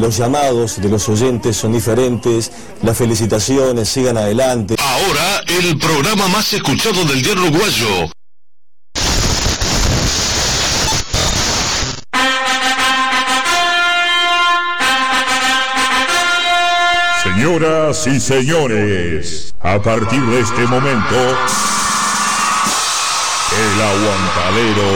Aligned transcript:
los 0.00 0.16
llamados 0.16 0.80
de 0.80 0.88
los 0.88 1.08
oyentes 1.08 1.56
son 1.56 1.72
diferentes, 1.72 2.50
las 2.82 2.96
felicitaciones, 2.96 3.88
sigan 3.88 4.16
adelante. 4.16 4.76
Ahora, 4.78 5.40
el 5.46 5.78
programa 5.78 6.28
más 6.28 6.52
escuchado 6.52 7.04
del 7.04 7.22
día 7.22 7.32
uruguayo. 7.32 8.10
Señoras 17.22 18.06
y 18.06 18.20
señores, 18.20 19.54
a 19.60 19.80
partir 19.80 20.20
de 20.26 20.40
este 20.40 20.66
momento, 20.66 21.16
el 23.58 23.82
aguantadero 23.82 24.88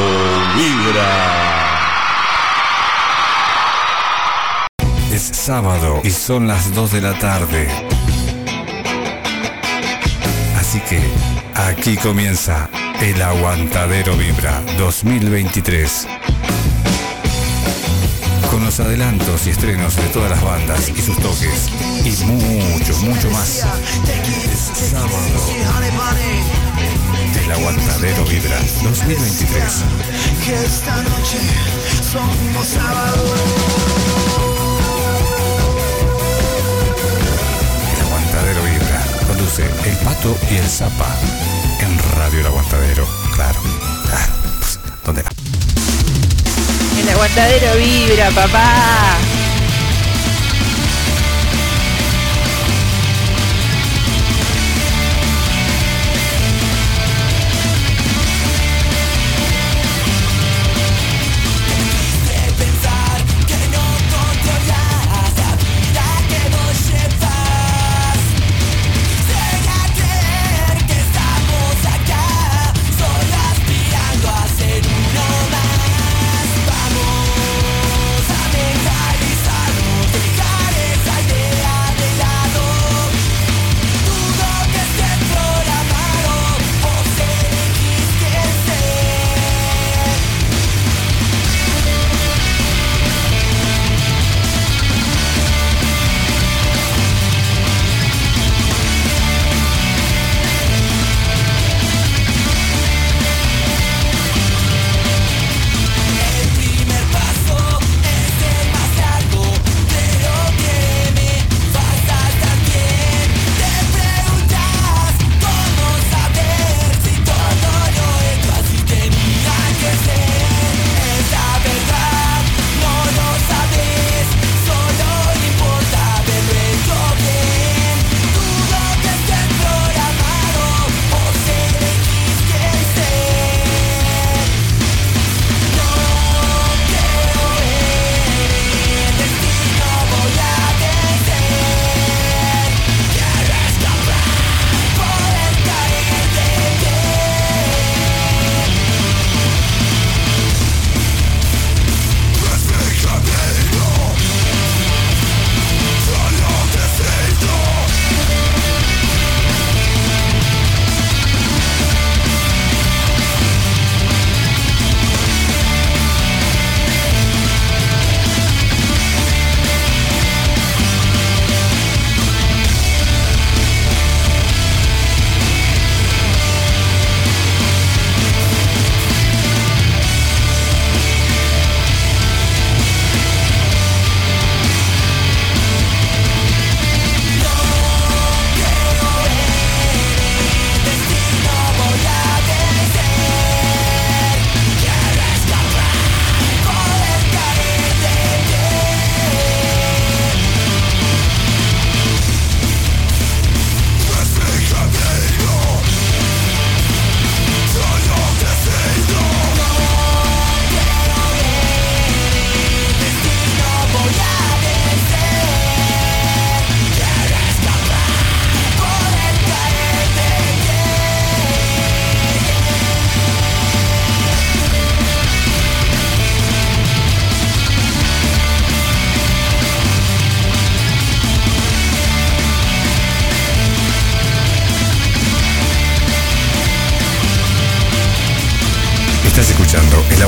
vibra. 0.57 1.56
Es 5.17 5.31
sábado 5.33 6.03
y 6.05 6.11
son 6.11 6.47
las 6.47 6.75
2 6.75 6.93
de 6.93 7.01
la 7.01 7.19
tarde. 7.19 7.67
Así 10.59 10.79
que 10.81 11.01
aquí 11.55 11.97
comienza 11.97 12.69
el 13.01 13.23
Aguantadero 13.23 14.15
Vibra 14.15 14.61
2023. 14.77 16.07
Con 18.51 18.63
los 18.67 18.79
adelantos 18.79 19.47
y 19.47 19.51
estrenos 19.51 19.97
de 19.97 20.03
todas 20.09 20.29
las 20.29 20.43
bandas 20.45 20.91
y 20.91 21.01
sus 21.01 21.17
toques. 21.17 21.71
Y 22.05 22.11
mucho, 22.27 22.95
mucho 22.99 23.31
más. 23.31 23.65
Es 24.53 24.91
sábado. 24.91 25.17
El 27.43 27.53
Aguantadero 27.53 28.23
Vibra 28.25 28.59
2023. 28.83 29.83
Que 30.45 30.63
esta 30.63 30.97
noche 30.97 31.39
somos 32.13 32.67
sábado. 32.67 34.26
Conduce 39.37 39.65
El 39.85 39.97
Pato 39.99 40.35
y 40.51 40.57
el 40.57 40.67
Zapa. 40.67 41.15
En 41.81 41.99
Radio 42.17 42.41
El 42.41 42.47
Aguantadero. 42.47 43.07
Claro. 43.35 43.61
Ah, 44.11 44.27
pues, 44.59 44.81
¿Dónde 45.05 45.23
va? 45.23 45.31
El 46.99 47.09
aguantadero 47.11 47.77
vibra, 47.77 48.31
papá. 48.31 49.19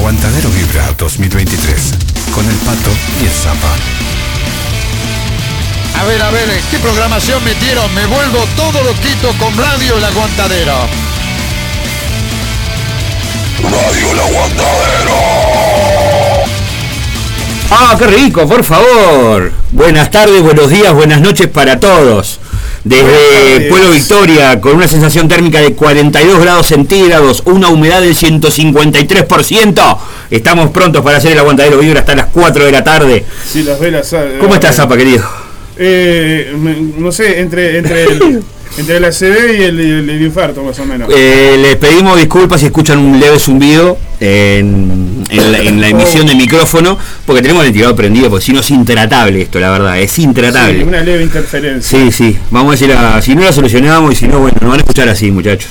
Aguantadero 0.09 0.49
Vibra 0.49 0.95
2023 0.97 1.93
con 2.35 2.43
el 2.49 2.57
Pato 2.65 2.91
y 3.21 3.27
el 3.27 3.31
Zapa. 3.31 3.69
A 6.01 6.05
ver, 6.07 6.23
a 6.23 6.31
ver, 6.31 6.49
¿qué 6.71 6.79
programación 6.79 7.45
metieron? 7.45 7.95
Me 7.95 8.07
vuelvo 8.07 8.39
todo 8.57 8.83
loquito 8.85 9.35
con 9.39 9.55
Radio 9.59 9.99
El 9.99 10.05
Aguantadero. 10.05 10.73
Radio 13.65 14.13
El 14.13 14.19
Aguantadero. 14.19 15.15
Ah, 17.71 17.95
qué 17.99 18.07
rico, 18.07 18.49
por 18.49 18.65
favor. 18.65 19.53
Buenas 19.73 20.11
tardes, 20.11 20.41
buenos 20.41 20.71
días, 20.71 20.95
buenas 20.95 21.21
noches 21.21 21.49
para 21.49 21.79
todos. 21.79 22.41
Desde 22.85 23.69
Pueblo 23.69 23.91
Victoria, 23.91 24.61
con 24.61 24.77
una 24.77 24.89
sensación 24.89 25.29
térmica 25.29 25.61
de 25.61 25.75
42 25.75 26.41
grados 26.41 26.67
centígrados, 26.69 27.43
una 27.47 27.69
humedad 27.69 28.01
del 28.01 28.15
153%. 28.15 29.99
Estamos 30.31 30.71
prontos 30.71 31.03
para 31.03 31.19
hacer 31.19 31.33
el 31.33 31.39
aguantadero 31.39 31.79
vibra 31.79 32.01
hasta 32.01 32.15
las 32.15 32.27
4 32.27 32.65
de 32.65 32.73
la 32.73 32.85
tarde. 32.85 33.25
Sí, 33.47 33.63
las 33.63 33.79
velas. 33.81 34.13
ah, 34.13 34.25
¿Cómo 34.41 34.55
estás, 34.55 34.77
Zapa, 34.77 34.97
querido? 34.97 35.25
Eh, 35.77 36.53
no 36.99 37.13
sé, 37.13 37.41
entre, 37.41 37.79
entre, 37.79 38.05
el, 38.05 38.43
entre 38.79 39.01
la 39.01 39.11
CB 39.11 39.59
y 39.59 39.63
el, 39.63 39.81
el- 39.81 40.11
el 40.11 40.23
infarto, 40.23 40.63
más 40.63 40.79
o 40.81 40.85
menos. 40.85 41.09
Eh, 41.15 41.57
les 41.61 41.77
pedimos 41.77 42.17
disculpas 42.19 42.61
si 42.61 42.67
escuchan 42.67 42.99
un 42.99 43.21
leve 43.21 43.39
zumbido 43.39 43.97
en, 44.21 45.18
en 45.31 45.53
la, 45.53 45.59
en 45.59 45.81
la 45.81 45.89
emisión 45.89 46.27
de 46.27 46.35
micrófono, 46.35 46.99
porque 47.27 47.43
tenemos 47.43 47.63
el 47.63 47.69
ventilador 47.69 47.97
prendido, 47.97 48.31
porque 48.31 48.45
si 48.47 48.53
no 48.53 48.61
es 48.61 48.71
intratable 48.71 49.43
esto, 49.43 49.59
la 49.61 49.71
verdad, 49.71 49.99
es 49.99 50.19
intratable. 50.19 50.79
Sí, 50.79 50.85
una 50.85 51.01
leve 51.03 51.23
interferencia. 51.23 51.99
Sí, 51.99 52.13
sí, 52.13 52.37
vamos 52.51 52.71
a 52.71 52.73
decir, 52.79 52.93
a- 52.97 53.21
si 53.23 53.35
no 53.35 53.43
la 53.43 53.53
solucionamos 53.53 54.13
y 54.13 54.17
si 54.17 54.29
no, 54.29 54.39
bueno, 54.41 54.57
nos 54.61 54.71
van 54.71 54.79
a 54.81 54.83
escuchar 54.83 55.09
así, 55.09 55.31
muchachos. 55.31 55.71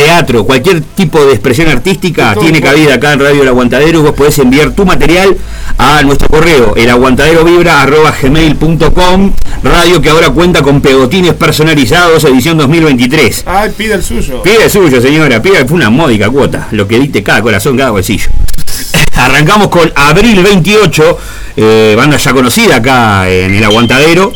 teatro, 0.00 0.44
cualquier 0.44 0.80
tipo 0.80 1.22
de 1.26 1.32
expresión 1.32 1.68
artística 1.68 2.34
tiene 2.34 2.62
cabida 2.62 2.94
acá 2.94 3.12
en 3.12 3.20
Radio 3.20 3.42
El 3.42 3.48
Aguantadero. 3.48 4.00
Vos 4.02 4.12
podés 4.12 4.38
enviar 4.38 4.70
tu 4.70 4.86
material 4.86 5.36
a 5.76 6.02
nuestro 6.02 6.26
correo, 6.28 6.74
elaguantaderovibra.gmail.com 6.74 9.32
Radio 9.62 10.00
que 10.00 10.08
ahora 10.08 10.30
cuenta 10.30 10.62
con 10.62 10.80
pegotines 10.80 11.34
personalizados, 11.34 12.24
edición 12.24 12.56
2023. 12.56 13.44
Ah, 13.46 13.66
pide 13.76 13.92
el 13.94 14.02
suyo. 14.02 14.42
Pide 14.42 14.64
el 14.64 14.70
suyo, 14.70 15.02
señora, 15.02 15.42
pide 15.42 15.66
fue 15.66 15.76
una 15.76 15.90
módica 15.90 16.30
cuota, 16.30 16.68
lo 16.70 16.88
que 16.88 16.98
diste 16.98 17.22
cada 17.22 17.42
corazón, 17.42 17.76
cada 17.76 17.90
bolsillo. 17.90 18.30
Arrancamos 19.16 19.68
con 19.68 19.92
Abril 19.94 20.42
28, 20.42 21.18
eh, 21.58 21.92
banda 21.94 22.16
ya 22.16 22.32
conocida 22.32 22.76
acá 22.76 23.28
en 23.28 23.54
el 23.54 23.64
Aguantadero, 23.64 24.32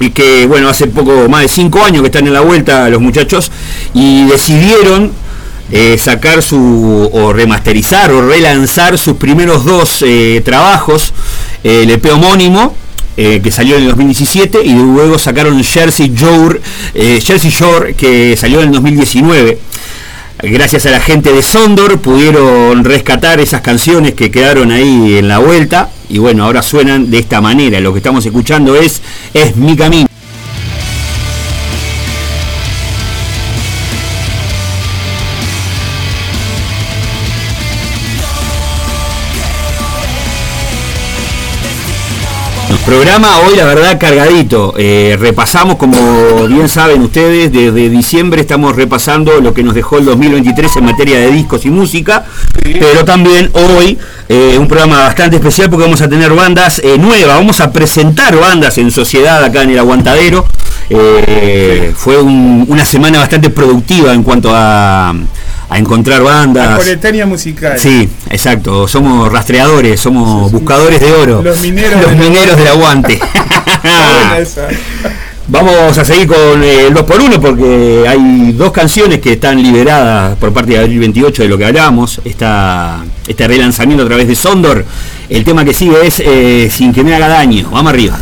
y 0.00 0.10
que 0.10 0.46
bueno, 0.46 0.68
hace 0.68 0.86
poco 0.86 1.28
más 1.28 1.42
de 1.42 1.48
5 1.48 1.84
años 1.84 2.02
que 2.02 2.06
están 2.06 2.26
en 2.26 2.32
la 2.32 2.40
vuelta 2.40 2.88
los 2.88 3.00
muchachos, 3.00 3.50
y 3.94 4.26
decidieron 4.26 5.12
eh, 5.72 5.98
sacar 5.98 6.42
su, 6.42 7.10
o 7.12 7.32
remasterizar 7.32 8.12
o 8.12 8.24
relanzar 8.24 8.96
sus 8.98 9.16
primeros 9.16 9.64
dos 9.64 10.00
eh, 10.06 10.40
trabajos, 10.44 11.12
el 11.64 11.90
EP 11.90 12.06
homónimo, 12.12 12.76
eh, 13.16 13.40
que 13.42 13.50
salió 13.50 13.76
en 13.76 13.82
el 13.82 13.88
2017 13.88 14.62
y 14.64 14.74
luego 14.74 15.18
sacaron 15.18 15.62
Jersey 15.64 16.12
Shore, 16.14 16.60
Jersey 16.94 17.50
Shore 17.50 17.94
que 17.94 18.36
salió 18.36 18.60
en 18.60 18.66
el 18.68 18.72
2019. 18.74 19.58
Gracias 20.42 20.86
a 20.86 20.90
la 20.90 21.00
gente 21.00 21.32
de 21.32 21.42
Sondor 21.42 21.98
pudieron 21.98 22.84
rescatar 22.84 23.40
esas 23.40 23.62
canciones 23.62 24.14
que 24.14 24.30
quedaron 24.30 24.70
ahí 24.70 25.16
en 25.16 25.26
la 25.26 25.38
vuelta 25.38 25.88
y 26.08 26.18
bueno, 26.18 26.44
ahora 26.44 26.62
suenan 26.62 27.10
de 27.10 27.18
esta 27.18 27.40
manera. 27.40 27.80
Lo 27.80 27.92
que 27.92 27.98
estamos 27.98 28.24
escuchando 28.24 28.76
es 28.76 29.02
Es 29.32 29.56
mi 29.56 29.76
camino. 29.76 30.06
Programa 42.86 43.40
hoy 43.40 43.56
la 43.56 43.64
verdad 43.64 43.98
cargadito. 43.98 44.72
Eh, 44.78 45.16
repasamos, 45.18 45.74
como 45.74 46.46
bien 46.46 46.68
saben 46.68 47.02
ustedes, 47.02 47.50
desde 47.52 47.90
diciembre 47.90 48.42
estamos 48.42 48.76
repasando 48.76 49.40
lo 49.40 49.52
que 49.52 49.64
nos 49.64 49.74
dejó 49.74 49.98
el 49.98 50.04
2023 50.04 50.76
en 50.76 50.84
materia 50.84 51.18
de 51.18 51.32
discos 51.32 51.66
y 51.66 51.70
música. 51.70 52.24
Pero 52.62 53.04
también 53.04 53.50
hoy 53.54 53.98
eh, 54.28 54.56
un 54.58 54.68
programa 54.68 55.00
bastante 55.00 55.34
especial 55.36 55.68
porque 55.68 55.82
vamos 55.84 56.00
a 56.00 56.08
tener 56.08 56.32
bandas 56.32 56.78
eh, 56.78 56.96
nuevas. 56.96 57.36
Vamos 57.36 57.60
a 57.60 57.72
presentar 57.72 58.36
bandas 58.38 58.78
en 58.78 58.92
sociedad 58.92 59.42
acá 59.42 59.62
en 59.62 59.70
el 59.70 59.78
Aguantadero. 59.80 60.46
Fue 61.96 62.18
un- 62.22 62.66
una 62.68 62.84
semana 62.84 63.18
bastante 63.18 63.50
productiva 63.50 64.12
en 64.14 64.22
cuanto 64.22 64.50
a, 64.54 65.12
a 65.68 65.78
encontrar 65.78 66.22
bandas. 66.22 66.78
Coletania 66.78 67.26
musical. 67.26 67.78
Sí, 67.78 68.08
exacto. 68.30 68.86
Somos 68.86 69.30
rastreadores, 69.32 70.00
somos 70.00 70.50
buscadores 70.52 71.00
de 71.00 71.12
oro. 71.12 71.42
Los 71.42 71.60
mineros 71.60 72.02
Los 72.02 72.16
mineros 72.16 72.56
del 72.56 72.68
aguante. 72.68 73.18
Vamos 75.48 75.96
a 75.96 76.04
seguir 76.04 76.26
con 76.26 76.64
eh, 76.64 76.88
el 76.88 76.94
2x1 76.94 77.38
porque 77.38 78.04
hay 78.08 78.50
dos 78.52 78.72
canciones 78.72 79.20
que 79.20 79.34
están 79.34 79.62
liberadas 79.62 80.36
por 80.38 80.52
parte 80.52 80.72
de 80.72 80.80
Abril 80.80 80.98
28 80.98 81.44
de 81.44 81.48
lo 81.48 81.56
que 81.56 81.66
hablamos. 81.66 82.20
Esta, 82.24 83.04
este 83.28 83.46
relanzamiento 83.46 84.02
a 84.02 84.06
través 84.08 84.26
de 84.26 84.34
Sondor. 84.34 84.84
El 85.28 85.44
tema 85.44 85.64
que 85.64 85.72
sigue 85.72 86.04
es 86.04 86.18
eh, 86.18 86.68
Sin 86.70 86.92
que 86.92 87.04
me 87.04 87.14
haga 87.14 87.28
daño. 87.28 87.68
Vamos 87.70 87.92
arriba. 87.92 88.18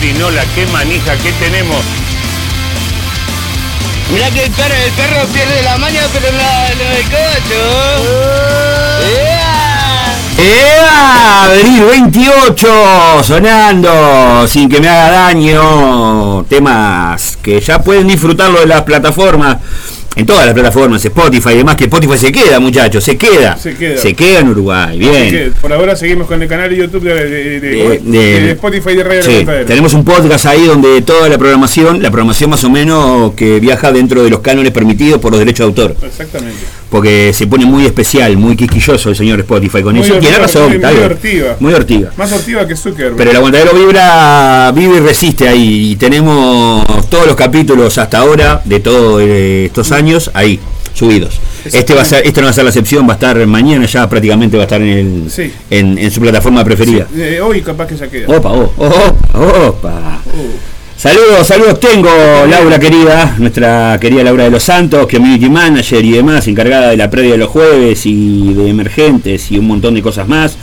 A 0.00 0.02
la 0.02 0.08
perinola, 0.08 0.42
qué 0.54 0.66
manija 0.68 1.14
que 1.16 1.30
tenemos. 1.32 1.78
Mirá 4.10 4.30
que 4.30 4.44
el 4.44 4.50
perro, 4.52 4.74
el 4.74 4.92
perro 4.92 5.26
pierde 5.26 5.62
la 5.62 5.76
maña, 5.76 6.00
pero 6.12 6.32
no, 6.32 6.38
no 6.38 6.90
el 6.96 7.04
cocho. 7.04 7.60
¡Ea! 10.38 10.80
Abril 11.42 11.84
28 11.84 13.22
sonando 13.22 14.46
sin 14.48 14.70
que 14.70 14.80
me 14.80 14.88
haga 14.88 15.10
daño. 15.10 16.44
Temas 16.44 17.36
que 17.42 17.60
ya 17.60 17.82
pueden 17.82 18.08
disfrutarlo 18.08 18.60
de 18.60 18.66
las 18.66 18.82
plataformas. 18.82 19.58
En 20.20 20.26
todas 20.26 20.44
las 20.44 20.52
plataformas, 20.54 21.02
Spotify 21.04 21.50
y 21.52 21.56
demás, 21.56 21.76
que 21.76 21.84
Spotify 21.84 22.18
se 22.18 22.30
queda, 22.30 22.60
muchachos, 22.60 23.02
se 23.02 23.16
queda. 23.16 23.56
Se 23.56 23.74
queda. 24.14 24.40
en 24.40 24.48
Uruguay, 24.48 24.98
bien. 24.98 25.30
que 25.30 25.52
por 25.60 25.72
ahora 25.72 25.96
seguimos 25.96 26.26
con 26.26 26.42
el 26.42 26.48
canal 26.48 26.68
de 26.68 26.76
YouTube 26.76 27.02
de, 27.04 27.14
de- 27.14 27.28
de- 27.28 27.60
De- 27.60 27.98
de 27.98 28.40
de- 28.42 28.50
Spotify 28.52 28.94
de 28.96 29.04
Radio 29.04 29.22
Sí, 29.22 29.46
tenemos 29.66 29.94
un 29.94 30.04
podcast 30.04 30.44
ahí 30.46 30.64
donde 30.66 31.00
toda 31.02 31.28
la 31.30 31.38
programación, 31.38 32.02
la 32.02 32.10
programación 32.10 32.50
más 32.50 32.62
o 32.64 32.70
menos 32.70 33.32
que 33.34 33.60
viaja 33.60 33.92
dentro 33.92 34.22
de 34.22 34.28
los 34.30 34.40
cánones 34.40 34.72
permitidos 34.72 35.20
por 35.20 35.30
los 35.32 35.38
derechos 35.38 35.60
de 35.74 35.82
autor. 35.82 35.96
Exactamente. 36.06 36.58
Porque 36.90 37.32
se 37.32 37.46
pone 37.46 37.64
muy 37.64 37.86
especial, 37.86 38.36
muy 38.36 38.56
quisquilloso 38.56 39.10
el 39.10 39.16
señor 39.16 39.38
Spotify 39.40 39.80
con 39.82 39.94
Muy 39.94 40.04
eso. 40.04 40.18
Tiene 40.18 40.38
razón, 40.38 40.70
muy- 40.70 40.78
muy 40.78 40.90
bien. 40.92 41.04
hortiva. 41.04 41.56
Muy 41.60 41.72
hortiva. 41.74 42.10
Más 42.16 42.32
hortiva 42.32 42.66
que 42.66 42.74
Zuckerberg. 42.76 43.16
Pero 43.16 43.30
el 43.30 43.36
aguantadero 43.36 43.72
vibra, 43.74 44.72
vive 44.74 44.96
y 44.96 45.00
resiste 45.00 45.48
ahí. 45.48 45.92
Y 45.92 45.96
tenemos 45.96 47.08
todos 47.08 47.28
los 47.28 47.36
capítulos 47.36 47.96
hasta 47.96 48.18
ahora 48.18 48.60
de 48.64 48.80
todos 48.80 49.22
estos 49.22 49.92
años 49.92 50.32
ahí, 50.34 50.58
subidos. 50.92 51.40
Este 51.64 51.94
va 51.94 52.02
a 52.02 52.04
ser, 52.04 52.26
esto 52.26 52.40
no 52.40 52.46
va 52.46 52.50
a 52.50 52.54
ser 52.54 52.64
la 52.64 52.70
excepción, 52.70 53.06
va 53.06 53.12
a 53.12 53.14
estar 53.14 53.46
mañana 53.46 53.86
ya 53.86 54.08
prácticamente 54.08 54.56
va 54.56 54.64
a 54.64 54.66
estar 54.66 54.80
en, 54.82 54.88
el, 54.88 55.30
Sí. 55.30 55.52
en, 55.70 55.96
en 55.96 56.10
su 56.10 56.20
plataforma 56.20 56.64
preferida. 56.64 57.06
Eh, 57.16 57.40
hoy 57.40 57.60
capaz 57.62 57.86
que 57.86 57.96
ya 57.96 58.08
queda. 58.08 58.26
Opa, 58.36 58.50
oh, 58.50 58.72
oh, 58.78 59.16
oh, 59.34 59.68
opa. 59.68 60.18
Saludos, 61.00 61.46
saludos 61.46 61.80
tengo, 61.80 62.10
Laura 62.46 62.78
querida, 62.78 63.34
nuestra 63.38 63.96
querida 63.98 64.22
Laura 64.22 64.44
de 64.44 64.50
los 64.50 64.62
Santos, 64.62 65.06
community 65.10 65.48
manager 65.48 66.04
y 66.04 66.10
demás, 66.10 66.46
encargada 66.46 66.90
de 66.90 66.98
la 66.98 67.08
previa 67.08 67.30
de 67.32 67.38
los 67.38 67.48
jueves 67.48 68.04
y 68.04 68.52
de 68.52 68.68
emergentes 68.68 69.50
y 69.50 69.56
un 69.56 69.66
montón 69.66 69.94
de 69.94 70.02
cosas 70.02 70.28
más. 70.28 70.58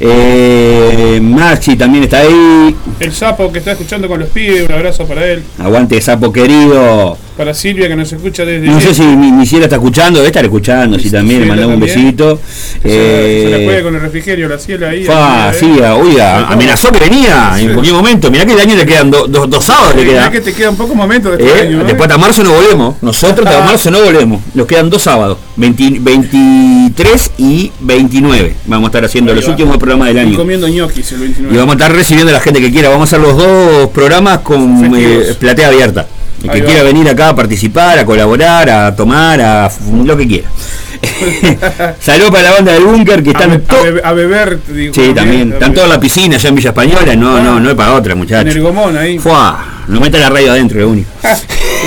Eh, 0.00 1.20
Maxi 1.20 1.76
también 1.76 2.04
está 2.04 2.20
ahí. 2.20 2.74
El 2.98 3.12
sapo 3.12 3.52
que 3.52 3.58
está 3.58 3.72
escuchando 3.72 4.08
con 4.08 4.18
los 4.18 4.30
pibes, 4.30 4.66
un 4.66 4.72
abrazo 4.72 5.06
para 5.06 5.30
él. 5.30 5.44
Aguante 5.58 6.00
sapo 6.00 6.32
querido. 6.32 7.18
Para 7.36 7.52
Silvia 7.52 7.86
que 7.88 7.96
nos 7.96 8.10
escucha 8.10 8.44
desde. 8.46 8.66
No 8.66 8.80
sé 8.80 8.94
si 8.94 9.02
mi, 9.02 9.30
mi 9.30 9.44
ciela 9.46 9.64
está 9.66 9.76
escuchando, 9.76 10.20
debe 10.20 10.28
estar 10.28 10.42
escuchando, 10.44 10.98
si 10.98 11.10
también 11.10 11.40
le 11.42 11.46
mandamos 11.46 11.74
un 11.74 11.80
besito. 11.80 12.40
Se, 12.82 12.88
se 12.88 13.50
la 13.50 13.56
Eh, 13.58 13.62
juega 13.66 13.82
con 13.82 13.94
el 13.94 14.00
refrigerio, 14.00 14.48
la 14.48 14.58
ciela 14.58 14.88
ahí. 14.88 15.04
fa, 15.04 15.50
ahí, 15.50 15.56
sí, 15.60 15.66
eh. 15.78 15.86
oiga, 15.90 16.46
amenazó 16.48 16.90
que 16.90 17.00
venía 17.00 17.52
en 17.58 17.74
cualquier 17.74 17.94
momento. 17.94 18.30
Mirá 18.30 18.46
que 18.46 18.54
el 18.54 18.60
año 18.60 18.74
le 18.74 18.86
quedan 18.86 19.10
do- 19.10 19.26
do- 19.28 19.46
dos 19.46 19.64
sábados 19.64 19.96
le 19.96 20.04
Mirá 20.06 20.30
que 20.30 20.40
te 20.40 20.54
quedan 20.54 20.76
pocos 20.76 20.96
momentos 20.96 21.36
de 21.36 21.44
este 21.44 21.58
Eh, 21.58 21.62
año. 21.68 21.80
¿eh? 21.82 21.84
después 21.84 22.08
hasta 22.08 22.16
marzo 22.18 22.42
no 22.42 22.52
volvemos. 22.52 22.94
Nosotros 23.02 23.46
hasta 23.46 23.64
marzo 23.64 23.90
no 23.90 24.00
volvemos. 24.02 24.40
Nos 24.54 24.66
quedan 24.66 24.88
dos 24.88 25.02
sábados. 25.02 25.36
20 25.56 25.98
23 26.00 27.32
y 27.38 27.70
29. 27.80 28.54
Vamos 28.66 28.86
a 28.86 28.88
estar 28.88 29.04
haciendo 29.04 29.32
Ahí 29.32 29.36
los 29.36 29.46
va. 29.46 29.50
últimos 29.50 29.76
programas 29.76 30.08
del 30.08 30.16
Y 30.16 30.20
año. 30.20 30.36
comiendo 30.38 30.68
ñoquis 30.68 31.12
el 31.12 31.18
29. 31.18 31.54
Y 31.54 31.58
vamos 31.58 31.74
a 31.74 31.76
estar 31.76 31.92
recibiendo 31.92 32.30
a 32.30 32.34
la 32.34 32.40
gente 32.40 32.60
que 32.60 32.70
quiera. 32.70 32.88
Vamos 32.88 33.12
a 33.12 33.16
hacer 33.16 33.26
los 33.28 33.36
dos 33.36 33.90
programas 33.90 34.38
con 34.38 34.94
eh, 34.96 35.34
platea 35.38 35.68
abierta. 35.68 36.06
El 36.42 36.50
que 36.50 36.64
quiera 36.64 36.82
venir 36.82 37.08
acá 37.08 37.30
a 37.30 37.34
participar, 37.34 37.98
a 37.98 38.04
colaborar, 38.06 38.68
a 38.70 38.94
tomar, 38.94 39.40
a 39.40 39.70
lo 40.04 40.16
que 40.16 40.26
quiera. 40.28 40.48
Saludos 42.00 42.30
para 42.30 42.42
la 42.44 42.52
banda 42.52 42.72
del 42.72 42.84
búnker 42.84 43.22
que 43.22 43.30
a, 43.30 43.32
están 43.32 43.50
be- 43.50 43.64
a 43.76 43.90
be- 43.92 44.00
a 44.04 44.12
beber, 44.12 44.58
digo, 44.68 44.94
Sí, 44.94 45.12
también. 45.14 45.52
Están 45.52 45.72
todos 45.74 45.86
en 45.86 45.92
la 45.92 46.00
piscina 46.00 46.36
allá 46.36 46.48
en 46.48 46.54
Villa 46.54 46.70
Española. 46.70 47.16
No, 47.16 47.42
no, 47.42 47.60
no 47.60 47.70
es 47.70 47.74
para 47.74 47.94
otra, 47.94 48.12
En 48.12 48.18
muchachos. 48.18 48.54
el 48.54 48.62
gomón 48.62 48.96
ahí. 48.96 49.18
Fuá, 49.18 49.82
no 49.88 50.00
meta 50.00 50.18
la 50.18 50.28
radio 50.30 50.52
adentro, 50.52 50.80
lo 50.80 50.88
único. 50.90 51.08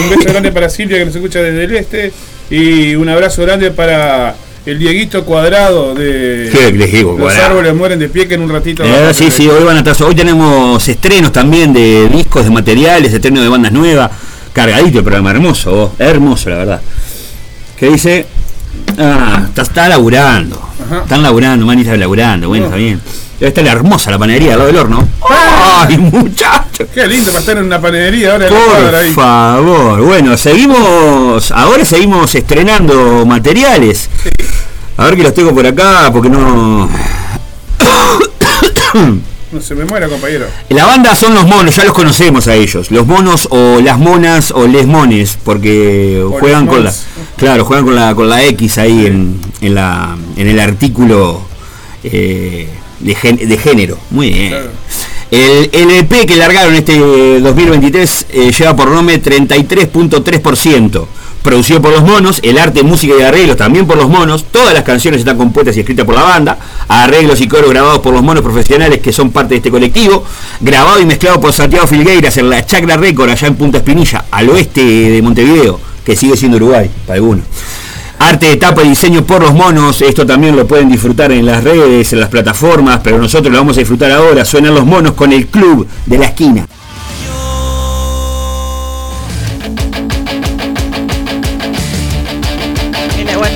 un 0.04 0.10
beso 0.10 0.30
grande 0.30 0.52
para 0.52 0.70
Silvia 0.70 0.98
que 1.00 1.06
nos 1.06 1.16
escucha 1.16 1.40
desde 1.40 1.64
el 1.64 1.76
este. 1.76 2.12
Y 2.50 2.96
un 2.96 3.08
abrazo 3.10 3.44
grande 3.44 3.72
para 3.72 4.36
el 4.66 4.78
Dieguito 4.80 5.24
Cuadrado 5.24 5.94
de 5.96 6.50
¿Qué 6.52 6.72
les 6.72 6.92
digo, 6.92 7.12
Los 7.12 7.22
Cuadrado? 7.22 7.46
árboles 7.52 7.76
mueren 7.76 8.00
de 8.00 8.10
pie 8.10 8.28
que 8.28 8.34
en 8.36 8.42
un 8.42 8.50
ratito. 8.50 8.84
Eh, 8.84 9.14
sí, 9.14 9.30
sí, 9.32 9.48
hoy 9.48 9.64
van 9.64 9.76
a 9.78 9.80
estar, 9.80 9.96
hoy 10.04 10.16
tenemos 10.16 10.88
estrenos 10.88 11.32
también 11.32 11.74
de 11.74 12.10
discos, 12.10 12.44
de 12.46 12.52
materiales, 12.52 13.14
estrenos 13.14 13.44
de 13.44 13.50
bandas 13.50 13.72
nuevas, 13.72 14.10
cargadito 14.60 14.98
el 15.00 15.04
programa, 15.04 15.32
hermoso, 15.32 15.72
vos, 15.72 15.92
hermoso 16.00 16.50
la 16.50 16.56
verdad. 16.58 16.82
¿Qué 17.78 17.90
dice? 17.90 18.26
Ah, 18.98 19.44
está, 19.48 19.62
está 19.62 19.88
laburando, 19.90 20.62
Ajá. 20.86 21.02
están 21.04 21.24
laburando, 21.24 21.66
manita 21.66 21.96
laburando, 21.96 22.48
bueno, 22.50 22.66
Oh. 22.66 22.68
está 22.68 22.78
bien. 22.78 23.02
Debe 23.40 23.48
estar 23.50 23.66
hermosa 23.68 24.12
la 24.12 24.20
panadería 24.20 24.54
al 24.54 24.60
lado 24.60 24.68
del 24.68 24.78
horno. 24.80 25.08
¡Ay, 25.30 25.98
muchacho! 25.98 26.86
Qué 26.94 27.08
lindo 27.08 27.32
para 27.32 27.40
estar 27.40 27.58
en 27.58 27.64
una 27.64 27.80
panadería 27.80 28.34
ahora 28.34 28.50
Por 28.50 28.96
ahí. 28.96 29.14
favor, 29.14 30.02
bueno, 30.02 30.38
seguimos, 30.38 31.50
ahora 31.52 31.86
seguimos 31.86 32.36
estrenando 32.36 33.26
materiales. 33.26 34.10
A 34.98 35.06
ver 35.06 35.16
que 35.16 35.24
los 35.24 35.34
tengo 35.34 35.56
por 35.56 35.66
acá, 35.66 36.10
porque 36.12 36.30
no... 36.30 36.90
No 39.52 39.60
se 39.62 39.74
me 39.74 39.84
muera, 39.86 40.08
compañero. 40.08 40.46
La 40.70 40.86
banda 40.86 41.16
son 41.16 41.34
los 41.34 41.48
monos, 41.48 41.76
ya 41.76 41.84
los 41.84 41.94
conocemos 41.94 42.48
a 42.48 42.54
ellos. 42.56 42.92
Los 42.92 43.08
monos 43.08 43.48
o 43.50 43.80
las 43.82 43.98
monas 43.98 44.52
o 44.52 44.68
les 44.68 44.86
mones, 44.86 45.38
porque 45.44 46.22
O 46.24 46.32
juegan 46.40 46.68
con 46.68 46.84
la, 46.84 46.94
claro, 47.36 47.66
juegan 47.66 47.86
con 47.86 47.96
la 47.96 48.14
con 48.14 48.30
la 48.30 48.44
X 48.44 48.78
ahí 48.78 49.08
en, 49.08 49.42
en 49.62 49.74
la 49.76 50.16
en 50.38 50.48
el 50.48 50.60
artículo 50.60 51.42
eh, 52.04 52.70
de, 53.00 53.16
gen- 53.16 53.38
de 53.50 53.58
género. 53.58 53.98
Muy 54.12 54.30
bien. 54.32 54.50
Claro. 54.50 54.70
El 55.32 55.70
LP 55.74 56.26
que 56.26 56.36
largaron 56.36 56.74
este 56.76 57.40
2023 57.40 58.26
eh, 58.30 58.52
lleva 58.52 58.76
por 58.76 58.90
nombre 58.90 59.22
33.3%. 59.22 61.06
Producido 61.44 61.82
por 61.82 61.92
los 61.92 62.04
monos, 62.04 62.42
el 62.44 62.58
arte, 62.58 62.84
música 62.84 63.14
y 63.18 63.22
arreglos 63.22 63.56
también 63.56 63.88
por 63.88 63.98
los 63.98 64.10
monos. 64.10 64.46
Todas 64.52 64.74
las 64.74 64.84
canciones 64.84 65.20
están 65.20 65.38
compuestas 65.38 65.76
y 65.78 65.80
escritas 65.80 66.06
por 66.06 66.16
la 66.16 66.24
banda. 66.24 66.58
Arreglos 66.88 67.40
y 67.40 67.48
coros 67.48 67.70
grabados 67.70 68.00
por 68.00 68.14
los 68.14 68.22
monos 68.22 68.44
profesionales 68.44 69.00
que 69.00 69.14
son 69.14 69.32
parte 69.32 69.52
de 69.52 69.58
este 69.58 69.72
colectivo. 69.72 70.26
Grabado 70.60 71.00
y 71.00 71.06
mezclado 71.06 71.40
por 71.40 71.54
Santiago 71.54 71.88
Filgueiras 71.88 72.36
en 72.38 72.50
la 72.50 72.66
Chacra 72.66 72.98
Record 72.98 73.30
allá 73.30 73.48
en 73.48 73.56
Punta 73.56 73.78
Espinilla, 73.78 74.26
al 74.32 74.50
oeste 74.50 74.82
de 74.82 75.22
Montevideo, 75.22 75.80
que 76.04 76.16
sigue 76.16 76.36
siendo 76.36 76.58
Uruguay 76.58 76.90
para 77.08 77.16
algunos. 77.16 77.46
Arte 78.20 78.48
de 78.48 78.58
tapa 78.58 78.84
y 78.84 78.90
diseño 78.90 79.24
por 79.24 79.42
los 79.42 79.54
monos, 79.54 80.02
esto 80.02 80.26
también 80.26 80.54
lo 80.58 80.68
pueden 80.68 80.90
disfrutar 80.90 81.32
en 81.32 81.46
las 81.46 81.64
redes, 81.64 82.12
en 82.12 82.20
las 82.20 82.28
plataformas, 82.28 83.00
pero 83.02 83.18
nosotros 83.18 83.50
lo 83.50 83.60
vamos 83.60 83.78
a 83.78 83.80
disfrutar 83.80 84.12
ahora. 84.12 84.44
Suenan 84.44 84.76
los 84.76 84.86
monos 84.86 85.14
con 85.14 85.32
el 85.32 85.48
club 85.48 85.88
de 86.06 86.18
la 86.18 86.26
esquina. 86.26 86.68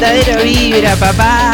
Aguantadero 0.04 0.44
vibra, 0.44 0.98
papá. 0.98 1.53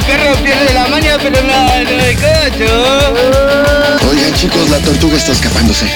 El 0.00 0.06
perro, 0.06 0.34
pierde 0.42 0.72
la 0.74 0.88
maña, 0.88 1.16
pero 1.20 1.42
no, 1.42 1.66
no 1.66 1.74
el 1.74 2.16
cocho. 2.16 3.16
Oigan 4.10 4.34
chicos, 4.34 4.70
la 4.70 4.78
tortuga 4.78 5.16
está 5.16 5.32
escapándose. 5.32 5.86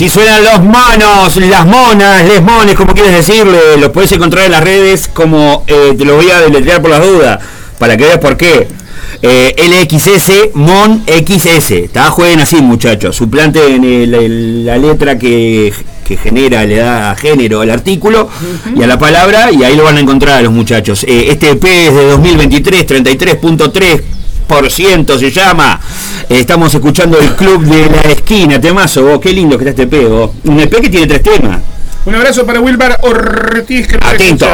Así 0.00 0.08
suenan 0.08 0.42
los 0.42 0.62
monos, 0.62 1.36
las 1.36 1.66
monas, 1.66 2.24
les 2.26 2.40
mones, 2.40 2.74
como 2.74 2.94
quieres 2.94 3.12
decirle. 3.12 3.76
Los 3.78 3.90
puedes 3.90 4.10
encontrar 4.12 4.46
en 4.46 4.52
las 4.52 4.64
redes 4.64 5.10
como 5.12 5.62
eh, 5.66 5.94
te 5.98 6.06
lo 6.06 6.16
voy 6.16 6.30
a 6.30 6.40
deletrear 6.40 6.80
por 6.80 6.90
las 6.90 7.02
dudas, 7.02 7.38
para 7.78 7.98
que 7.98 8.04
veas 8.04 8.16
por 8.18 8.38
qué. 8.38 8.66
Eh, 9.20 9.54
LXS 9.58 10.54
Mon 10.54 11.04
XS. 11.06 11.70
Está 11.72 12.10
jueguen 12.10 12.40
así, 12.40 12.56
muchachos. 12.62 13.14
Suplanten 13.14 13.84
el- 13.84 14.14
el- 14.14 14.64
la 14.64 14.78
letra 14.78 15.18
que, 15.18 15.70
que 16.08 16.16
genera, 16.16 16.64
le 16.64 16.76
da 16.76 17.14
género 17.14 17.60
al 17.60 17.68
artículo 17.68 18.30
y 18.74 18.82
a 18.82 18.86
la 18.86 18.98
palabra, 18.98 19.52
y 19.52 19.62
ahí 19.64 19.76
lo 19.76 19.84
van 19.84 19.98
a 19.98 20.00
encontrar 20.00 20.38
a 20.38 20.42
los 20.42 20.52
muchachos. 20.52 21.04
Eh, 21.04 21.26
este 21.28 21.50
EP 21.50 21.64
es 21.88 21.94
de 21.94 22.04
2023, 22.06 22.86
33.3% 22.86 25.18
se 25.18 25.30
llama. 25.30 25.78
Estamos 26.30 26.72
escuchando 26.72 27.18
el 27.18 27.34
club 27.34 27.64
de 27.64 27.86
la 27.90 28.02
esquina, 28.12 28.60
temazo, 28.60 29.02
vos, 29.04 29.18
qué 29.20 29.32
lindo 29.32 29.58
que 29.58 29.68
está 29.68 29.82
este 29.82 30.04
vos. 30.06 30.30
Un 30.44 30.60
EP 30.60 30.70
que 30.80 30.88
tiene 30.88 31.06
tres 31.08 31.22
temas. 31.24 31.60
Un 32.06 32.14
abrazo 32.14 32.46
para 32.46 32.60
Wilbar 32.60 32.98
Ortiz 33.02 33.88
que 33.88 33.96
Atento. 33.96 34.46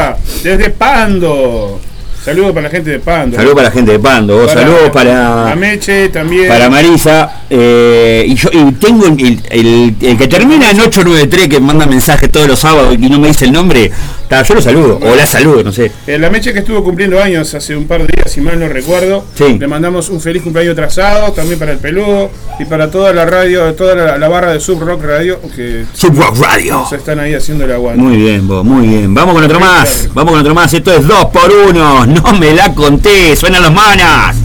desde 0.43 0.71
Pando. 0.71 1.79
Saludos 2.25 2.53
para 2.53 2.62
la 2.62 2.71
gente 2.71 2.91
de 2.91 2.99
Pando. 2.99 3.37
Saludos 3.37 3.55
para 3.55 3.69
la 3.69 3.73
gente 3.75 3.93
de 3.93 3.99
Pando, 4.01 4.49
saludos 4.49 4.91
para, 4.91 5.53
a 5.53 5.55
Meche 5.55 6.09
también. 6.09 6.49
para 6.49 6.69
Marisa. 6.71 7.43
eh, 7.51 8.25
y 8.27 8.35
yo 8.35 8.49
y 8.53 8.73
tengo 8.73 9.07
el, 9.07 9.41
el- 9.51 9.95
el 10.01 10.17
que 10.19 10.27
termina 10.27 10.71
en 10.71 10.81
893 10.81 11.47
que 11.49 11.61
manda 11.61 11.87
mensajes 11.87 12.33
todos 12.33 12.49
los 12.49 12.59
sábados 12.59 12.95
y 12.95 12.99
no 13.09 13.19
me 13.21 13.29
dice 13.29 13.45
el 13.45 13.53
nombre. 13.53 13.93
Ta, 14.29 14.43
yo 14.43 14.55
lo 14.55 14.61
saludo, 14.62 14.99
o 15.03 15.15
la 15.15 15.27
saludo, 15.27 15.62
no 15.62 15.73
sé. 15.73 15.91
Eh, 16.07 16.19
la 16.19 16.31
Meche 16.31 16.53
que 16.53 16.61
estuvo 16.61 16.83
cumpliendo 16.83 17.21
años 17.23 17.53
hace 17.55 17.77
un 17.77 17.87
par 17.87 18.01
de 18.07 18.09
días, 18.15 18.31
si 18.31 18.41
mal 18.41 18.59
no 18.59 18.69
recuerdo. 18.69 19.25
Sí. 19.35 19.59
Le 19.59 19.67
mandamos 19.67 20.09
un 20.09 20.21
feliz 20.21 20.43
cumpleaños 20.43 20.73
atrasado, 20.73 21.33
también 21.33 21.59
para 21.59 21.73
el 21.73 21.79
peludo 21.79 22.31
y 22.59 22.65
para 22.65 22.91
toda 22.91 23.12
la 23.12 23.27
radio, 23.27 23.75
toda 23.75 23.95
la, 23.95 24.19
la 24.19 24.29
barra 24.29 24.53
de 24.53 24.61
Sub 24.61 24.81
Rock 24.81 25.03
Radio 25.05 25.41
que 25.55 25.85
Sub 25.93 26.19
Rock 26.19 26.39
Radio. 26.41 26.85
se 26.89 26.97
están 26.97 27.19
ahí 27.21 27.35
haciendo 27.35 27.65
el 27.65 27.73
aguante. 27.73 28.03
Muy 28.03 28.17
bien, 28.17 28.47
vos, 28.47 28.65
muy 28.65 28.87
bien. 28.87 29.15
Vamos 29.15 29.35
con 29.35 29.45
otro 29.45 29.61
más. 29.61 30.09
Vamos 30.12 30.33
con 30.33 30.41
otro 30.41 30.55
más. 30.55 30.73
Esto 30.73 30.93
es 30.93 31.07
2 31.07 31.25
por 31.27 31.51
1 31.51 32.07
No 32.07 32.33
me 32.39 32.53
la 32.53 32.73
conté. 32.75 33.35
Suenan 33.37 33.62
los 33.62 33.73
manas. 33.73 34.37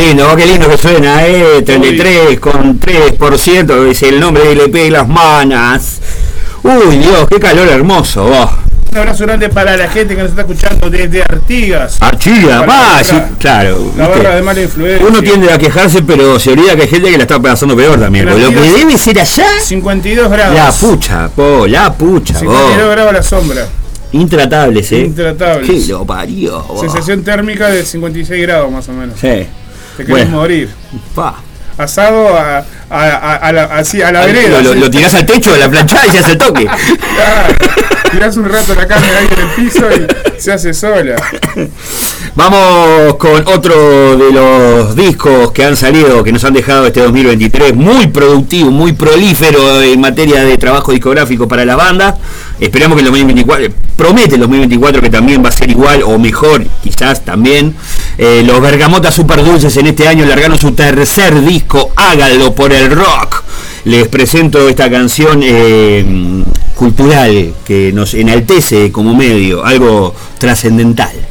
Lindo, 0.00 0.36
qué 0.36 0.46
lindo 0.46 0.68
que 0.68 0.78
suena, 0.78 1.26
eh. 1.26 1.62
33 1.64 2.40
con 2.40 2.80
3%, 2.80 3.90
es 3.90 4.02
el 4.02 4.18
nombre 4.18 4.44
del 4.44 4.60
EP 4.60 4.72
de 4.72 4.90
las 4.90 5.06
manas. 5.06 6.00
Uy, 6.62 6.98
Dios, 6.98 7.26
qué 7.28 7.38
calor 7.38 7.68
hermoso, 7.68 8.24
vos. 8.24 8.50
Un 8.90 8.98
abrazo 8.98 9.24
grande 9.24 9.48
para 9.48 9.76
la 9.76 9.88
gente 9.88 10.16
que 10.16 10.22
nos 10.22 10.30
está 10.30 10.42
escuchando 10.42 10.90
desde 10.90 11.22
Artigas. 11.22 11.98
Para 11.98 12.16
va, 12.66 13.04
sí, 13.04 13.14
claro. 13.38 13.92
La 13.96 14.08
barra 14.08 14.34
de 14.34 14.42
mala 14.42 14.62
influencia. 14.62 15.06
Uno 15.06 15.22
tiende 15.22 15.52
a 15.52 15.58
quejarse, 15.58 16.02
pero 16.02 16.40
se 16.40 16.50
olvida 16.50 16.74
que 16.74 16.82
hay 16.82 16.88
gente 16.88 17.10
que 17.10 17.16
la 17.16 17.22
está 17.22 17.40
pasando 17.40 17.76
peor 17.76 18.00
también. 18.00 18.26
Lo 18.26 18.36
que 18.36 18.44
Artigas, 18.46 18.74
debe 18.74 18.98
ser 18.98 19.20
allá, 19.20 19.46
52 19.62 20.30
grados. 20.30 20.56
la 20.56 20.72
pucha, 20.72 21.28
po, 21.28 21.66
la 21.68 21.92
pucha, 21.92 22.34
52 22.34 22.78
vos. 22.78 22.90
grados 22.90 23.10
a 23.10 23.12
la 23.12 23.22
sombra. 23.22 23.66
Intratables, 24.12 24.90
eh. 24.90 25.00
Intratables. 25.02 25.70
Que 25.70 25.92
lo 25.92 26.04
parió, 26.04 26.60
vos. 26.64 26.80
Sensación 26.80 27.22
térmica 27.22 27.68
de 27.68 27.84
56 27.84 28.42
grados 28.42 28.72
más 28.72 28.88
o 28.88 28.92
menos. 28.92 29.20
Sí. 29.20 29.46
Te 30.00 30.06
querés 30.06 30.24
Bueno. 30.26 30.38
morir. 30.38 30.68
Pa. 31.14 31.36
Asado 31.76 32.36
a, 32.36 32.58
a, 32.58 32.64
a, 32.90 33.34
a 33.36 33.52
la, 33.52 33.64
así, 33.64 34.02
a 34.02 34.12
la 34.12 34.26
vereda. 34.26 34.60
lo, 34.60 34.74
lo 34.74 34.90
tirás 34.90 35.14
al 35.14 35.24
techo 35.24 35.52
de 35.52 35.58
la 35.60 35.68
planchada 35.70 36.06
y 36.06 36.10
se 36.10 36.18
hace 36.18 36.32
el 36.32 36.38
toque. 36.38 36.64
Claro. 36.66 37.54
Tirás 38.10 38.36
un 38.36 38.44
rato 38.48 38.74
la 38.74 38.86
carne 38.86 39.06
ahí 39.06 39.28
en 39.32 39.40
el 39.40 39.48
piso 39.70 39.86
y 39.90 40.40
se 40.40 40.52
hace 40.52 40.74
sola. 40.74 41.16
Vamos 42.34 43.14
con 43.16 43.46
otro 43.46 44.16
de 44.16 44.32
los 44.32 44.94
discos 44.96 45.52
que 45.52 45.64
han 45.64 45.76
salido, 45.76 46.22
que 46.22 46.32
nos 46.32 46.44
han 46.44 46.52
dejado 46.54 46.86
este 46.86 47.00
2023, 47.00 47.74
muy 47.74 48.06
productivo, 48.08 48.70
muy 48.70 48.92
prolífero 48.92 49.80
en 49.82 50.00
materia 50.00 50.42
de 50.44 50.56
trabajo 50.58 50.92
discográfico 50.92 51.46
para 51.48 51.64
la 51.64 51.76
banda. 51.76 52.16
Esperamos 52.60 52.96
que 52.96 53.00
el 53.00 53.06
2024, 53.06 53.68
promete 53.96 54.34
el 54.34 54.40
2024 54.42 55.00
que 55.00 55.08
también 55.08 55.42
va 55.42 55.48
a 55.48 55.52
ser 55.52 55.70
igual 55.70 56.02
o 56.02 56.18
mejor, 56.18 56.64
quizás 56.82 57.24
también. 57.24 57.74
Eh, 58.18 58.42
los 58.44 58.60
Bergamotas 58.60 59.14
Super 59.14 59.42
Dulces 59.42 59.74
en 59.78 59.86
este 59.86 60.06
año 60.06 60.26
largaron 60.26 60.58
su 60.58 60.72
tercer 60.72 61.40
disco, 61.42 61.90
Hágalo 61.96 62.54
por 62.54 62.72
el 62.72 62.90
Rock. 62.90 63.44
Les 63.84 64.06
presento 64.08 64.68
esta 64.68 64.90
canción 64.90 65.40
eh, 65.42 66.04
cultural 66.74 67.54
que 67.64 67.92
nos 67.94 68.12
enaltece 68.12 68.92
como 68.92 69.14
medio, 69.14 69.64
algo 69.64 70.14
trascendental. 70.38 71.29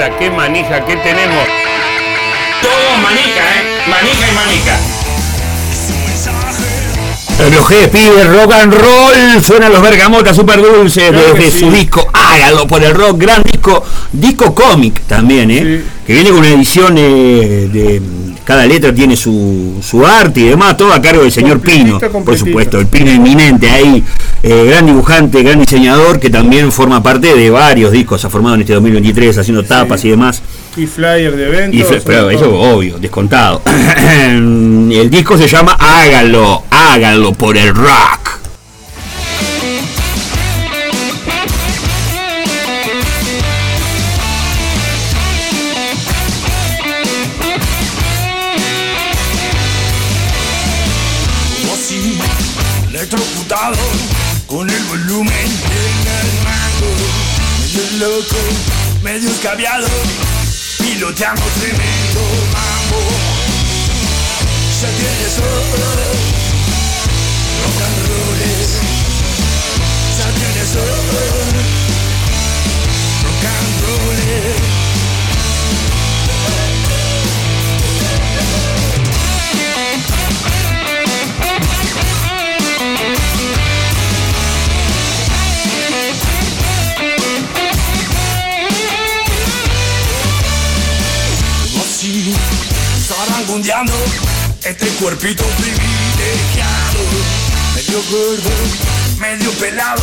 La 0.00 0.08
perinola, 0.08 0.18
qué 0.18 0.30
manija 0.30 0.84
que 0.84 0.96
tenemos. 0.96 1.44
Todo 2.62 2.96
manija, 3.02 3.42
¿eh? 3.56 3.88
Manija 3.88 4.30
y 4.30 4.34
manija. 4.34 4.78
Relojé, 7.38 7.88
pibe, 7.88 8.24
rock 8.24 8.52
and 8.52 8.74
roll. 8.74 9.42
Suenan 9.42 9.72
los 9.72 9.80
bergamotas 9.80 10.36
super 10.36 10.60
dulces 10.60 11.10
Claro 11.10 11.32
desde 11.34 11.50
sí. 11.50 11.60
su 11.60 11.70
disco 11.70 12.06
Hágalo 12.12 12.66
por 12.66 12.82
el 12.84 12.94
rock, 12.94 13.18
gran 13.18 13.42
disco, 13.42 13.82
disco 14.12 14.54
cómic 14.54 15.00
también, 15.06 15.50
¿eh? 15.50 15.82
Sí. 15.82 15.90
Que 16.06 16.12
viene 16.14 16.30
con 16.30 16.40
una 16.40 16.48
edición 16.48 16.94
eh, 16.98 17.68
de. 17.72 18.02
Cada 18.44 18.66
letra 18.66 18.92
tiene 18.92 19.16
su, 19.16 19.80
su 19.80 20.04
arte 20.04 20.40
y 20.40 20.48
demás, 20.48 20.76
todo 20.76 20.92
a 20.92 21.00
cargo 21.00 21.22
del 21.22 21.30
señor 21.30 21.58
Completito, 21.58 22.00
Pino, 22.00 22.24
por 22.24 22.36
supuesto, 22.36 22.80
el 22.80 22.88
Pino 22.88 23.10
eminente 23.10 23.70
ahí, 23.70 24.02
eh, 24.42 24.64
gran 24.66 24.86
dibujante, 24.86 25.42
gran 25.42 25.60
diseñador, 25.60 26.18
que 26.18 26.30
también 26.30 26.72
forma 26.72 27.02
parte 27.02 27.34
de 27.34 27.50
varios 27.50 27.92
discos, 27.92 28.24
ha 28.24 28.30
formado 28.30 28.54
en 28.54 28.62
este 28.62 28.74
2023 28.74 29.38
haciendo 29.38 29.64
tapas 29.64 30.04
y 30.04 30.10
demás. 30.10 30.42
Y 30.76 30.86
flyer 30.86 31.36
de 31.36 31.46
eventos. 31.48 31.80
Y 31.80 32.00
pero 32.04 32.30
eso 32.30 32.44
todo. 32.44 32.60
obvio, 32.76 32.98
descontado. 32.98 33.62
el 34.06 35.08
disco 35.10 35.36
se 35.36 35.46
llama 35.46 35.76
Hágalo, 35.78 36.64
hágalo 36.70 37.32
por 37.32 37.56
el 37.56 37.74
rock. 37.74 38.19
Piloteando 61.20 61.42
tremendo 61.60 61.99
este 94.62 94.86
cuerpito 95.00 95.42
privilegiado, 95.56 97.00
medio 97.74 98.02
gordo, 98.10 98.50
medio 99.18 99.50
pelado, 99.52 100.02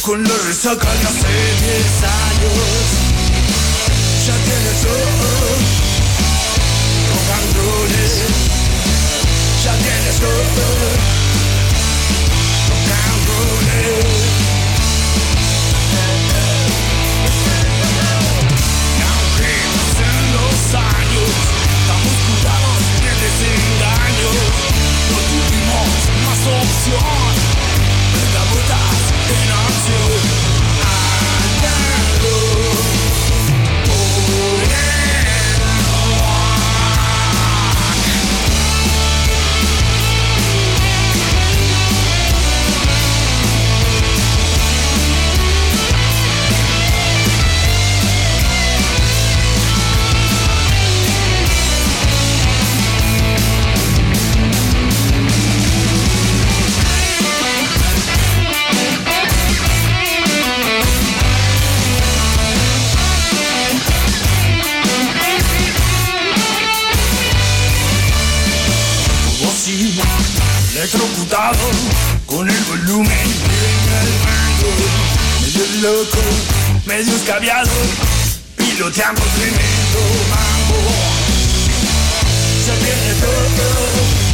con 0.00 0.22
la 0.24 0.34
resaca 0.46 0.88
de 0.90 1.06
hace 1.06 1.28
10 1.60 2.04
años. 2.04 2.52
Ya 4.26 4.34
tienes 4.44 4.80
todo, 4.80 5.28
rock 7.58 7.90
ya 9.62 9.74
tienes 9.76 10.16
todo, 10.18 11.21
con 72.26 72.50
el 72.50 72.64
volumen 72.64 73.26
medio 75.40 75.64
loco, 75.80 76.18
medio 76.84 77.16
escabiado, 77.16 77.70
piloteando 78.54 79.22
tremendo 79.36 80.00
mambo. 80.28 80.76
Ya 82.66 82.74
viene 82.74 83.14
todo, 83.18 84.31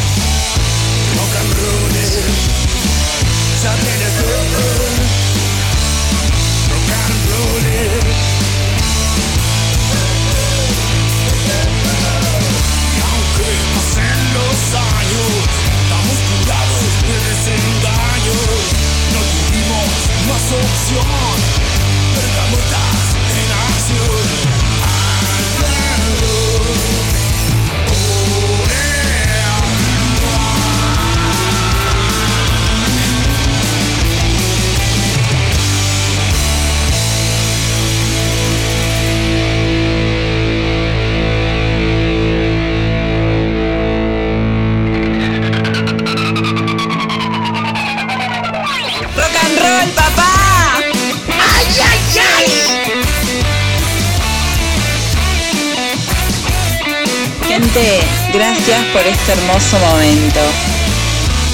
gracias 58.69 58.93
por 58.93 59.07
este 59.07 59.33
hermoso 59.33 59.79
momento. 59.79 60.41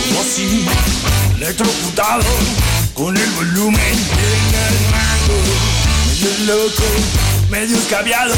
Como 0.08 0.20
así, 0.20 0.66
electrocutado 1.36 2.24
con 2.92 3.16
el 3.16 3.30
volumen 3.30 3.80
en 3.80 4.54
el 4.54 4.74
mango, 4.90 5.38
medio 6.08 6.30
loco, 6.46 6.82
medio 7.50 7.76
escabiado, 7.76 8.34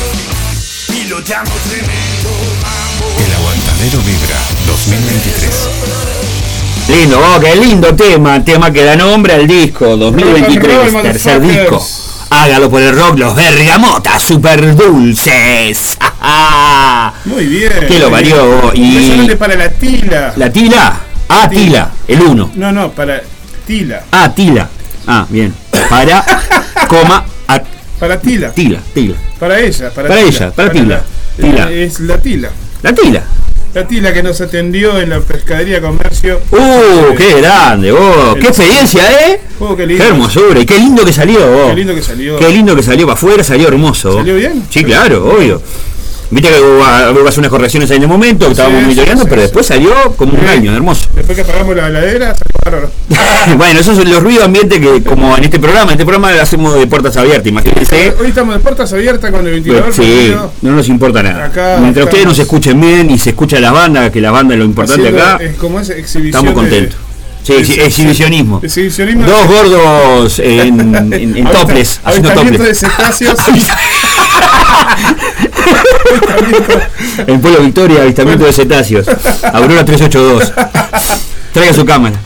piloteando 0.89 1.53
tremendo 1.69 2.31
mambo. 2.63 3.07
El 3.25 3.33
aguantadero 3.35 3.99
vibra 4.01 4.41
2023. 4.67 5.69
Lindo, 6.89 7.19
oh, 7.19 7.41
qué 7.41 7.57
lindo 7.57 7.97
tema, 7.97 8.45
tema 8.45 8.71
que 8.71 8.85
da 8.85 8.95
nombre 8.95 9.35
al 9.35 9.47
disco 9.47 9.97
2023, 9.97 10.93
roll, 10.93 11.03
tercer 11.03 11.41
disco. 11.41 11.87
Hágalo 12.29 12.69
por 12.71 12.83
el 12.83 12.95
rock, 12.95 13.19
los 13.19 13.35
bergamotas 13.35 14.23
super 14.23 14.77
dulces. 14.77 15.96
Muy 17.37 17.45
bien. 17.47 17.71
Que 17.87 17.99
lo 17.99 18.11
varió. 18.11 18.73
Y 18.75 19.29
para 19.39 19.55
la 19.57 19.69
tila. 19.69 20.33
la 20.37 20.51
tila, 20.51 21.01
ah, 21.29 21.47
tila, 21.51 21.91
el 22.09 22.23
uno. 22.23 22.51
No, 22.55 22.73
no, 22.73 22.91
para 22.93 23.21
tila. 23.67 24.05
Ah, 24.11 24.33
tila. 24.35 24.67
Ah, 25.07 25.27
bien. 25.29 25.53
Para, 25.91 26.25
coma, 26.89 27.27
a, 27.47 27.61
Para 28.01 28.19
tila. 28.19 28.51
tila, 28.53 28.81
tila. 28.95 29.17
Para 29.39 29.61
ella. 29.61 29.91
Para, 29.91 30.09
Para 30.09 30.21
tila. 30.25 30.29
ella, 30.39 30.51
para 30.51 30.73
tila. 30.73 30.87
la- 31.39 31.43
Tila. 31.47 31.71
Es 31.71 32.01
la 32.01 32.19
tila. 32.19 32.51
La 32.83 32.95
tila. 32.95 33.23
La 33.75 33.87
tila 33.87 34.11
que 34.15 34.23
nos 34.23 34.41
atendió 34.41 34.99
en 34.99 35.11
la 35.11 35.21
pescadería 35.21 35.83
comercio. 35.83 36.41
Uh, 36.51 37.15
qué 37.19 37.35
grande, 37.43 37.93
vos. 37.93 38.37
Qué 38.41 38.47
experiencia, 38.49 39.03
¿eh? 39.29 39.41
Oh, 39.61 39.77
qué 39.77 39.87
lindo. 39.87 40.03
Qué 40.03 40.09
hermosura. 40.09 40.61
Y 40.61 40.65
qué 40.65 40.79
lindo 40.79 41.05
que 41.05 41.13
salió, 41.13 41.47
vos. 41.53 41.69
Qué 41.69 41.75
lindo 41.77 41.95
que 41.95 42.01
salió. 42.03 42.39
Qué 42.39 42.49
lindo 42.49 42.75
que 42.75 42.83
salió 42.83 43.07
para 43.07 43.19
afuera, 43.19 43.45
salió 43.45 43.69
hermoso. 43.69 44.15
¿Salió 44.17 44.37
bien? 44.37 44.63
Sí, 44.71 44.83
claro, 44.83 45.27
obvio. 45.37 45.61
Viste 46.31 46.49
que 46.49 46.61
hubo, 46.61 46.81
hubo 47.13 47.21
unas 47.39 47.51
correcciones 47.51 47.91
en 47.93 48.03
el 48.03 48.09
momento, 48.09 48.47
que 48.47 48.53
estábamos 48.53 48.79
sí, 48.81 48.85
monitoreando, 48.85 49.23
sí, 49.23 49.29
pero 49.31 49.41
sí. 49.43 49.47
después 49.47 49.67
salió 49.67 49.91
como 50.17 50.33
un 50.39 50.47
año, 50.47 50.75
hermoso. 50.75 51.09
Después 51.15 51.37
que 51.37 51.43
apagamos 51.43 51.77
la 51.77 51.89
heladera, 51.89 52.35
salió 52.65 52.91
bueno, 53.57 53.79
esos 53.81 53.97
son 53.97 54.11
los 54.11 54.23
ruidos 54.23 54.45
ambientes 54.45 54.81
que, 54.81 55.03
como 55.05 55.37
en 55.37 55.45
este 55.45 55.61
programa, 55.61 55.85
en 55.85 55.91
este 55.93 56.05
programa 56.05 56.33
lo 56.33 56.43
hacemos 56.43 56.75
de 56.75 56.87
puertas 56.89 57.17
abiertas, 57.17 57.47
imagínense. 57.47 58.13
Hoy 58.21 58.29
estamos 58.29 58.55
de 58.55 58.61
puertas 58.61 58.93
abiertas 58.93 59.31
con 59.31 59.47
el 59.47 59.53
ventilador. 59.53 59.93
Sí, 59.95 60.35
no 60.63 60.73
nos 60.73 60.89
importa 60.89 61.23
nada. 61.23 61.45
Acá 61.47 61.77
Mientras 61.81 62.05
ustedes 62.07 62.23
estamos. 62.25 62.39
nos 62.39 62.45
escuchen 62.45 62.81
bien 62.81 63.11
y 63.11 63.19
se 63.19 63.31
escucha 63.31 63.61
la 63.61 63.71
banda, 63.71 64.11
que 64.11 64.21
la 64.21 64.33
banda 64.33 64.55
es 64.55 64.59
lo 64.59 64.65
importante 64.67 65.03
Haciendo- 65.09 65.23
acá, 65.23 65.45
Es 65.45 65.57
como 65.57 65.79
es 65.81 65.91
estamos 65.91 66.53
contentos. 66.55 66.97
Sí, 67.45 67.53
de- 67.53 67.65
sí, 67.65 67.81
exhibicionismo. 67.81 68.61
Exhibicionismo. 68.61 69.25
Dos 69.25 69.47
gordos 69.47 70.39
en, 70.41 70.81
en, 71.13 71.37
en 71.37 71.45
toples, 71.53 72.01
haciendo 72.03 72.31
de 72.31 72.35
toples. 72.35 72.81
cetáceos. 72.81 73.39
En 77.27 77.41
Pueblo 77.41 77.61
Victoria, 77.61 78.03
avistamiento 78.03 78.45
de 78.45 78.53
cetáceos. 78.53 79.07
Aurora 79.53 79.85
382. 79.85 80.53
Traiga 81.53 81.73
su 81.73 81.87
cámara. 81.87 82.21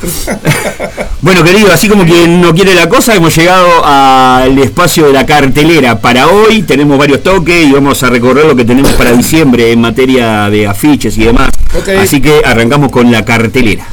Bueno, 1.21 1.45
querido, 1.45 1.73
así 1.73 1.89
como 1.89 2.05
quien 2.05 2.41
no 2.41 2.53
quiere 2.53 2.75
la 2.75 2.89
cosa, 2.89 3.15
hemos 3.15 3.37
llegado 3.37 3.85
al 3.85 4.59
espacio 4.59 5.07
de 5.07 5.13
la 5.13 5.25
cartelera. 5.25 6.01
Para 6.01 6.27
hoy 6.27 6.63
tenemos 6.63 6.99
varios 6.99 7.23
toques 7.23 7.67
y 7.67 7.73
vamos 7.73 8.03
a 8.03 8.11
recorrer 8.11 8.47
lo 8.47 8.57
que 8.57 8.65
tenemos 8.65 8.91
para 8.93 9.13
diciembre 9.13 9.71
en 9.71 9.81
materia 9.81 10.51
de 10.51 10.67
afiches 10.67 11.17
y 11.17 11.25
demás. 11.25 11.51
Así 12.01 12.21
que 12.21 12.43
arrancamos 12.45 12.91
con 12.91 13.13
la 13.13 13.25
cartelera. 13.25 13.87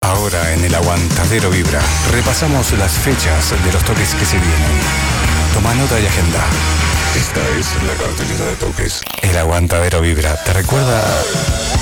Ahora 0.00 0.52
en 0.52 0.64
el 0.64 0.74
aguantadero 0.74 1.50
vibra, 1.50 1.80
repasamos 2.10 2.72
las 2.72 2.92
fechas 2.92 3.50
de 3.64 3.72
los 3.72 3.84
toques 3.84 4.14
que 4.14 4.24
se 4.24 4.36
vienen. 4.36 5.05
Toma 5.56 5.72
nota 5.72 5.98
y 5.98 6.04
agenda. 6.04 6.44
Esta 7.16 7.40
es 7.58 7.66
la 7.86 7.94
cartelera 7.94 8.44
de 8.44 8.56
toques. 8.56 9.00
El 9.22 9.38
aguantadero 9.38 10.02
vibra 10.02 10.36
te 10.44 10.52
recuerda 10.52 11.02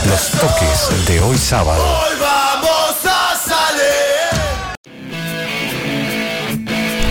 los 0.09 0.31
toques 0.41 1.09
de 1.09 1.21
hoy 1.21 1.37
sábado. 1.37 1.83
Hoy 1.83 2.15
vamos 2.21 2.95
a 3.05 3.35
salir. 3.37 4.77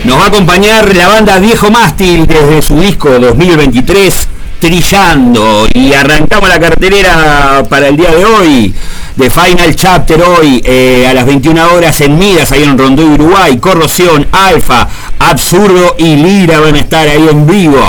Nos 0.04 0.18
va 0.18 0.24
a 0.24 0.28
acompañar 0.28 0.96
la 0.96 1.08
banda 1.08 1.38
Viejo 1.38 1.70
Mástil 1.70 2.26
desde 2.26 2.62
su 2.62 2.80
disco 2.80 3.10
2023 3.10 4.28
Trillando 4.58 5.68
y 5.74 5.92
arrancamos 5.92 6.48
la 6.48 6.58
cartelera 6.58 7.62
para 7.68 7.88
el 7.88 7.98
día 7.98 8.10
de 8.10 8.24
hoy 8.24 8.74
de 9.16 9.30
Final 9.30 9.76
Chapter 9.76 10.22
hoy 10.22 10.60
eh, 10.64 11.06
a 11.08 11.14
las 11.14 11.24
21 11.24 11.72
horas 11.72 12.00
en 12.00 12.18
Midas, 12.18 12.50
ahí 12.50 12.64
en 12.64 12.76
Rondó, 12.76 13.04
Uruguay, 13.04 13.58
Corrosión, 13.58 14.26
Alfa, 14.32 14.88
Absurdo 15.30 15.94
y 15.96 16.16
Lira 16.16 16.60
van 16.60 16.74
a 16.74 16.78
estar 16.78 17.08
ahí 17.08 17.28
en 17.30 17.46
vivo. 17.46 17.82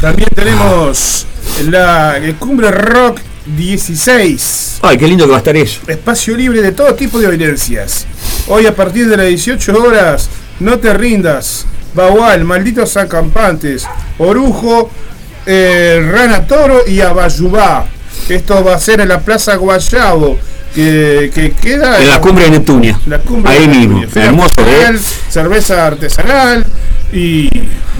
También 0.00 0.28
tenemos 0.34 1.24
la 1.68 2.20
Cumbre 2.40 2.72
Rock 2.72 3.20
16. 3.56 4.80
Ay, 4.82 4.98
qué 4.98 5.06
lindo 5.06 5.24
que 5.24 5.30
va 5.30 5.36
a 5.36 5.38
estar 5.38 5.56
eso. 5.56 5.80
Espacio 5.86 6.36
libre 6.36 6.60
de 6.62 6.72
todo 6.72 6.92
tipo 6.94 7.20
de 7.20 7.28
violencias. 7.28 8.06
Hoy 8.48 8.66
a 8.66 8.74
partir 8.74 9.08
de 9.08 9.16
las 9.16 9.26
18 9.26 9.80
horas, 9.80 10.28
no 10.58 10.78
te 10.78 10.92
rindas. 10.92 11.66
Bagual, 11.94 12.44
malditos 12.44 12.96
acampantes, 12.96 13.86
Orujo, 14.18 14.90
eh, 15.46 16.04
Rana 16.12 16.46
Toro 16.46 16.86
y 16.86 17.00
Abayubá. 17.00 17.86
Esto 18.28 18.64
va 18.64 18.74
a 18.74 18.80
ser 18.80 19.00
en 19.00 19.08
la 19.08 19.20
Plaza 19.20 19.54
Guayabo, 19.54 20.36
que, 20.76 21.30
que 21.34 21.52
queda 21.52 21.98
En 22.02 22.08
la 22.10 22.20
cumbre 22.20 22.44
de 22.44 22.50
Neptunia. 22.50 23.00
la 23.06 23.18
cumbre 23.20 23.50
ahí 23.50 23.66
de 23.66 23.68
mismo. 23.68 24.00
Neptunia. 24.00 24.26
Hermoso, 24.28 24.60
¿eh? 24.60 24.64
artesanal, 24.88 24.98
Cerveza 25.30 25.86
artesanal 25.86 26.66
y 27.12 27.48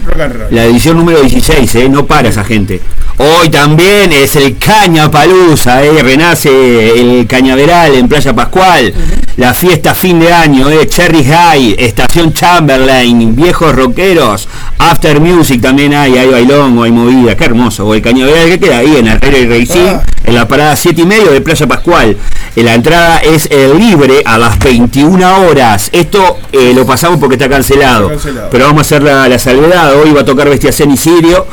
rock 0.04 0.20
and 0.20 0.34
roll. 0.34 0.46
La 0.50 0.64
edición 0.64 0.96
número 0.96 1.20
16, 1.22 1.74
¿eh? 1.76 1.88
no 1.88 2.06
para 2.06 2.28
esa 2.28 2.44
gente. 2.44 2.80
Hoy 3.18 3.48
también 3.48 4.12
es 4.12 4.36
el 4.36 4.58
Caña 4.58 5.10
Palusa, 5.10 5.82
¿eh? 5.82 6.02
renace 6.02 7.00
el 7.00 7.26
Cañaveral 7.26 7.94
en 7.94 8.08
Playa 8.08 8.34
Pascual. 8.34 8.92
La 9.38 9.52
fiesta 9.54 9.94
fin 9.94 10.18
de 10.20 10.32
año, 10.32 10.68
¿eh? 10.70 10.86
Cherry 10.88 11.24
High, 11.24 11.76
Estación 11.78 12.32
Chamberlain, 12.32 13.34
viejos 13.36 13.74
rockeros, 13.74 14.48
After 14.78 15.20
Music 15.20 15.60
también 15.62 15.94
hay, 15.94 16.16
hay 16.16 16.28
bailongo, 16.28 16.82
hay 16.84 16.90
movida, 16.92 17.36
qué 17.36 17.44
hermoso. 17.44 17.86
O 17.86 17.94
el 17.94 18.02
Cañaveral 18.02 18.48
que 18.48 18.58
queda 18.60 18.78
ahí 18.78 18.96
en 18.96 19.06
Herrera 19.06 19.38
y 19.38 19.46
Racing, 19.60 19.86
Ah. 19.86 20.02
en 20.24 20.34
la 20.34 20.48
parada 20.48 20.74
7 20.76 21.02
y 21.02 21.06
medio 21.06 21.30
de 21.32 21.40
Playa 21.40 21.66
Pascual. 21.66 22.16
Eh, 22.56 22.62
La 22.62 22.74
entrada 22.74 23.18
es 23.18 23.46
eh, 23.50 23.72
libre 23.78 24.22
a 24.24 24.38
las 24.38 24.58
21 24.58 25.40
horas. 25.46 25.90
Esto 25.92 26.38
lo 26.52 26.86
pasamos 26.86 27.18
porque 27.20 27.34
está 27.36 27.48
cancelado. 27.48 28.10
Está 28.10 28.14
cancelado. 28.24 28.48
Pero 28.50 28.64
vamos 28.66 28.78
a 28.78 28.82
hacer 28.82 29.02
la, 29.02 29.28
la 29.28 29.38
salvedad. 29.38 29.85
Hoy 29.94 30.12
va 30.12 30.22
a 30.22 30.24
tocar 30.24 30.48
Bestiacén 30.48 30.90
y 30.90 30.96
Sirio. 30.96 31.46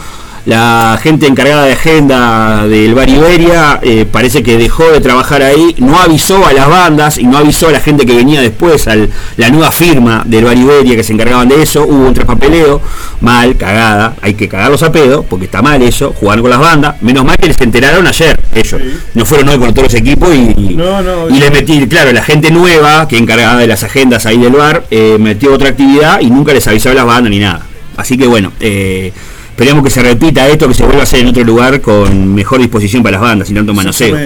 La 0.46 1.00
gente 1.02 1.26
encargada 1.26 1.64
de 1.64 1.72
agenda 1.72 2.68
del 2.68 2.94
Bar 2.94 3.08
Iberia 3.08 3.80
eh, 3.82 4.06
parece 4.06 4.44
que 4.44 4.58
dejó 4.58 4.92
de 4.92 5.00
trabajar 5.00 5.42
ahí, 5.42 5.74
no 5.78 5.98
avisó 5.98 6.46
a 6.46 6.52
las 6.52 6.68
bandas 6.68 7.18
y 7.18 7.24
no 7.24 7.38
avisó 7.38 7.70
a 7.70 7.72
la 7.72 7.80
gente 7.80 8.06
que 8.06 8.14
venía 8.14 8.42
después, 8.42 8.90
a 8.90 8.96
la 9.38 9.50
nueva 9.52 9.72
firma 9.72 10.24
del 10.26 10.44
Bar 10.44 10.58
Iberia 10.58 10.98
que 10.98 11.04
se 11.06 11.14
encargaban 11.14 11.48
de 11.48 11.62
eso, 11.62 11.84
hubo 11.84 12.08
un 12.08 12.14
traspapeleo, 12.14 12.82
mal, 13.22 13.56
cagada, 13.56 14.16
hay 14.22 14.34
que 14.34 14.50
cagarlos 14.50 14.84
a 14.84 14.92
pedo, 14.92 15.24
porque 15.24 15.46
está 15.46 15.62
mal 15.62 15.82
eso, 15.82 16.12
jugar 16.12 16.42
con 16.42 16.50
las 16.50 16.60
bandas, 16.60 17.02
menos 17.02 17.24
mal 17.24 17.38
que 17.38 17.48
les 17.48 17.62
enteraron 17.62 18.06
ayer, 18.06 18.38
ellos, 18.54 18.82
no 19.14 19.26
fueron 19.26 19.48
hoy 19.48 19.60
con 19.60 19.74
todos 19.74 19.94
los 19.94 20.02
equipos 20.02 20.28
y, 20.36 20.76
No, 20.76 21.02
no, 21.02 21.30
y 21.30 21.40
le 21.40 21.52
metí, 21.52 21.88
claro, 21.88 22.12
la 22.12 22.22
gente 22.22 22.52
nueva 22.52 23.08
que 23.08 23.18
encargada 23.18 23.60
de 23.60 23.68
las 23.68 23.84
agendas 23.84 24.26
ahí 24.26 24.40
del 24.40 24.52
bar, 24.52 24.84
eh, 24.92 25.16
metió 25.22 25.54
otra 25.54 25.70
actividad 25.70 26.20
y 26.20 26.30
nunca 26.30 26.52
les 26.52 26.68
avisó 26.68 26.90
a 26.90 26.94
las 26.94 27.06
bandas 27.06 27.30
ni 27.32 27.40
nada. 27.40 27.62
Así 27.98 28.18
que 28.18 28.28
bueno, 28.28 28.52
eh, 28.60 29.12
esperemos 29.50 29.84
que 29.84 29.90
se 29.90 30.02
repita 30.02 30.48
esto, 30.48 30.68
que 30.68 30.74
se 30.74 30.84
vuelva 30.84 31.02
a 31.02 31.04
hacer 31.04 31.20
en 31.20 31.28
otro 31.28 31.44
lugar 31.44 31.82
con 31.82 32.34
mejor 32.34 32.60
disposición 32.60 33.04
para 33.04 33.14
las 33.18 33.22
bandas, 33.22 33.48
sin 33.48 33.58
tanto 33.58 33.74
manoseo. 33.74 34.18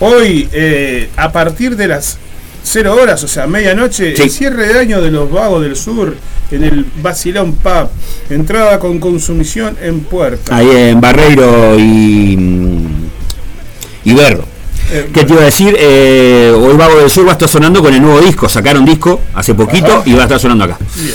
Hoy, 0.00 0.48
eh, 0.52 1.08
a 1.16 1.30
partir 1.30 1.76
de 1.76 1.86
las 1.88 2.18
0 2.64 2.94
horas, 3.00 3.22
o 3.22 3.28
sea, 3.28 3.46
medianoche, 3.46 4.16
Sí. 4.16 4.22
el 4.22 4.30
cierre 4.30 4.66
de 4.72 4.78
año 4.78 5.00
de 5.02 5.10
los 5.10 5.30
Vagos 5.30 5.62
del 5.62 5.76
Sur 5.76 6.16
en 6.50 6.64
el 6.64 6.86
Basilón 7.02 7.52
Pub. 7.54 7.88
Entrada 8.30 8.78
con 8.78 8.98
consumición 8.98 9.76
en 9.82 10.00
puerta. 10.00 10.56
Ahí 10.56 10.68
en 10.70 11.00
Barreiro 11.00 11.78
y, 11.78 12.36
mm, 12.36 12.86
y 14.04 14.12
Berro. 14.14 14.44
Eh, 14.90 15.08
¿Qué 15.12 15.24
te 15.24 15.32
iba 15.32 15.42
a 15.42 15.46
decir? 15.46 15.74
Eh, 15.78 16.52
hoy 16.56 16.76
Vago 16.76 16.98
del 17.00 17.10
Sur 17.10 17.26
va 17.26 17.30
a 17.30 17.32
estar 17.32 17.48
sonando 17.48 17.82
con 17.82 17.92
el 17.94 18.00
nuevo 18.02 18.20
disco. 18.20 18.48
Sacaron 18.48 18.84
disco 18.84 19.20
hace 19.34 19.54
poquito 19.54 19.86
Ajá. 19.86 20.02
y 20.06 20.12
va 20.12 20.20
a 20.20 20.24
estar 20.24 20.40
sonando 20.40 20.64
acá. 20.64 20.78
Bien. 20.96 21.14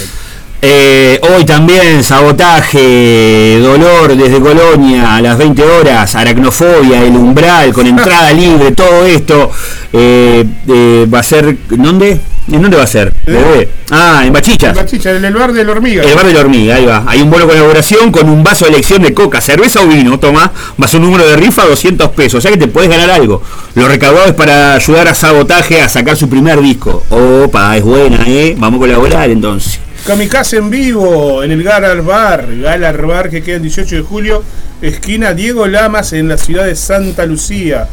Eh, 0.62 1.22
hoy 1.22 1.45
también 1.45 2.03
sabotaje, 2.03 3.60
dolor 3.62 4.14
desde 4.18 4.41
Colonia 4.41 5.16
a 5.16 5.22
las 5.22 5.38
20 5.38 5.64
horas, 5.64 6.16
aracnofobia, 6.16 7.01
el 7.01 7.16
umbral 7.16 7.72
con 7.72 7.88
entrada 7.88 8.34
libre, 8.34 8.74
todo 8.74 9.05
esto 9.05 9.49
eh, 9.93 10.43
eh, 10.68 11.07
va 11.12 11.20
a 11.20 11.24
ser, 11.24 11.55
¿en 11.72 11.82
dónde? 11.82 12.20
¿En 12.51 12.62
dónde 12.62 12.76
va 12.76 12.84
a 12.84 12.88
ser? 12.88 13.14
Bebé. 13.26 13.70
Ah, 13.91 14.24
en 14.26 14.34
Bachichas. 14.34 14.76
Bachicha, 14.76 15.12
en 15.12 15.24
el 15.24 15.34
bar 15.34 15.53
de 15.53 15.64
la 15.64 15.72
hormiga. 15.72 16.03
El 16.03 16.14
bar 16.14 16.26
de 16.26 16.34
la 16.34 16.41
hormiga, 16.41 16.76
ahí 16.76 16.86
va. 16.86 17.05
Hay 17.07 17.22
un 17.22 17.30
bono 17.30 17.47
colaboración 17.47 18.12
con 18.12 18.28
un 18.28 18.43
vaso 18.43 18.66
de 18.66 18.72
elección 18.72 19.01
de 19.01 19.14
coca, 19.14 19.39
cerveza 19.39 19.80
o 19.82 19.88
vino, 19.88 20.20
toma, 20.20 20.51
vas 20.76 20.93
un 20.93 21.03
número 21.03 21.26
de 21.26 21.38
rifa 21.38 21.64
200 21.64 22.10
pesos, 22.10 22.39
o 22.39 22.41
sea 22.41 22.51
que 22.51 22.57
te 22.57 22.68
puedes 22.68 22.89
ganar 22.89 23.10
algo. 23.12 23.41
Lo 23.76 23.88
recaudado 23.88 24.26
es 24.26 24.34
para 24.34 24.74
ayudar 24.74 25.07
a 25.07 25.16
Sabotaje 25.16 25.82
a 25.82 25.88
sacar 25.88 26.18
su 26.18 26.28
primer 26.28 26.60
disco. 26.60 27.05
Opa, 27.10 27.78
es 27.78 27.84
buena, 27.84 28.26
¿eh? 28.28 28.55
Vamos 28.57 28.80
a 28.80 28.82
colaborar 28.82 29.30
entonces. 29.30 29.80
Kamikaze 30.06 30.58
en 30.58 30.70
vivo 30.70 31.43
en 31.43 31.52
el 31.52 31.64
Galar 31.64 32.02
Bar, 32.02 32.47
Galar 32.58 33.06
Bar 33.06 33.30
que 33.30 33.43
queda 33.43 33.58
el 33.58 33.62
18 33.62 33.97
de 33.97 34.02
julio, 34.02 34.43
esquina 34.82 35.34
Diego 35.34 35.68
Lamas 35.68 36.14
en 36.14 36.28
la 36.28 36.38
ciudad 36.38 36.66
de 36.66 36.76
Santa 36.76 37.26
Lucía. 37.26 37.88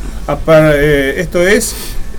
Eh, 0.48 1.14
esto 1.18 1.46
es 1.46 1.74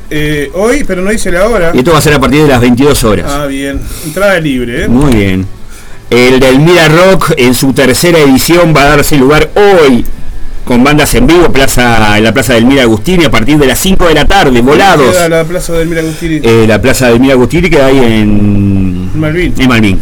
eh, 0.10 0.52
hoy, 0.54 0.84
pero 0.84 1.02
no 1.02 1.10
dice 1.10 1.32
la 1.32 1.48
hora. 1.48 1.72
Y 1.74 1.80
esto 1.80 1.92
va 1.92 1.98
a 1.98 2.02
ser 2.02 2.14
a 2.14 2.20
partir 2.20 2.44
de 2.44 2.48
las 2.48 2.62
22 2.62 3.04
horas. 3.04 3.32
Ah, 3.32 3.46
bien. 3.46 3.80
Entrada 4.06 4.40
libre, 4.40 4.84
¿eh? 4.84 4.88
Muy 4.88 5.14
bien. 5.14 5.48
El 6.10 6.40
del 6.40 6.60
Mira 6.60 6.88
Rock 6.88 7.34
en 7.36 7.54
su 7.54 7.74
tercera 7.74 8.20
edición 8.20 8.74
va 8.76 8.84
a 8.84 8.90
darse 8.90 9.18
lugar 9.18 9.50
hoy 9.56 10.06
con 10.64 10.84
bandas 10.84 11.16
en 11.16 11.26
vivo 11.26 11.52
plaza, 11.52 12.18
en 12.18 12.24
la 12.26 12.34
Plaza 12.34 12.54
del 12.54 12.66
Mira 12.66 12.84
Agustini 12.84 13.26
a 13.26 13.32
partir 13.32 13.58
de 13.58 13.68
las 13.68 13.80
5 13.80 14.08
de 14.08 14.14
la 14.14 14.26
tarde, 14.26 14.62
volados. 14.62 15.14
Queda 15.14 15.30
la 15.30 15.44
plaza 15.46 15.74
del 15.74 15.88
Miragustini. 15.88 16.42
Eh, 16.44 16.66
la 16.68 16.82
Plaza 16.82 17.08
del 17.08 17.22
Mira 17.22 17.34
Agustini 17.34 17.70
queda 17.70 17.88
ahí 17.88 17.98
en 17.98 18.87
Malvin. 19.20 19.54
Malvin. 19.68 20.00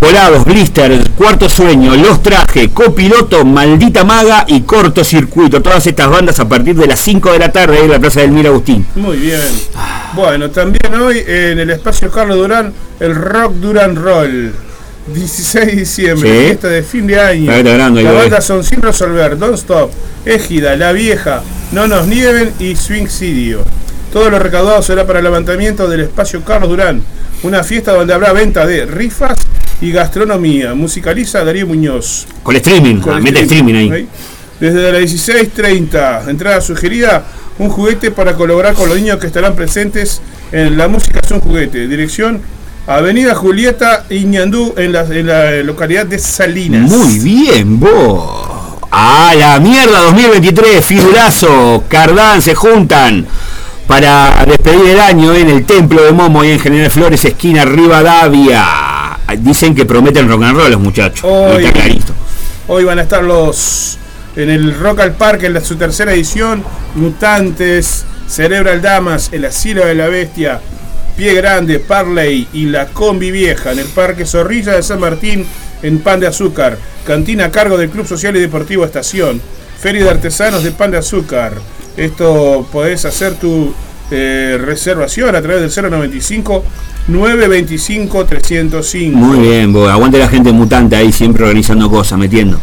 Volados, 0.00 0.44
Blister, 0.46 1.10
Cuarto 1.10 1.48
Sueño, 1.48 1.94
Los 1.94 2.22
Traje, 2.22 2.70
Copiloto, 2.70 3.44
Maldita 3.44 4.02
Maga 4.04 4.44
y 4.48 4.62
Cortocircuito. 4.62 5.60
Todas 5.60 5.86
estas 5.86 6.08
bandas 6.08 6.40
a 6.40 6.48
partir 6.48 6.74
de 6.74 6.86
las 6.86 7.00
5 7.00 7.32
de 7.32 7.38
la 7.38 7.52
tarde 7.52 7.84
en 7.84 7.90
la 7.90 7.98
Plaza 7.98 8.20
del 8.20 8.30
Mira 8.30 8.48
Agustín. 8.48 8.86
Muy 8.94 9.18
bien. 9.18 9.40
Bueno, 10.14 10.50
también 10.50 10.94
hoy 10.94 11.22
en 11.26 11.58
el 11.58 11.70
espacio 11.70 12.10
Carlos 12.10 12.38
Durán, 12.38 12.72
el 12.98 13.14
Rock 13.14 13.54
Durán 13.54 13.96
Roll. 13.96 14.52
16 15.14 15.66
de 15.66 15.72
diciembre, 15.72 16.28
Sí. 16.30 16.46
fiesta 16.46 16.68
de 16.68 16.82
fin 16.82 17.06
de 17.06 17.20
año. 17.20 17.50
Las 17.50 17.64
bandas 18.04 18.30
ves. 18.30 18.44
son 18.44 18.62
Sin 18.64 18.80
Resolver, 18.80 19.36
Don't 19.38 19.54
Stop, 19.56 19.90
Égida, 20.24 20.76
La 20.76 20.92
Vieja, 20.92 21.42
No 21.72 21.86
Nos 21.88 22.06
Nieben 22.06 22.52
y 22.58 22.76
Swing 22.76 23.06
Sidio. 23.08 23.64
Todo 24.12 24.30
lo 24.30 24.38
recaudado 24.38 24.82
será 24.82 25.06
para 25.06 25.18
el 25.20 25.24
levantamiento 25.24 25.88
del 25.88 26.00
espacio 26.00 26.42
Carlos 26.44 26.68
Durán, 26.70 27.02
una 27.42 27.64
fiesta 27.64 27.92
donde 27.92 28.12
habrá 28.14 28.32
venta 28.32 28.66
de 28.66 28.86
rifas 28.86 29.38
y 29.80 29.92
gastronomía. 29.92 30.74
Musicaliza 30.74 31.44
Darío 31.44 31.66
Muñoz. 31.66 32.26
Con 32.42 32.56
streaming, 32.56 32.96
Con 32.96 33.14
ah, 33.14 33.20
mete 33.20 33.40
streaming 33.40 33.74
ahí. 33.74 33.90
ahí. 33.90 34.08
Desde 34.58 34.92
las 34.92 35.00
16.30, 35.02 36.28
entrada 36.28 36.60
sugerida, 36.60 37.24
un 37.58 37.70
juguete 37.70 38.10
para 38.10 38.34
colaborar 38.34 38.74
con 38.74 38.88
los 38.88 38.98
niños 38.98 39.18
que 39.18 39.26
estarán 39.26 39.54
presentes 39.54 40.20
en 40.52 40.76
La 40.76 40.86
Música 40.88 41.20
es 41.24 41.30
un 41.30 41.40
juguete. 41.40 41.88
Dirección, 41.88 42.42
Avenida 42.86 43.34
Julieta 43.34 44.04
Iñandú, 44.10 44.74
en 44.76 44.92
la, 44.92 45.02
en 45.04 45.26
la 45.26 45.62
localidad 45.62 46.04
de 46.04 46.18
Salinas. 46.18 46.90
Muy 46.90 47.18
bien, 47.20 47.80
vos. 47.80 48.78
A 48.90 49.34
la 49.38 49.60
mierda 49.60 50.00
2023, 50.00 50.84
figurazo, 50.84 51.84
Cardán 51.88 52.42
se 52.42 52.54
juntan 52.54 53.26
para 53.90 54.44
despedir 54.46 54.90
el 54.90 55.00
año 55.00 55.34
en 55.34 55.50
el 55.50 55.66
templo 55.66 56.04
de 56.04 56.12
Momo 56.12 56.44
y 56.44 56.52
en 56.52 56.60
General 56.60 56.88
Flores, 56.92 57.24
esquina 57.24 57.64
Rivadavia. 57.64 58.64
Dicen 59.38 59.74
que 59.74 59.84
prometen 59.84 60.28
rock 60.28 60.44
and 60.44 60.56
roll 60.56 60.70
los 60.70 60.80
muchachos. 60.80 61.28
Hoy, 62.68 62.84
van 62.84 63.00
a 63.00 63.02
estar 63.02 63.24
los 63.24 63.98
en 64.36 64.48
el 64.48 64.78
Rock 64.78 65.00
al 65.00 65.14
Parque 65.14 65.46
en 65.46 65.54
la, 65.54 65.60
su 65.60 65.74
tercera 65.74 66.12
edición, 66.12 66.62
Mutantes, 66.94 68.04
Cerebral 68.28 68.80
Damas, 68.80 69.30
El 69.32 69.44
Asilo 69.44 69.84
de 69.84 69.96
la 69.96 70.06
Bestia, 70.06 70.60
Pie 71.16 71.34
Grande, 71.34 71.80
Parley 71.80 72.46
y 72.52 72.66
La 72.66 72.86
Combi 72.86 73.32
Vieja 73.32 73.72
en 73.72 73.80
el 73.80 73.86
Parque 73.86 74.24
Zorrilla 74.24 74.74
de 74.74 74.84
San 74.84 75.00
Martín 75.00 75.44
en 75.82 75.98
Pan 75.98 76.20
de 76.20 76.28
Azúcar, 76.28 76.78
cantina 77.04 77.46
a 77.46 77.50
cargo 77.50 77.76
del 77.76 77.90
Club 77.90 78.06
Social 78.06 78.36
y 78.36 78.40
Deportivo 78.40 78.84
Estación, 78.84 79.42
Feria 79.80 80.04
de 80.04 80.10
Artesanos 80.10 80.62
de 80.62 80.70
Pan 80.70 80.92
de 80.92 80.98
Azúcar. 80.98 81.54
Esto 82.00 82.66
podés 82.72 83.04
hacer 83.04 83.34
tu 83.34 83.74
eh, 84.10 84.58
reservación 84.58 85.36
a 85.36 85.42
través 85.42 85.76
del 85.76 85.90
095 85.90 86.64
925 87.08 88.24
305. 88.24 89.18
Muy 89.18 89.38
bien, 89.40 89.70
vos. 89.70 89.90
aguante 89.90 90.16
la 90.16 90.28
gente 90.28 90.50
mutante 90.50 90.96
ahí 90.96 91.12
siempre 91.12 91.44
organizando 91.44 91.90
cosas, 91.90 92.18
metiendo. 92.18 92.58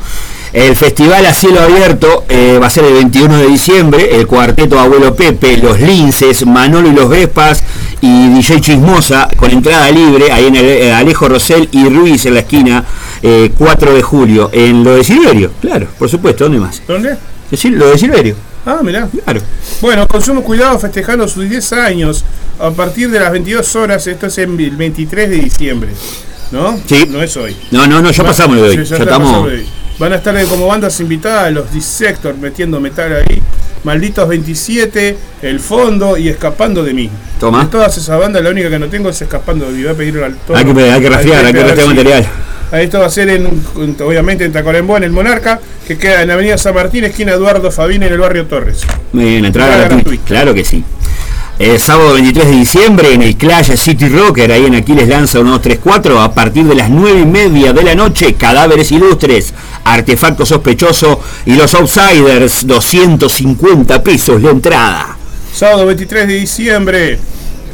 El 0.53 0.75
festival 0.75 1.23
a 1.27 1.35
cielo 1.35 1.61
abierto 1.61 2.25
eh, 2.29 2.57
va 2.59 2.65
a 2.65 2.69
ser 2.71 2.85
el 2.85 2.93
21 2.93 3.37
de 3.37 3.47
diciembre. 3.47 4.15
El 4.15 4.25
cuarteto 4.25 4.79
Abuelo 4.79 5.15
Pepe, 5.15 5.57
Los 5.57 5.79
Linces, 5.81 6.43
Manolo 6.47 6.89
y 6.89 6.93
los 6.93 7.07
Vespas 7.07 7.63
y 8.01 8.29
DJ 8.29 8.59
Chismosa 8.61 9.29
con 9.37 9.51
entrada 9.51 9.91
libre, 9.91 10.31
ahí 10.31 10.47
en 10.47 10.55
el 10.55 10.65
eh, 10.65 10.93
Alejo 10.93 11.29
Rosell 11.29 11.69
y 11.71 11.87
Ruiz 11.89 12.25
en 12.25 12.33
la 12.33 12.39
esquina, 12.39 12.83
eh, 13.21 13.51
4 13.55 13.93
de 13.93 14.01
julio. 14.01 14.49
En 14.51 14.83
lo 14.83 14.95
de 14.95 15.03
Silverio, 15.03 15.51
claro, 15.61 15.85
por 15.99 16.09
supuesto, 16.09 16.45
¿dónde 16.45 16.59
más? 16.59 16.81
¿Dónde? 16.87 17.17
Lo 17.51 17.89
de 17.91 17.97
Silverio. 17.99 18.46
Ah, 18.67 18.81
mirá. 18.83 19.07
Claro. 19.23 19.41
Bueno, 19.81 20.07
Consumo 20.07 20.43
Cuidado 20.43 20.77
festejando 20.77 21.27
sus 21.27 21.49
10 21.49 21.73
años 21.73 22.23
a 22.59 22.69
partir 22.71 23.09
de 23.09 23.19
las 23.19 23.31
22 23.31 23.75
horas. 23.77 24.05
Esto 24.07 24.27
es 24.27 24.37
en 24.39 24.59
el 24.59 24.75
23 24.75 25.29
de 25.29 25.35
diciembre. 25.37 25.89
¿No? 26.51 26.77
Sí. 26.85 27.05
No 27.09 27.21
es 27.23 27.35
hoy. 27.37 27.55
No, 27.71 27.87
no, 27.87 28.01
no, 28.01 28.11
ya 28.11 28.23
Va- 28.23 28.29
pasamos 28.29 28.57
de 28.57 28.61
hoy. 28.63 28.75
Ya 28.75 28.81
está 28.83 28.97
estamos. 28.97 29.45
hoy. 29.47 29.65
Van 29.99 30.13
a 30.13 30.17
estar 30.17 30.45
como 30.45 30.67
bandas 30.67 30.99
invitadas 30.99 31.51
los 31.53 31.71
Dissector 31.71 32.35
metiendo 32.37 32.79
metal 32.79 33.13
ahí. 33.13 33.41
Malditos 33.83 34.27
27, 34.27 35.17
El 35.41 35.59
Fondo 35.61 36.17
y 36.17 36.27
Escapando 36.27 36.83
de 36.83 36.93
mí. 36.93 37.09
Toma. 37.39 37.63
De 37.63 37.69
todas 37.69 37.97
esas 37.97 38.19
bandas, 38.19 38.43
la 38.43 38.49
única 38.49 38.69
que 38.69 38.79
no 38.79 38.87
tengo 38.87 39.09
es 39.09 39.21
Escapando 39.21 39.65
de 39.65 39.71
mí. 39.71 39.83
Voy 39.83 39.91
a 39.91 39.95
pedirle 39.95 40.25
al. 40.25 40.35
Hay 40.53 40.65
que, 40.65 40.91
hay 40.91 41.01
que 41.01 41.09
rastrear, 41.09 41.45
hay 41.45 41.53
que 41.53 41.63
rastrear 41.63 41.87
material. 41.87 42.27
Esto 42.71 42.99
va 42.99 43.05
a 43.05 43.09
ser 43.09 43.29
en, 43.29 43.45
en- 43.45 43.97
obviamente 44.01 44.43
en 44.45 44.51
Tacuarembó, 44.51 44.97
en 44.97 45.03
el 45.03 45.11
Monarca, 45.11 45.59
que 45.87 45.97
queda 45.97 46.21
en 46.21 46.31
Avenida 46.31 46.57
San 46.57 46.75
Martín, 46.75 47.05
esquina 47.05 47.31
Eduardo 47.33 47.71
Fabín, 47.71 48.03
en 48.03 48.11
el 48.13 48.19
barrio 48.19 48.45
Torres. 48.45 48.81
Muy 49.13 49.25
bien, 49.25 49.45
entrada 49.45 49.71
gratuita. 49.77 49.95
gratuita. 49.95 50.23
Claro 50.25 50.53
que 50.53 50.65
sí. 50.65 50.83
El 51.59 51.79
sábado 51.79 52.13
23 52.13 52.45
de 52.45 52.51
diciembre 52.51 53.13
en 53.13 53.23
el 53.23 53.35
Clash 53.35 53.75
City 53.77 54.09
Rocker, 54.09 54.51
ahí 54.51 54.65
en 54.67 54.75
Aquiles 54.75 55.07
Lanza 55.07 55.39
1234, 55.39 56.21
a 56.21 56.31
partir 56.33 56.65
de 56.65 56.75
las 56.75 56.87
9 56.89 57.21
y 57.21 57.25
media 57.25 57.73
de 57.73 57.81
la 57.83 57.95
noche, 57.95 58.35
cadáveres 58.35 58.91
ilustres, 58.91 59.53
artefacto 59.83 60.45
sospechoso 60.45 61.19
y 61.47 61.55
los 61.55 61.73
outsiders, 61.73 62.67
250 62.67 64.03
pesos 64.03 64.39
la 64.41 64.51
entrada. 64.51 65.17
Sábado 65.51 65.87
23 65.87 66.27
de 66.27 66.33
diciembre. 66.35 67.19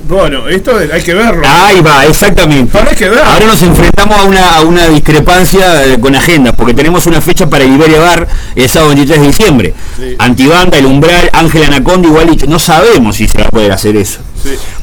Bueno, 0.08 0.50
esto 0.50 0.76
hay 0.78 1.02
que 1.02 1.14
verlo. 1.14 1.44
Ahí 1.48 1.80
va, 1.82 2.06
exactamente. 2.06 2.78
Ahora 2.78 2.92
hay 2.92 2.98
que 2.98 3.10
ver. 3.10 3.20
Ahora 3.20 3.46
nos 3.46 3.62
enfrentamos 3.62 4.20
a 4.20 4.24
una, 4.24 4.58
a 4.58 4.62
una 4.62 4.88
discrepancia 4.90 5.86
eh, 5.86 6.00
con 6.00 6.14
agendas, 6.16 6.54
porque 6.56 6.74
tenemos 6.74 7.06
una 7.06 7.22
fecha 7.22 7.50
para 7.50 7.64
el 7.64 7.74
Iberia 7.74 8.00
Bar 8.00 8.28
el 8.56 8.70
sábado 8.70 8.90
23 8.90 9.22
de 9.22 9.28
diciembre. 9.28 9.74
Antibanda, 10.20 10.78
El 10.78 10.86
Umbral, 10.88 11.30
Ángel 11.32 11.64
Anaconda, 11.64 12.08
igual 12.08 12.30
dicho. 12.30 12.46
No 12.48 12.60
sabemos 12.60 13.16
si 13.16 13.28
se 13.28 13.38
va 13.38 13.46
a 13.46 13.50
poder 13.50 13.72
hacer 13.72 13.96
eso. 13.96 14.20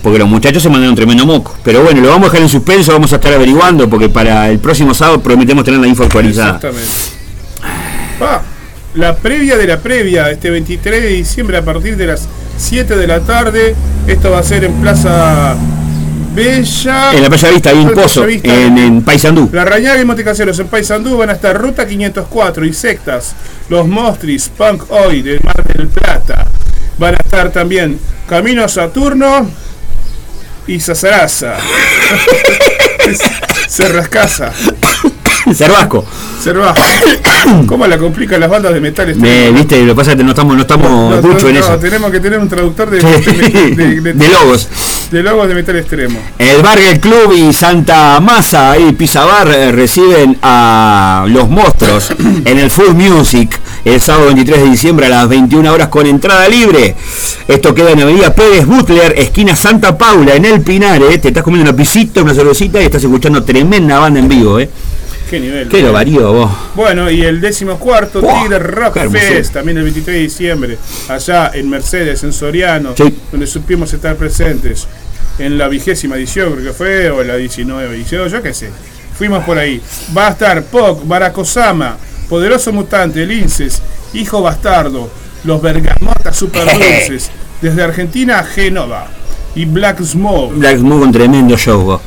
Porque 0.02 0.18
los 0.18 0.28
muchachos 0.28 0.62
se 0.62 0.70
mandaron 0.70 0.90
un 0.90 0.96
tremendo 0.96 1.26
moco. 1.26 1.54
Pero 1.62 1.82
bueno, 1.82 2.00
lo 2.00 2.08
vamos 2.08 2.28
a 2.28 2.30
dejar 2.30 2.42
en 2.42 2.48
suspenso, 2.48 2.92
vamos 2.92 3.12
a 3.12 3.16
estar 3.16 3.32
averiguando, 3.34 3.88
porque 3.90 4.08
para 4.08 4.48
el 4.48 4.58
próximo 4.58 4.94
sábado 4.94 5.20
prometemos 5.20 5.64
tener 5.64 5.80
la 5.80 5.86
info 5.86 6.04
actualizada. 6.04 6.56
Exactamente. 6.56 6.90
Ah, 8.22 8.40
la 8.94 9.16
previa 9.16 9.56
de 9.56 9.66
la 9.66 9.78
previa, 9.78 10.30
este 10.30 10.50
23 10.50 11.02
de 11.02 11.08
diciembre 11.08 11.58
a 11.58 11.64
partir 11.64 11.96
de 11.96 12.06
las 12.06 12.26
7 12.60 12.96
de 12.96 13.06
la 13.06 13.20
tarde. 13.20 13.74
Esto 14.06 14.30
va 14.30 14.38
a 14.38 14.42
ser 14.42 14.64
en 14.64 14.74
Plaza 14.74 15.56
Bella. 16.34 17.12
En 17.12 17.22
la 17.22 17.28
Playa 17.28 17.50
Vista, 17.50 17.70
ahí 17.70 17.82
en 17.82 17.92
Pozo, 17.92 18.26
en, 18.28 18.78
en 18.78 19.02
Paysandú. 19.02 19.48
La 19.52 19.64
Rañaga 19.64 20.00
y 20.00 20.04
Montecaseros 20.04 20.58
en 20.58 20.68
Paysandú 20.68 21.16
van 21.16 21.30
a 21.30 21.32
estar 21.32 21.60
Ruta 21.60 21.86
504 21.86 22.64
y 22.64 22.72
Sectas, 22.72 23.34
Los 23.68 23.88
Mostris, 23.88 24.50
Punk 24.56 24.84
Hoy 24.90 25.22
de 25.22 25.40
Mar 25.40 25.64
del 25.74 25.88
Plata. 25.88 26.46
Van 26.98 27.14
a 27.14 27.18
estar 27.18 27.50
también 27.50 27.98
Camino 28.28 28.62
a 28.62 28.68
Saturno 28.68 29.48
y 30.66 30.78
Sazaraza. 30.78 31.56
Cerrascasa. 33.68 34.52
Cervasco. 35.54 36.04
¿Cómo 37.66 37.86
la 37.86 37.98
complican 37.98 38.40
las 38.40 38.48
bandas 38.50 38.72
de 38.72 38.80
metal? 38.80 39.14
Me, 39.16 39.50
Viste, 39.50 39.80
lo 39.82 39.92
que 39.92 39.96
pasa 39.96 40.12
es 40.12 40.16
que 40.16 40.24
no 40.24 40.30
estamos, 40.30 40.54
no 40.56 40.62
estamos 40.62 40.90
No, 40.90 41.20
ducho 41.22 41.48
en 41.48 41.54
no, 41.54 41.60
eso. 41.60 41.78
tenemos 41.78 42.10
que 42.10 42.20
tener 42.20 42.38
un 42.38 42.48
traductor 42.48 42.88
de, 42.90 43.00
de- 43.00 43.74
de- 43.74 44.00
de- 44.00 44.12
De 44.14 44.28
logos. 44.28 44.68
de 45.10 45.22
logos 45.22 45.48
de 45.48 45.54
metal 45.54 45.76
extremo. 45.76 46.18
El 46.38 46.62
Barger 46.62 47.00
Club 47.00 47.32
y 47.36 47.52
Santa 47.52 48.20
Masa 48.20 48.78
y 48.78 48.92
Pizza 48.92 49.24
Bar 49.24 49.48
eh, 49.48 49.72
reciben 49.72 50.38
a 50.42 51.24
los 51.28 51.48
monstruos 51.48 52.10
en 52.44 52.58
el 52.58 52.70
Full 52.70 52.94
Music 52.94 53.58
el 53.84 54.00
sábado 54.00 54.26
23 54.26 54.62
de 54.64 54.70
diciembre 54.70 55.06
a 55.06 55.08
las 55.10 55.28
21 55.28 55.72
horas 55.72 55.88
con 55.88 56.06
entrada 56.06 56.48
libre. 56.48 56.94
Esto 57.48 57.74
queda 57.74 57.90
en 57.92 58.00
Avenida 58.02 58.34
Pérez 58.34 58.66
Butler, 58.66 59.14
esquina 59.18 59.56
Santa 59.56 59.96
Paula, 59.96 60.34
en 60.36 60.44
el 60.44 60.60
Pinar. 60.60 61.02
eh. 61.02 61.18
Te 61.18 61.28
estás 61.28 61.42
comiendo 61.42 61.70
una 61.70 61.76
pisita, 61.76 62.22
una 62.22 62.34
cervecita 62.34 62.80
y 62.80 62.84
estás 62.84 63.02
escuchando 63.02 63.42
tremenda 63.42 63.98
banda 63.98 64.20
en 64.20 64.28
vivo. 64.28 64.58
¿eh? 64.60 64.68
Qué 65.30 65.38
nivel. 65.38 65.68
Qué 65.68 65.80
lo 65.82 65.92
varío 65.92 66.32
vos. 66.32 66.50
Bueno, 66.74 67.08
y 67.08 67.22
el 67.22 67.40
décimo 67.40 67.78
cuarto 67.78 68.20
Wow, 68.20 68.42
Tigre 68.42 68.58
Rock. 68.58 68.98
Fest, 69.10 69.52
también 69.52 69.78
el 69.78 69.84
23 69.84 70.16
de 70.16 70.22
diciembre, 70.22 70.78
allá 71.08 71.52
en 71.54 71.70
Mercedes, 71.70 72.24
en 72.24 72.32
Soriano, 72.32 72.94
Sí. 72.96 73.16
donde 73.30 73.46
supimos 73.46 73.92
estar 73.92 74.16
presentes 74.16 74.88
en 75.38 75.56
la 75.56 75.68
vigésima 75.68 76.16
edición, 76.16 76.52
creo 76.54 76.64
que 76.64 76.72
fue, 76.72 77.10
o 77.10 77.22
la 77.22 77.36
19 77.36 77.94
edición, 77.94 78.28
yo 78.28 78.42
qué 78.42 78.52
sé. 78.52 78.70
Fuimos 79.16 79.44
por 79.44 79.56
ahí. 79.56 79.80
Va 80.16 80.26
a 80.26 80.30
estar 80.30 80.64
Poc, 80.64 81.06
Baracosama, 81.06 81.96
Poderoso 82.28 82.72
Mutante, 82.72 83.24
Linces, 83.24 83.80
Hijo 84.14 84.42
Bastardo, 84.42 85.08
Los 85.44 85.62
Bergamotas 85.62 86.36
Super 86.36 86.64
Dulces, 86.64 87.30
desde 87.62 87.82
Argentina 87.84 88.40
a 88.40 88.44
Génova, 88.44 89.06
y 89.54 89.64
Black 89.64 90.02
Smoke. 90.02 90.54
Black 90.54 90.78
Smoke, 90.78 91.02
un 91.04 91.12
tremendo 91.12 91.56
show. 91.56 92.00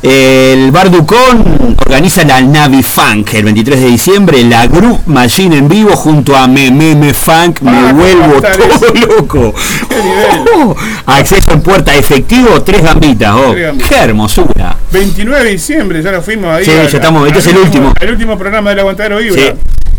El 0.00 0.70
Bar 0.70 0.92
Ducón 0.92 1.76
organiza 1.84 2.22
la 2.24 2.40
Navi 2.40 2.84
Funk 2.84 3.34
el 3.34 3.44
23 3.46 3.80
de 3.80 3.86
diciembre, 3.88 4.44
la 4.44 4.68
Group 4.68 5.00
Machine 5.06 5.56
en 5.58 5.68
vivo 5.68 5.96
junto 5.96 6.36
a 6.36 6.46
Me 6.46 6.70
Me 6.70 6.94
Me 6.94 7.12
Funk, 7.12 7.62
me 7.62 7.70
Ah, 7.72 7.92
vuelvo 7.92 8.20
¿cómo 8.22 8.34
está 8.36 8.52
todo 8.52 8.66
eso? 8.68 8.94
loco. 9.08 9.54
Nivel. 9.90 10.48
Oh, 10.54 10.76
acceso 11.06 11.50
en 11.52 11.62
puerta 11.62 11.96
efectivo, 11.96 12.62
tres 12.62 12.82
gambitas, 12.82 13.34
oh. 13.34 13.50
Tres 13.50 13.66
gambitas. 13.66 13.88
qué 13.88 13.96
hermosura. 13.96 14.76
29 14.92 15.44
de 15.44 15.50
diciembre, 15.50 16.00
ya 16.00 16.12
nos 16.12 16.24
fuimos 16.24 16.48
ahí. 16.54 16.64
Sí, 16.64 16.70
ya 16.70 16.84
estamos, 16.84 17.26
este 17.26 17.40
es 17.40 17.46
el 17.48 17.56
último. 17.58 17.92
El 18.00 18.10
último 18.12 18.38
programa 18.38 18.70
del 18.70 18.78
Aguantadero 18.78 19.18
Vibra. 19.18 19.42
Sí. 19.42 19.50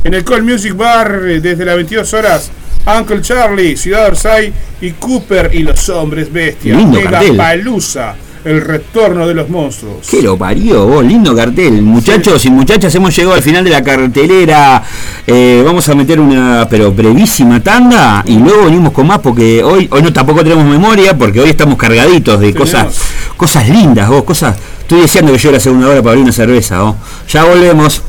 En 0.05 0.13
el 0.13 0.23
Call 0.23 0.43
Music 0.43 0.77
Bar, 0.77 1.19
desde 1.41 1.65
las 1.65 1.75
22 1.75 2.13
horas, 2.13 2.49
Uncle 2.97 3.21
Charlie, 3.21 3.75
Ciudad 3.77 4.07
Orsay 4.07 4.51
y 4.81 4.91
Cooper 4.91 5.51
y 5.53 5.59
los 5.63 5.87
Hombres 5.89 6.31
Bestias. 6.31 6.77
Lindo 6.77 6.99
cartel. 7.01 7.37
Palusa, 7.37 8.15
el 8.45 8.61
retorno 8.61 9.27
de 9.27 9.33
los 9.33 9.49
monstruos. 9.49 10.07
Qué 10.09 10.21
lo 10.21 10.37
parió, 10.37 10.85
vos, 10.87 11.03
lindo 11.03 11.35
cartel. 11.35 11.81
Muchachos 11.81 12.43
y 12.45 12.49
muchachas, 12.49 12.93
hemos 12.95 13.15
llegado 13.15 13.35
al 13.35 13.41
final 13.43 13.63
de 13.63 13.69
la 13.69 13.83
cartelera. 13.83 14.81
Eh, 15.27 15.61
vamos 15.65 15.87
a 15.89 15.95
meter 15.95 16.19
una, 16.19 16.67
pero 16.69 16.91
brevísima 16.91 17.61
tanda 17.61 18.23
y 18.25 18.37
luego 18.37 18.65
venimos 18.65 18.93
con 18.93 19.07
más 19.07 19.19
porque 19.19 19.63
hoy, 19.63 19.87
hoy 19.91 20.01
no 20.01 20.11
tampoco 20.13 20.43
tenemos 20.43 20.65
memoria 20.65 21.17
porque 21.17 21.39
hoy 21.41 21.49
estamos 21.49 21.77
cargaditos 21.77 22.39
de 22.39 22.53
Tenemos. 22.53 22.71
cosas, 22.71 23.01
cosas 23.37 23.69
lindas, 23.69 24.09
vos, 24.09 24.23
cosas. 24.23 24.55
Estoy 24.81 25.01
deseando 25.01 25.31
que 25.33 25.37
llegue 25.37 25.51
la 25.51 25.59
segunda 25.59 25.87
hora 25.89 26.01
para 26.01 26.11
abrir 26.11 26.23
una 26.23 26.33
cerveza, 26.33 26.81
vos. 26.81 26.95
Ya 27.31 27.43
volvemos. 27.43 28.01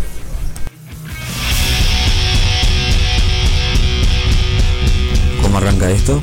¿Cómo 5.50 5.58
arranca 5.58 5.90
esto? 5.90 6.22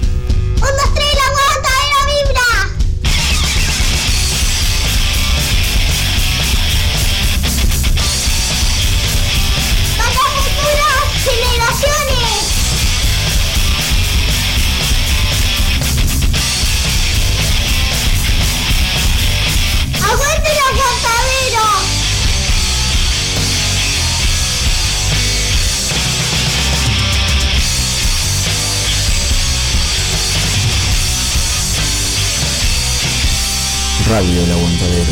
Radio 34.10 34.41
El 34.41 34.51
Aguantadero. 34.51 35.12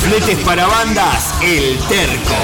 Fletes 0.00 0.38
para 0.40 0.66
bandas, 0.66 1.34
El 1.40 1.78
Terco. 1.88 2.34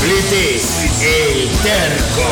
Fletes, 0.00 1.02
El 1.02 1.50
Terco. 1.62 2.22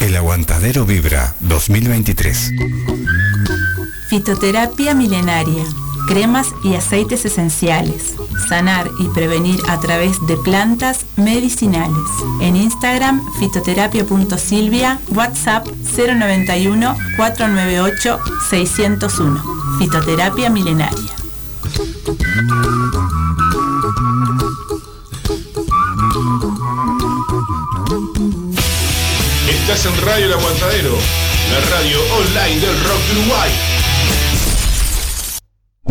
El 0.00 0.16
Aguantadero 0.16 0.86
Vibra 0.86 1.34
2023. 1.40 2.52
Fitoterapia 4.10 4.92
milenaria. 4.92 5.62
Cremas 6.08 6.48
y 6.64 6.74
aceites 6.74 7.24
esenciales. 7.24 8.16
Sanar 8.48 8.90
y 8.98 9.06
prevenir 9.10 9.60
a 9.68 9.78
través 9.78 10.26
de 10.26 10.36
plantas 10.36 11.06
medicinales. 11.14 12.10
En 12.40 12.56
Instagram, 12.56 13.22
fitoterapia.silvia, 13.38 14.98
WhatsApp 15.14 15.64
091 15.96 16.96
498 17.16 18.18
601. 18.50 19.44
Fitoterapia 19.78 20.50
milenaria. 20.50 21.14
Estás 29.48 29.86
en 29.86 30.04
Radio 30.04 30.26
El 30.26 30.32
Aguantadero, 30.32 30.96
la 31.52 31.60
radio 31.70 31.98
online 32.16 32.58
del 32.58 32.84
rock 32.84 33.00
Uruguay. 33.12 33.79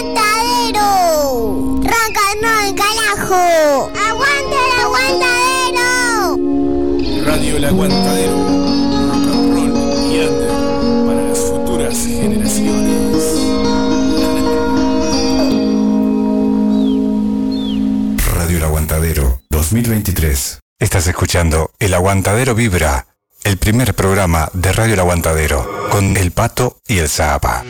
Aguantadero. 0.00 1.80
Ranca 1.82 2.20
el 2.32 2.74
carajo. 2.74 3.92
Aguanta 4.08 4.56
el 4.64 4.72
aguantadero. 4.80 5.86
Radio 7.26 7.56
El 7.56 7.64
Aguantadero. 7.66 8.32
Rock 8.32 9.26
and 9.28 9.52
roll 9.52 9.74
y 10.10 10.18
under 10.20 10.52
para 11.06 11.22
las 11.28 11.38
futuras 11.38 11.98
generaciones. 11.98 13.24
Radio 18.34 18.56
El 18.56 18.64
Aguantadero 18.64 19.42
2023. 19.50 20.60
Estás 20.78 21.06
escuchando 21.08 21.72
El 21.78 21.92
Aguantadero 21.92 22.54
Vibra, 22.54 23.06
el 23.44 23.58
primer 23.58 23.92
programa 23.92 24.48
de 24.54 24.72
Radio 24.72 24.94
El 24.94 25.00
Aguantadero, 25.00 25.90
con 25.90 26.16
El 26.16 26.30
Pato 26.30 26.78
y 26.88 26.98
el 26.98 27.08
Zapa. 27.10 27.64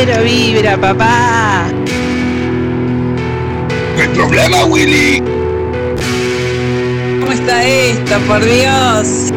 El 0.00 0.08
aguantadero 0.08 0.24
vibra, 0.24 0.80
papá. 0.80 1.66
No 3.96 4.02
hay 4.02 4.08
problema, 4.08 4.64
Willy. 4.64 5.22
¿Cómo 7.20 7.32
está 7.32 7.66
esto, 7.66 8.18
por 8.26 8.42
Dios? 8.42 9.30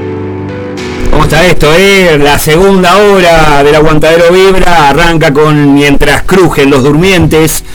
¿Cómo 1.12 1.24
está 1.26 1.46
esto? 1.46 1.74
Eh? 1.78 2.18
La 2.18 2.40
segunda 2.40 2.96
hora 2.96 3.62
del 3.62 3.76
aguantadero 3.76 4.32
Vibra 4.32 4.88
arranca 4.88 5.34
con 5.34 5.74
Mientras 5.74 6.24
crujen 6.24 6.70
los 6.70 6.82
durmientes. 6.82 7.66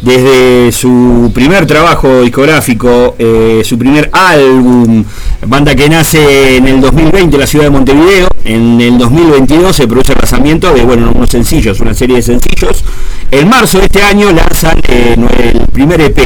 Desde 0.00 0.72
su 0.72 1.30
primer 1.34 1.66
trabajo 1.66 2.22
discográfico, 2.22 3.14
eh, 3.18 3.60
su 3.62 3.76
primer 3.76 4.08
álbum, 4.12 5.04
banda 5.44 5.74
que 5.74 5.88
nace 5.90 6.56
en 6.56 6.68
el 6.68 6.80
2020 6.80 7.34
en 7.34 7.40
la 7.40 7.46
ciudad 7.46 7.64
de 7.64 7.70
Montevideo, 7.70 8.28
en 8.48 8.80
el 8.80 8.96
2022 8.96 9.76
se 9.76 9.86
produce 9.86 10.12
el 10.12 10.18
lanzamiento 10.20 10.72
de 10.72 10.82
bueno, 10.82 11.12
unos 11.14 11.28
sencillos, 11.28 11.80
una 11.80 11.92
serie 11.92 12.16
de 12.16 12.22
sencillos. 12.22 12.82
En 13.30 13.46
marzo 13.46 13.78
de 13.78 13.84
este 13.84 14.02
año 14.02 14.32
lanzan 14.32 14.80
eh, 14.88 15.16
el 15.52 15.66
primer 15.66 16.00
EP, 16.00 16.18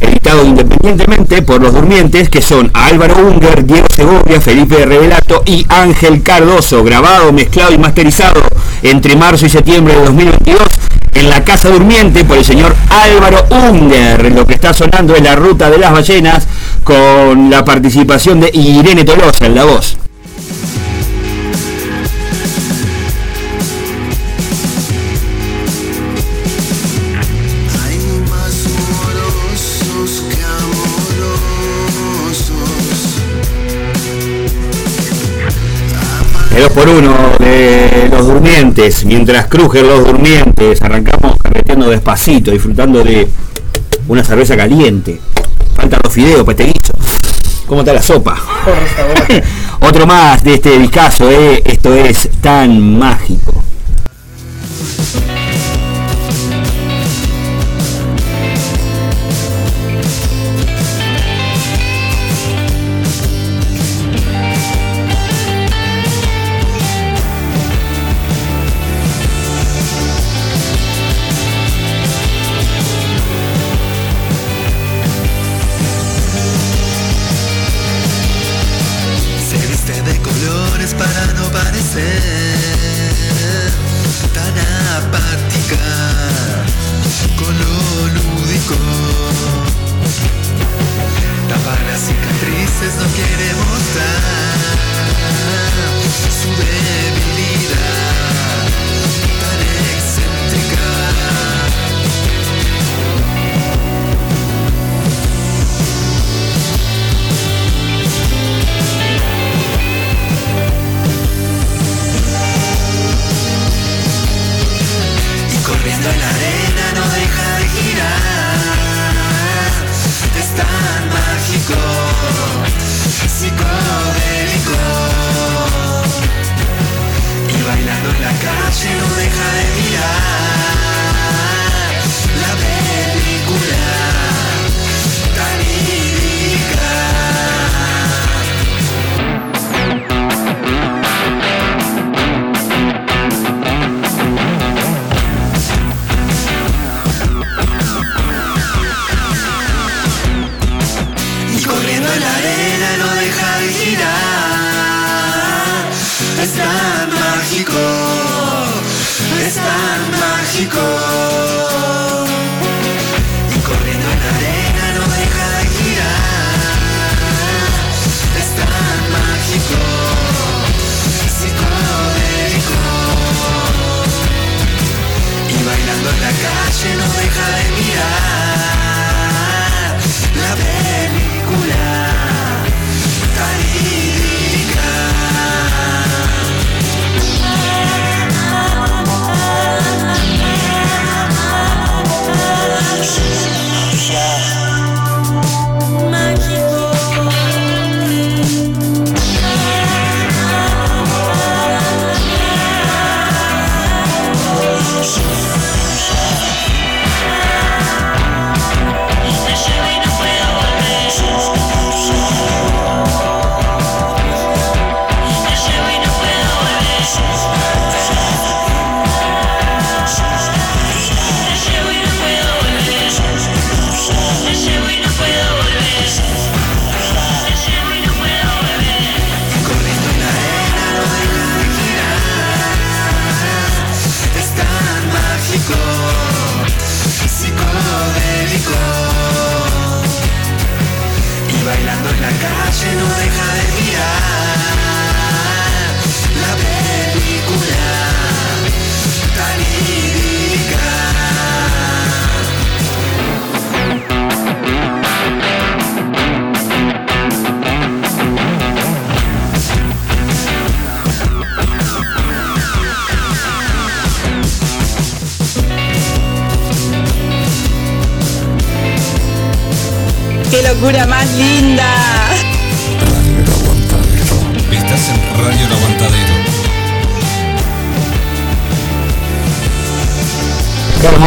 editado 0.00 0.46
independientemente 0.46 1.42
por 1.42 1.60
los 1.60 1.74
durmientes, 1.74 2.30
que 2.30 2.40
son 2.40 2.70
Álvaro 2.72 3.16
Unger, 3.18 3.66
Diego 3.66 3.86
Segovia, 3.94 4.40
Felipe 4.40 4.86
Revelato 4.86 5.42
y 5.44 5.66
Ángel 5.68 6.22
Cardoso, 6.22 6.82
grabado, 6.82 7.30
mezclado 7.34 7.74
y 7.74 7.78
masterizado 7.78 8.40
entre 8.82 9.14
marzo 9.14 9.44
y 9.44 9.50
septiembre 9.50 9.94
de 9.94 10.04
2022 10.04 10.62
en 11.12 11.28
la 11.28 11.44
Casa 11.44 11.68
Durmiente 11.68 12.24
por 12.24 12.38
el 12.38 12.46
señor 12.46 12.74
Álvaro 12.88 13.44
Unger. 13.50 14.32
Lo 14.32 14.46
que 14.46 14.54
está 14.54 14.72
sonando 14.72 15.14
es 15.14 15.22
la 15.22 15.36
Ruta 15.36 15.68
de 15.68 15.76
las 15.76 15.92
Ballenas 15.92 16.46
con 16.82 17.50
la 17.50 17.62
participación 17.62 18.40
de 18.40 18.50
Irene 18.54 19.04
Tolosa 19.04 19.44
en 19.44 19.54
la 19.54 19.64
voz. 19.64 19.98
El 36.56 36.62
2 36.62 36.72
por 36.72 36.88
1 36.88 37.16
de 37.38 38.08
los 38.10 38.26
durmientes, 38.26 39.04
mientras 39.04 39.46
crujen 39.46 39.86
los 39.86 40.06
durmientes, 40.06 40.80
arrancamos 40.80 41.36
carreteando 41.36 41.90
despacito, 41.90 42.50
disfrutando 42.50 43.04
de 43.04 43.28
una 44.08 44.24
cerveza 44.24 44.56
caliente. 44.56 45.20
Faltan 45.74 46.00
los 46.02 46.10
fideos 46.10 46.44
para 46.44 46.52
este 46.52 46.72
guiso. 46.72 46.94
¿Cómo 47.66 47.82
está 47.82 47.92
la 47.92 48.00
sopa? 48.00 48.38
Otro 49.80 50.06
más 50.06 50.42
de 50.44 50.54
este 50.54 50.78
discazo, 50.78 51.30
¿eh? 51.30 51.62
esto 51.62 51.94
es 51.94 52.30
tan 52.40 52.98
mágico. 52.98 53.62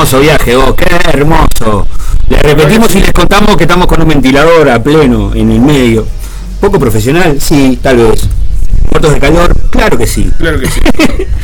Hermoso 0.10 0.20
viaje, 0.22 0.55
vos, 0.55 0.74
qué 0.76 0.86
hermoso. 1.10 1.88
Le 2.30 2.38
repetimos 2.39 2.95
y 2.95 3.01
les 3.01 3.14
contamos 3.14 3.55
que 3.55 3.66
estamos 3.66 3.86
con 3.86 4.01
un 4.01 4.07
ventilador 4.07 4.68
a 4.70 4.82
pleno 4.82 5.32
en 5.36 5.51
el 5.51 5.60
medio. 5.60 6.05
Poco 6.60 6.80
profesional, 6.80 7.39
sí, 7.39 7.78
tal 7.82 7.97
vez. 7.97 8.28
Muertos 8.89 9.14
de 9.14 9.20
calor, 9.20 9.55
claro 9.70 9.97
que 9.99 10.07
sí. 10.07 10.28
Claro 10.39 10.60
que 10.60 10.68
sí. 10.68 10.82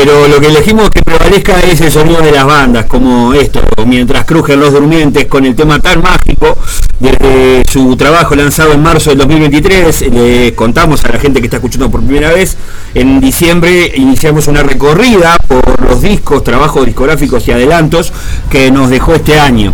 Pero 0.00 0.28
lo 0.28 0.40
que 0.40 0.46
elegimos 0.46 0.90
que 0.90 1.02
prevalezca 1.02 1.58
es 1.58 1.80
el 1.80 1.90
sonido 1.90 2.22
de 2.22 2.30
las 2.30 2.46
bandas, 2.46 2.84
como 2.84 3.34
esto, 3.34 3.60
mientras 3.84 4.24
crujen 4.26 4.60
los 4.60 4.72
durmientes 4.72 5.26
con 5.26 5.44
el 5.44 5.56
tema 5.56 5.80
tan 5.80 6.00
mágico. 6.00 6.56
Desde 7.00 7.64
su 7.68 7.96
trabajo 7.96 8.36
lanzado 8.36 8.74
en 8.74 8.80
marzo 8.80 9.10
del 9.10 9.18
2023, 9.18 10.12
le 10.12 10.54
contamos 10.54 11.04
a 11.04 11.08
la 11.08 11.18
gente 11.18 11.40
que 11.40 11.46
está 11.46 11.56
escuchando 11.56 11.90
por 11.90 12.00
primera 12.04 12.32
vez, 12.32 12.56
en 12.94 13.20
diciembre 13.20 13.92
iniciamos 13.96 14.46
una 14.46 14.62
recorrida 14.62 15.36
por 15.48 15.84
los 15.90 16.00
discos, 16.00 16.44
trabajos 16.44 16.86
discográficos 16.86 17.48
y 17.48 17.50
adelantos 17.50 18.12
que 18.48 18.70
nos 18.70 18.90
dejó 18.90 19.16
este 19.16 19.40
año. 19.40 19.72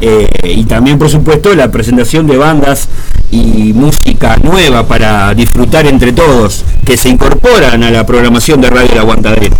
Eh, 0.00 0.28
y 0.56 0.64
también 0.64 0.98
por 0.98 1.08
supuesto 1.08 1.54
la 1.54 1.70
presentación 1.70 2.26
de 2.26 2.36
bandas 2.36 2.88
y 3.30 3.72
música 3.72 4.36
nueva 4.36 4.86
para 4.86 5.32
disfrutar 5.34 5.86
entre 5.86 6.12
todos 6.12 6.64
que 6.84 6.96
se 6.96 7.08
incorporan 7.08 7.82
a 7.82 7.90
la 7.90 8.04
programación 8.04 8.60
de 8.60 8.70
Radio 8.70 8.92
El 8.92 8.98
Aguantadero. 8.98 9.56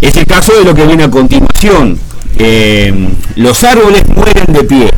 Es 0.00 0.16
el 0.16 0.26
caso 0.26 0.52
de 0.58 0.64
lo 0.64 0.74
que 0.74 0.86
viene 0.86 1.04
a 1.04 1.10
continuación. 1.10 1.98
Eh, 2.38 3.10
los 3.36 3.62
árboles 3.64 4.08
mueren 4.08 4.52
de 4.52 4.64
pie. 4.64 4.90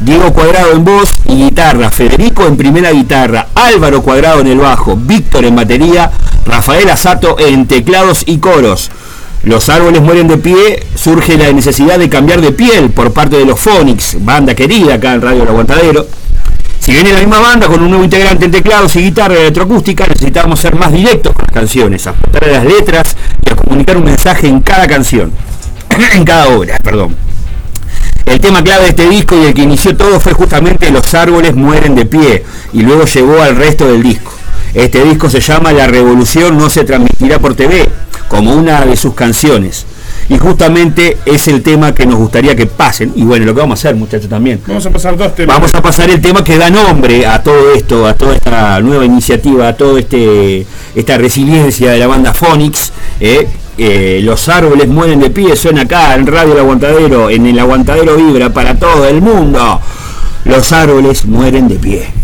Diego 0.00 0.32
Cuadrado 0.32 0.72
en 0.72 0.84
voz 0.84 1.10
y 1.24 1.36
guitarra, 1.36 1.90
Federico 1.90 2.46
en 2.46 2.56
primera 2.56 2.90
guitarra, 2.90 3.46
Álvaro 3.54 4.02
Cuadrado 4.02 4.40
en 4.40 4.48
el 4.48 4.58
bajo, 4.58 4.96
Víctor 4.96 5.44
en 5.44 5.56
batería, 5.56 6.10
Rafael 6.44 6.90
Asato 6.90 7.36
en 7.38 7.66
teclados 7.66 8.22
y 8.26 8.38
coros. 8.38 8.90
Los 9.44 9.68
árboles 9.68 10.00
mueren 10.00 10.26
de 10.26 10.38
pie, 10.38 10.86
surge 10.94 11.36
la 11.36 11.52
necesidad 11.52 11.98
de 11.98 12.08
cambiar 12.08 12.40
de 12.40 12.52
piel 12.52 12.88
por 12.90 13.12
parte 13.12 13.36
de 13.36 13.44
los 13.44 13.60
Phonics, 13.60 14.16
banda 14.24 14.54
querida 14.54 14.94
acá 14.94 15.12
en 15.12 15.20
Radio 15.20 15.42
El 15.42 15.48
Aguantadero. 15.48 16.06
Si 16.80 16.92
viene 16.92 17.12
la 17.12 17.20
misma 17.20 17.40
banda 17.40 17.66
con 17.66 17.82
un 17.82 17.90
nuevo 17.90 18.04
integrante 18.04 18.46
en 18.46 18.50
teclados 18.50 18.96
y 18.96 19.02
guitarra 19.02 19.34
electroacústica, 19.34 20.06
necesitamos 20.06 20.60
ser 20.60 20.74
más 20.76 20.90
directos 20.90 21.34
con 21.34 21.42
las 21.42 21.52
canciones, 21.52 22.06
aportar 22.06 22.44
a 22.44 22.52
las 22.52 22.64
letras 22.64 23.16
y 23.44 23.52
a 23.52 23.56
comunicar 23.56 23.98
un 23.98 24.04
mensaje 24.04 24.48
en 24.48 24.60
cada 24.60 24.86
canción, 24.86 25.30
en 26.14 26.24
cada 26.24 26.48
obra, 26.48 26.78
perdón. 26.82 27.14
El 28.24 28.40
tema 28.40 28.64
clave 28.64 28.84
de 28.84 28.88
este 28.90 29.08
disco 29.10 29.36
y 29.36 29.44
el 29.44 29.52
que 29.52 29.62
inició 29.62 29.94
todo 29.94 30.18
fue 30.18 30.32
justamente 30.32 30.90
Los 30.90 31.12
árboles 31.12 31.54
mueren 31.54 31.94
de 31.94 32.06
pie 32.06 32.44
y 32.72 32.80
luego 32.80 33.04
llegó 33.04 33.42
al 33.42 33.56
resto 33.56 33.86
del 33.92 34.02
disco. 34.02 34.32
Este 34.74 35.04
disco 35.04 35.30
se 35.30 35.40
llama 35.40 35.72
La 35.72 35.86
revolución 35.86 36.58
no 36.58 36.68
se 36.68 36.82
transmitirá 36.82 37.38
por 37.38 37.54
TV, 37.54 37.88
como 38.26 38.54
una 38.54 38.84
de 38.84 38.96
sus 38.96 39.14
canciones. 39.14 39.86
y 40.28 40.38
justamente 40.38 41.18
es 41.26 41.48
el 41.48 41.62
tema 41.62 41.94
que 41.94 42.06
nos 42.06 42.16
gustaría 42.16 42.56
que 42.56 42.66
pasen. 42.66 43.12
Y 43.14 43.22
bueno, 43.22 43.46
lo 43.46 43.54
que 43.54 43.60
vamos 43.60 43.78
a 43.78 43.80
hacer, 43.80 43.94
muchachos, 43.96 44.28
también. 44.28 44.60
Vamos 44.66 44.84
a 44.86 44.90
pasar 44.90 45.16
dos 45.16 45.34
temas. 45.34 45.54
Vamos 45.56 45.74
a 45.74 45.82
pasar 45.82 46.10
el 46.10 46.20
tema 46.20 46.42
que 46.42 46.56
da 46.58 46.70
nombre 46.70 47.26
a 47.26 47.42
todo 47.42 47.72
esto, 47.74 48.06
a 48.06 48.14
toda 48.14 48.34
esta 48.34 48.80
nueva 48.80 49.04
iniciativa, 49.04 49.68
a 49.68 49.76
toda 49.76 50.00
este, 50.00 50.66
esta 50.94 51.18
resiliencia 51.18 51.92
de 51.92 51.98
la 51.98 52.06
banda 52.06 52.32
Phonics. 52.32 52.92
¿eh? 53.20 53.46
Eh, 53.76 54.20
los 54.24 54.48
árboles 54.48 54.88
mueren 54.88 55.20
de 55.20 55.30
pie, 55.30 55.54
suena 55.56 55.82
acá 55.82 56.14
en 56.14 56.26
Radio 56.26 56.54
El 56.54 56.60
Aguantadero, 56.60 57.30
en 57.30 57.46
el 57.46 57.58
Aguantadero 57.58 58.16
Vibra 58.16 58.50
para 58.52 58.74
todo 58.76 59.06
el 59.06 59.20
mundo. 59.20 59.80
Los 60.44 60.72
árboles 60.72 61.26
mueren 61.26 61.68
de 61.68 61.76
pie. 61.76 62.23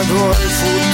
Guardado 0.00 0.32
al 0.32 0.89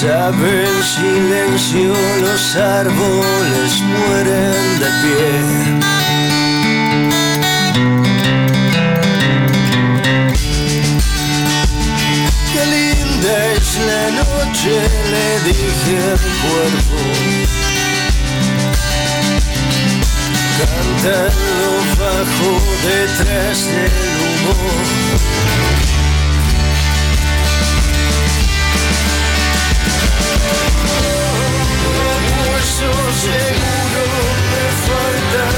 sabe 0.00 0.64
en 0.64 0.82
silencio, 0.84 1.92
los 2.20 2.54
árboles 2.54 3.80
mueren 3.80 4.78
de 4.78 4.90
pie. 5.02 5.30
Qué 12.52 12.62
linda 12.76 13.32
es 13.54 13.68
la 13.90 14.04
noche, 14.20 14.74
le 15.12 15.26
dije 15.48 15.94
al 16.12 16.24
cuerpo. 16.42 16.98
Cantando 20.58 21.68
bajo 21.98 22.50
detrás 22.86 23.58
del 23.66 23.92
humo 24.22 25.77
seguro 33.18 34.04
me 34.50 34.64
faltan 34.86 35.57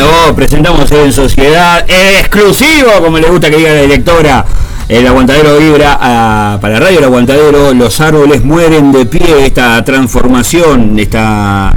Oh, 0.00 0.34
presentamos 0.34 0.90
en 0.92 1.12
sociedad 1.12 1.84
exclusivo, 1.88 2.90
como 3.02 3.18
le 3.18 3.28
gusta 3.28 3.50
que 3.50 3.56
diga 3.56 3.72
la 3.72 3.82
directora. 3.82 4.44
El 4.88 5.06
aguantadero 5.06 5.58
vibra 5.58 6.58
para 6.60 6.80
Radio 6.80 6.98
El 6.98 7.04
Aguantadero. 7.04 7.74
Los 7.74 8.00
árboles 8.00 8.42
mueren 8.44 8.92
de 8.92 9.04
pie. 9.06 9.44
Esta 9.46 9.84
transformación, 9.84 10.98
esta, 10.98 11.74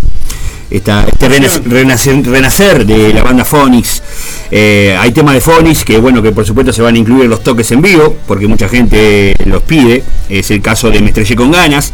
esta- 0.70 1.06
este 1.08 1.28
renac- 1.30 1.64
renacer, 1.66 2.26
renacer 2.26 2.86
de 2.86 3.14
la 3.14 3.24
banda 3.24 3.44
Phonics. 3.44 4.02
Eh, 4.52 4.96
hay 5.00 5.12
temas 5.12 5.34
de 5.34 5.42
Phonics 5.42 5.84
que, 5.84 5.98
bueno, 5.98 6.22
que 6.22 6.32
por 6.32 6.46
supuesto 6.46 6.72
se 6.72 6.82
van 6.82 6.96
a 6.96 7.00
incluir 7.00 7.28
los 7.30 7.42
toques 7.44 7.70
en 7.72 7.82
vivo, 7.82 8.16
porque 8.28 8.48
mucha 8.48 8.70
gente 8.70 9.36
los 9.46 9.62
pide. 9.64 10.04
Es 10.30 10.52
el 10.52 10.62
caso 10.62 10.90
de 10.90 11.00
Me 11.02 11.08
Estrellé 11.08 11.36
con 11.36 11.52
Ganas. 11.52 11.92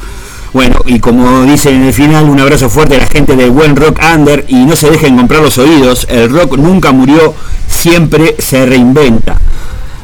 Bueno, 0.54 0.80
y 0.86 1.00
como 1.00 1.44
dice 1.44 1.70
en 1.70 1.84
el 1.84 1.94
final, 1.94 2.30
un 2.30 2.40
abrazo 2.40 2.70
fuerte 2.70 2.96
a 2.96 3.00
la 3.00 3.08
gente 3.08 3.36
del 3.36 3.52
buen 3.52 3.76
rock 3.76 4.00
under 4.16 4.46
y 4.48 4.66
no 4.66 4.76
se 4.76 4.90
dejen 4.90 5.18
comprar 5.18 5.42
los 5.42 5.58
oídos. 5.58 6.08
El 6.10 6.30
rock 6.30 6.58
nunca 6.58 6.92
murió, 6.92 7.34
siempre 7.68 8.36
se 8.40 8.66
reinventa. 8.66 9.38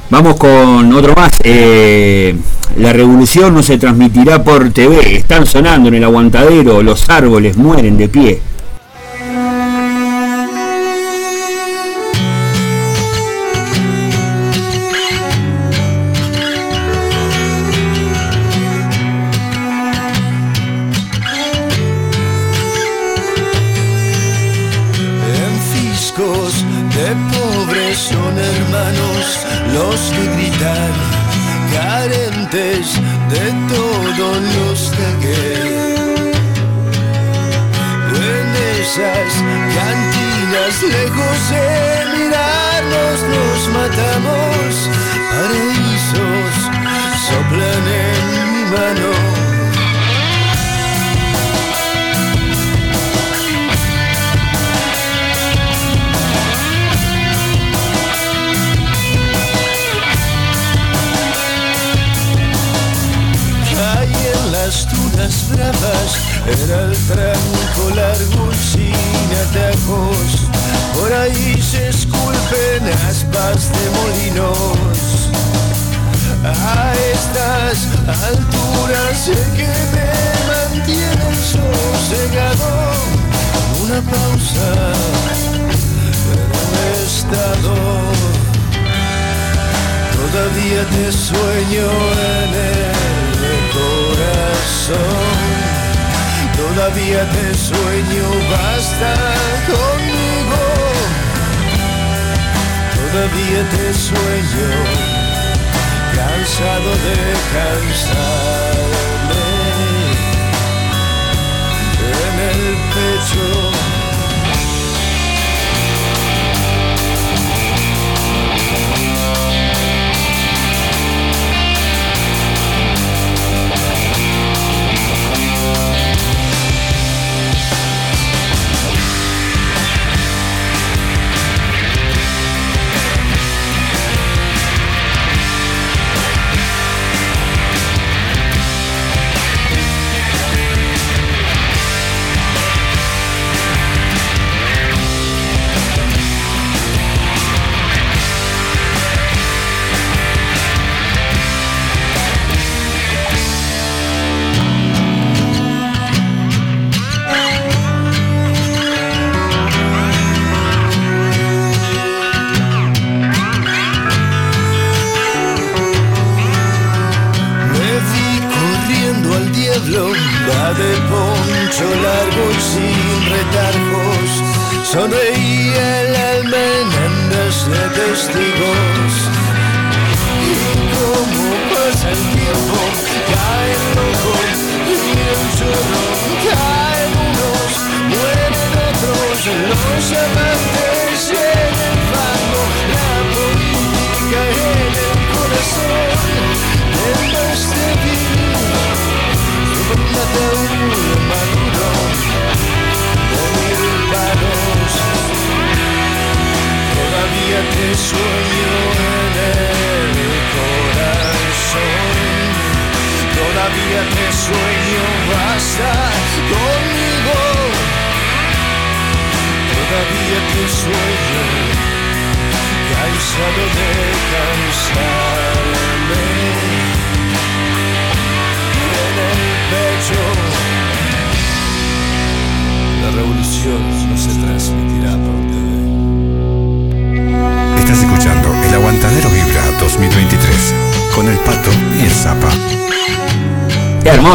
Vamos 0.09 0.35
con 0.35 0.93
otro 0.93 1.15
más. 1.15 1.33
eh, 1.43 2.35
la 2.77 2.91
revolución 2.91 3.53
no 3.53 3.63
se 3.63 3.77
transmitirá 3.77 4.43
por 4.43 4.71
TV. 4.71 5.17
Están 5.17 5.45
sonando 5.45 5.89
en 5.89 5.95
el 5.95 6.03
aguantadero. 6.03 6.81
Los 6.83 7.09
árboles 7.09 7.57
mueren 7.57 7.97
de 7.97 8.09
pie. 8.09 8.41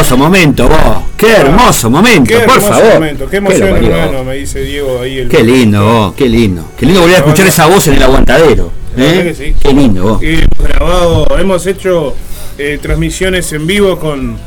Hermoso 0.09 0.17
momento, 0.17 0.69
vos. 0.69 1.03
Qué 1.17 1.33
hermoso 1.33 1.91
momento, 1.91 2.25
Qué 2.31 2.39
por 2.41 2.57
hermoso 2.57 2.73
favor. 2.73 2.95
momento, 2.95 3.29
qué 3.29 3.37
emoción, 3.37 3.85
hermano, 3.85 4.25
me 4.25 4.35
dice 4.37 4.61
Diego 4.63 5.01
ahí. 5.03 5.19
El 5.19 5.29
Qué 5.29 5.43
lindo, 5.45 5.85
vos, 5.85 6.15
qué 6.15 6.29
lindo. 6.29 6.65
Qué 6.79 6.87
lindo 6.87 7.01
volver 7.03 7.17
a 7.17 7.19
escuchar 7.21 7.47
esa 7.47 7.67
voz 7.67 7.87
en 7.89 7.95
el 7.95 8.03
aguantadero. 8.03 8.71
¿eh? 8.97 9.35
sí. 9.37 9.55
Qué 9.61 9.73
lindo, 9.73 10.03
vos. 10.03 10.23
Hemos 10.23 10.49
grabado, 10.59 11.39
hemos 11.39 11.67
hecho 11.67 12.15
eh, 12.57 12.79
transmisiones 12.81 13.53
en 13.53 13.67
vivo 13.67 13.99
con, 13.99 14.39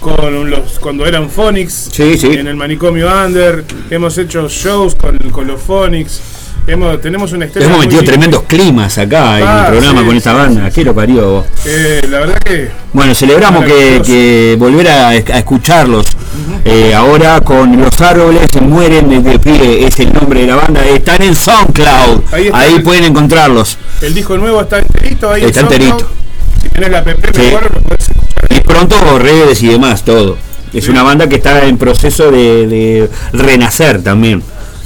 con 0.00 0.48
los 0.50 0.78
cuando 0.78 1.04
eran 1.06 1.28
Phonics 1.28 1.90
Sí, 1.92 2.16
sí. 2.16 2.28
en 2.32 2.46
el 2.46 2.56
manicomio 2.56 3.08
Under, 3.12 3.64
hemos 3.90 4.16
hecho 4.18 4.48
shows 4.48 4.94
con, 4.94 5.18
con 5.30 5.46
los 5.46 5.60
Phonics, 5.60 6.20
hemos, 6.66 7.00
tenemos 7.00 7.32
una 7.32 7.46
historia 7.46 7.68
Hemos 7.68 7.80
metido 7.80 8.02
tremendos 8.04 8.42
climas 8.44 8.98
acá 8.98 9.38
en 9.38 9.46
Ah, 9.46 9.64
el 9.66 9.72
programa 9.72 10.00
sí, 10.00 10.06
con 10.06 10.16
esta 10.16 10.30
sí, 10.30 10.36
banda. 10.36 10.70
Qué 10.70 10.84
lo 10.84 10.94
parió 10.94 11.30
vos. 11.30 11.46
Eh, 11.64 12.06
la 12.10 12.20
verdad 12.20 12.38
que 12.38 12.70
Bueno, 12.92 13.14
celebramos 13.14 13.64
que, 13.64 14.00
que 14.04 14.56
volver 14.58 14.88
a, 14.88 15.08
a 15.08 15.14
escucharlos. 15.16 16.06
Eh, 16.64 16.94
ahora 16.94 17.40
con 17.40 17.80
Los 17.80 18.00
Árboles 18.00 18.48
mueren 18.62 19.08
desde 19.08 19.38
pie, 19.38 19.86
es 19.86 19.98
el 20.00 20.12
nombre 20.12 20.40
de 20.42 20.46
la 20.46 20.56
banda. 20.56 20.84
Están 20.86 21.22
en 21.22 21.34
SoundCloud. 21.34 22.22
Ahí 22.52 22.78
pueden 22.80 23.04
encontrarlos. 23.04 23.78
el 24.00 24.14
disco 24.14 24.36
nuevo 24.38 24.60
está 24.60 24.78
enterito 24.78 25.30
ahí. 25.30 25.42
en 25.42 25.48
Está 25.48 25.60
SoundCloud. 25.60 25.82
enterito. 25.90 26.10
Si 26.62 26.68
tenés 26.68 26.90
la 26.90 26.98
app, 26.98 27.08
Sí. 27.34 27.42
mejor 27.42 27.62
lo 27.74 27.80
podés 27.80 28.00
escuchar. 28.08 28.46
Y 28.50 28.60
pronto 28.60 29.18
redes 29.18 29.62
y 29.62 29.68
demás, 29.68 30.04
todo. 30.04 30.36
Es 30.72 30.88
una 30.88 31.02
banda 31.02 31.28
que 31.28 31.36
está 31.36 31.66
en 31.66 31.76
proceso 31.76 32.30
de, 32.30 32.66
de 32.66 33.10
renacer 33.34 34.02
también. 34.02 34.42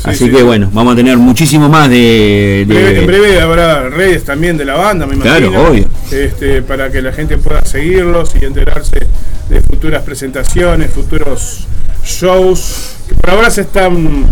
Así 0.07 0.25
sí, 0.27 0.31
que 0.31 0.43
bueno, 0.43 0.71
vamos 0.73 0.93
a 0.95 0.97
tener 0.97 1.17
muchísimo 1.19 1.69
más 1.69 1.89
de... 1.91 2.65
de- 2.67 2.75
Breve- 2.75 2.99
en 3.01 3.07
breve 3.07 3.41
habrá 3.41 3.89
redes 3.89 4.25
también 4.25 4.57
de 4.57 4.65
la 4.65 4.75
banda, 4.75 5.07
me 5.07 5.17
Claro, 5.19 5.47
imagino. 5.47 5.69
obvio. 5.71 5.89
Este, 6.11 6.63
para 6.63 6.91
que 6.91 7.03
la 7.03 7.13
gente 7.13 7.37
pueda 7.39 7.65
seguirlos 7.65 8.33
y 8.41 8.45
enterarse 8.45 8.99
de 9.49 9.61
futuras 9.63 10.03
presentaciones, 10.03 10.91
futuros 10.93 11.67
shows 12.05 12.95
que 13.09 13.15
por 13.15 13.31
ahora 13.31 13.51
se 13.51 13.63
están 13.63 14.25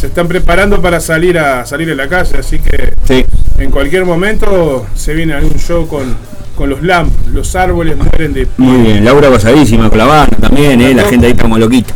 se 0.00 0.08
están 0.08 0.28
preparando 0.28 0.82
para 0.82 1.00
salir 1.00 1.38
a 1.38 1.64
salir 1.64 1.90
a 1.90 1.94
la 1.94 2.06
calle, 2.08 2.36
así 2.38 2.58
que 2.58 2.92
Sí. 3.08 3.24
en 3.58 3.70
cualquier 3.70 4.04
momento 4.04 4.86
se 4.94 5.14
viene 5.14 5.32
algún 5.32 5.58
show 5.58 5.86
con, 5.88 6.14
con 6.54 6.68
los 6.68 6.82
LAMP, 6.82 7.10
los 7.32 7.56
árboles 7.56 7.96
mueren 7.96 8.34
de 8.34 8.46
Muy 8.58 8.82
bien, 8.82 9.04
Laura 9.04 9.30
pasadísima 9.30 9.88
con 9.88 9.96
la 9.96 10.04
banda 10.04 10.36
también, 10.38 10.78
eh, 10.82 10.88
la 10.88 10.94
Claro. 10.96 11.08
gente 11.08 11.26
ahí 11.28 11.34
como 11.34 11.56
loquita. 11.56 11.94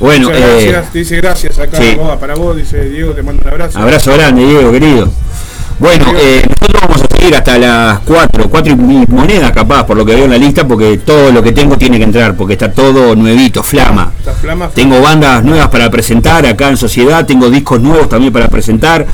Bueno, 0.00 0.28
Muchas 0.28 0.42
eh, 0.42 0.66
gracias, 0.68 0.92
dice 0.92 1.16
gracias 1.16 1.58
acá 1.58 1.78
sí. 1.78 1.96
Para 2.20 2.34
vos, 2.34 2.56
dice 2.56 2.88
Diego, 2.88 3.12
te 3.12 3.22
mando 3.22 3.42
un 3.42 3.48
abrazo. 3.48 3.78
abrazo 3.78 4.12
grande, 4.12 4.44
Diego, 4.46 4.72
querido. 4.72 5.10
Bueno, 5.78 6.06
eh, 6.16 6.46
nosotros 6.48 6.82
vamos 6.82 7.02
a 7.02 7.16
seguir 7.16 7.34
hasta 7.34 7.58
las 7.58 7.98
4, 8.00 8.48
4 8.48 8.72
y 8.72 8.76
monedas 9.08 9.50
capaz, 9.50 9.84
por 9.84 9.96
lo 9.96 10.06
que 10.06 10.14
veo 10.14 10.24
en 10.26 10.30
la 10.30 10.38
lista, 10.38 10.66
porque 10.66 10.98
todo 10.98 11.32
lo 11.32 11.42
que 11.42 11.50
tengo 11.50 11.76
tiene 11.76 11.98
que 11.98 12.04
entrar, 12.04 12.36
porque 12.36 12.52
está 12.52 12.70
todo 12.70 13.16
nuevito, 13.16 13.62
flama 13.62 14.12
Tengo 14.72 15.00
bandas 15.00 15.42
nuevas 15.42 15.68
para 15.68 15.90
presentar 15.90 16.46
acá 16.46 16.68
en 16.68 16.76
Sociedad, 16.76 17.26
tengo 17.26 17.50
discos 17.50 17.80
nuevos 17.80 18.08
también 18.08 18.32
para 18.32 18.48
presentar. 18.48 19.04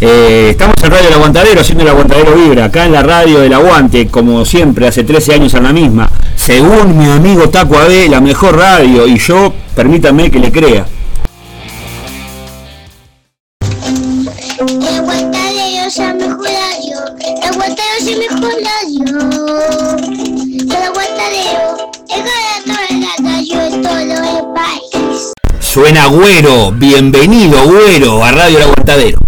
Eh, 0.00 0.48
estamos 0.50 0.74
en 0.82 0.90
Radio 0.90 1.08
El 1.08 1.14
Aguantadero, 1.14 1.60
haciendo 1.60 1.84
el 1.84 1.90
Aguantadero 1.90 2.34
Vibra, 2.34 2.64
acá 2.64 2.84
en 2.84 2.92
la 2.92 3.02
radio 3.02 3.38
del 3.38 3.52
Aguante, 3.52 4.08
como 4.08 4.44
siempre, 4.44 4.88
hace 4.88 5.04
13 5.04 5.34
años 5.34 5.54
en 5.54 5.62
la 5.62 5.72
misma. 5.72 6.10
Según 6.34 6.98
mi 6.98 7.08
amigo 7.08 7.48
Taco 7.48 7.78
AB, 7.78 8.10
la 8.10 8.20
mejor 8.20 8.56
radio, 8.56 9.06
y 9.06 9.18
yo, 9.18 9.54
permítanme 9.78 10.28
que 10.28 10.40
le 10.40 10.50
crea. 10.50 10.84
Suena 25.60 26.06
Güero, 26.06 26.72
bienvenido 26.72 27.62
Güero 27.68 28.24
a 28.24 28.32
Radio 28.32 28.56
El 28.56 28.62
Aguantadero. 28.64 29.27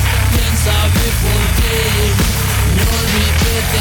¿Quién 1.01 1.13
sabe 1.13 1.33
por 1.33 1.43
qué? 1.55 1.77
No 2.77 2.83
olvides 2.99 3.71
de 3.71 3.79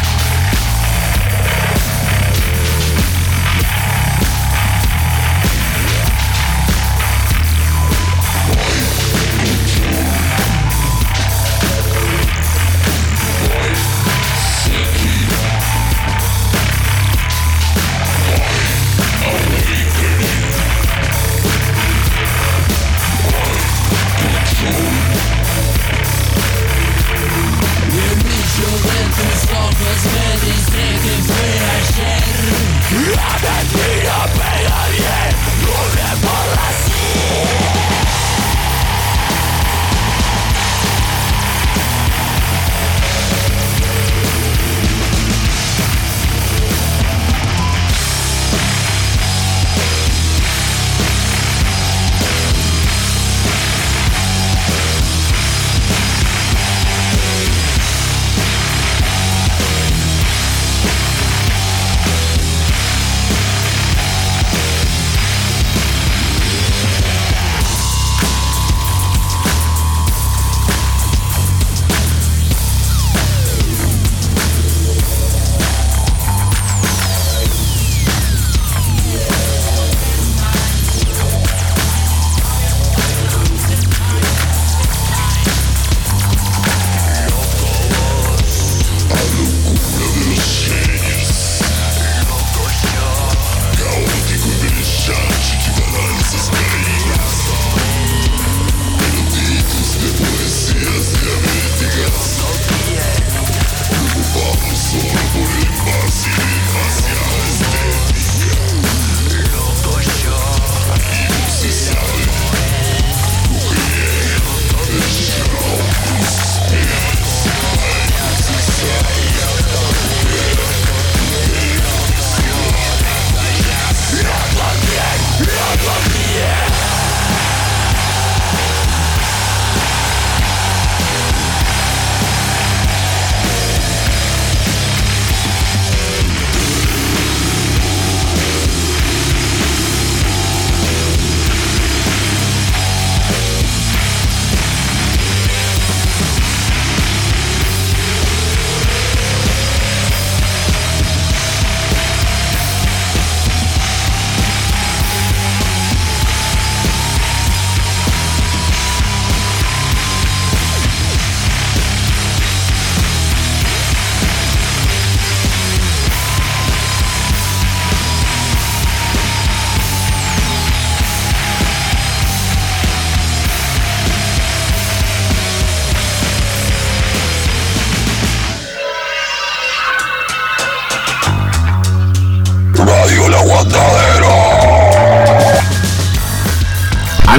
él. 0.00 0.05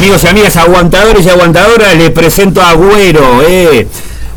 Amigos 0.08 0.24
y 0.24 0.28
amigas, 0.28 0.56
aguantadores 0.56 1.26
y 1.26 1.30
aguantadoras, 1.30 1.94
les 1.98 2.12
presento 2.12 2.62
a 2.62 2.72
Güero, 2.76 3.42
eh. 3.46 3.86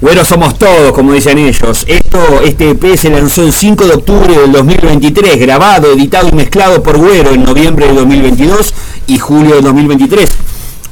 Güero 0.00 0.24
somos 0.24 0.58
todos, 0.58 0.90
como 0.92 1.12
dicen 1.12 1.38
ellos. 1.38 1.84
Esto, 1.86 2.40
este 2.44 2.70
EP 2.70 2.96
se 2.96 3.08
lanzó 3.08 3.44
el 3.44 3.52
5 3.52 3.86
de 3.86 3.92
octubre 3.92 4.36
del 4.36 4.50
2023, 4.50 5.38
grabado, 5.38 5.92
editado 5.92 6.28
y 6.28 6.32
mezclado 6.32 6.82
por 6.82 6.98
Güero 6.98 7.30
en 7.30 7.44
noviembre 7.44 7.86
de 7.86 7.94
2022 7.94 8.74
y 9.06 9.18
julio 9.20 9.54
de 9.54 9.60
2023. 9.60 10.28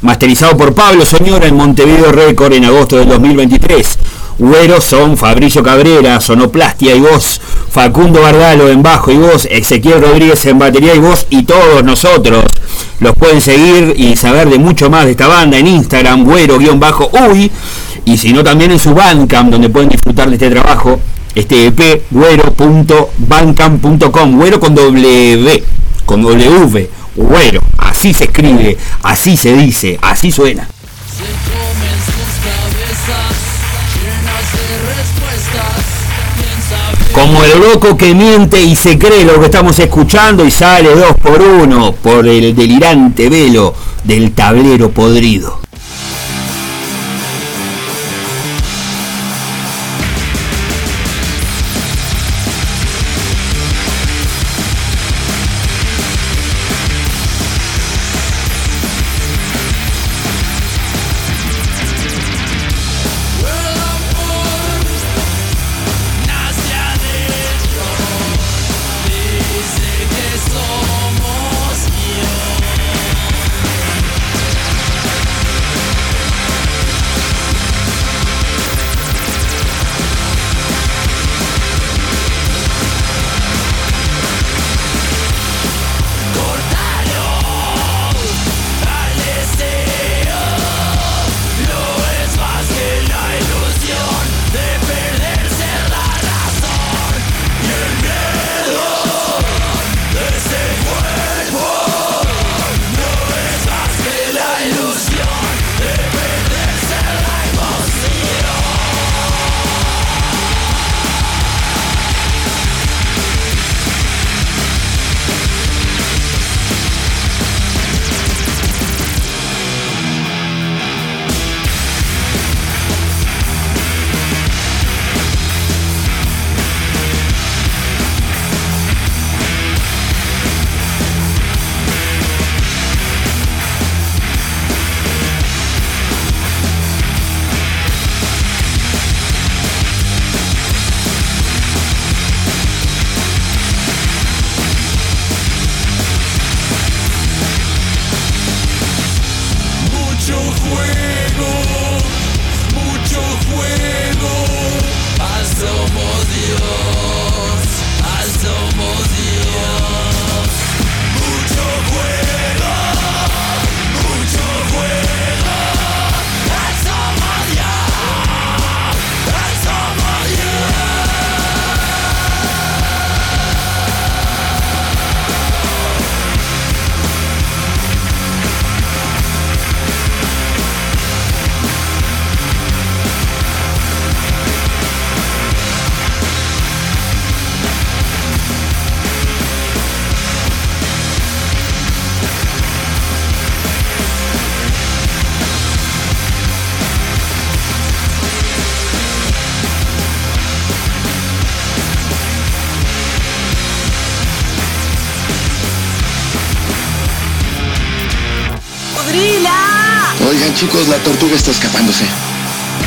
Masterizado 0.03 0.57
por 0.57 0.73
Pablo 0.75 1.05
Soñora 1.05 1.49
en 1.49 1.57
Montevideo 1.57 2.13
Record 2.13 2.53
en 2.53 2.67
agosto 2.67 2.99
del 2.99 3.09
2023. 3.09 3.99
Güeros 4.39 4.85
son 4.85 5.17
Fabricio 5.17 5.65
Cabrera, 5.65 6.21
sonoplastia 6.21 6.95
y 6.95 7.01
voz, 7.01 7.41
Facundo 7.69 8.23
Bardalo 8.23 8.69
en 8.69 8.85
bajo 8.85 9.11
y 9.11 9.17
voz, 9.17 9.49
Ezequiel 9.51 10.01
Rodríguez 10.01 10.47
en 10.47 10.61
batería 10.61 10.95
y 10.95 11.01
voz 11.01 11.27
y 11.31 11.43
todos 11.43 11.83
nosotros. 11.83 12.45
Los 13.01 13.15
pueden 13.15 13.41
seguir 13.41 13.95
y 13.97 14.17
saber 14.17 14.51
de 14.51 14.59
mucho 14.59 14.91
más 14.91 15.05
de 15.05 15.13
esta 15.13 15.29
banda 15.29 15.57
en 15.57 15.69
Instagram, 15.69 16.25
güero-uy, 16.25 17.51
y 18.05 18.17
si 18.17 18.33
no 18.33 18.43
también 18.43 18.73
en 18.73 18.79
su 18.79 18.95
Bandcamp, 18.95 19.51
donde 19.51 19.69
pueden 19.69 19.89
disfrutar 19.89 20.29
de 20.29 20.35
este 20.35 20.51
trabajo, 20.51 20.99
este 21.35 21.67
EP, 21.67 22.03
güero.bandcamp.com, 22.11 24.37
güero 24.37 24.59
con 24.59 24.75
W, 24.75 25.63
con 26.05 26.23
W, 26.23 26.91
güero, 27.15 27.61
así 27.77 28.13
se 28.13 28.25
escribe, 28.25 28.77
así 29.03 29.37
se 29.37 29.57
dice, 29.57 29.99
así 30.03 30.33
suena. 30.33 30.69
Como 37.13 37.43
el 37.43 37.59
loco 37.61 37.97
que 37.97 38.15
miente 38.15 38.61
y 38.63 38.77
se 38.77 38.99
cree 38.99 39.25
lo 39.25 39.41
que 39.41 39.47
estamos 39.47 39.79
escuchando 39.79 40.45
y 40.45 40.51
sale 40.51 40.95
dos 40.95 41.15
por 41.21 41.41
uno 41.41 41.93
por 41.93 42.27
el 42.29 42.55
delirante 42.55 43.29
velo 43.29 43.75
del 44.05 44.33
tablero 44.33 44.91
podrido. 44.91 45.61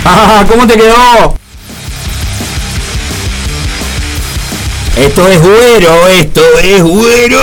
¡Ah! 0.04 0.46
¿Cómo 0.50 0.66
te 0.66 0.76
quedó? 0.76 1.36
Esto 4.98 5.28
es 5.28 5.42
güero, 5.42 6.08
esto 6.08 6.42
es 6.60 6.84
güero. 6.84 7.40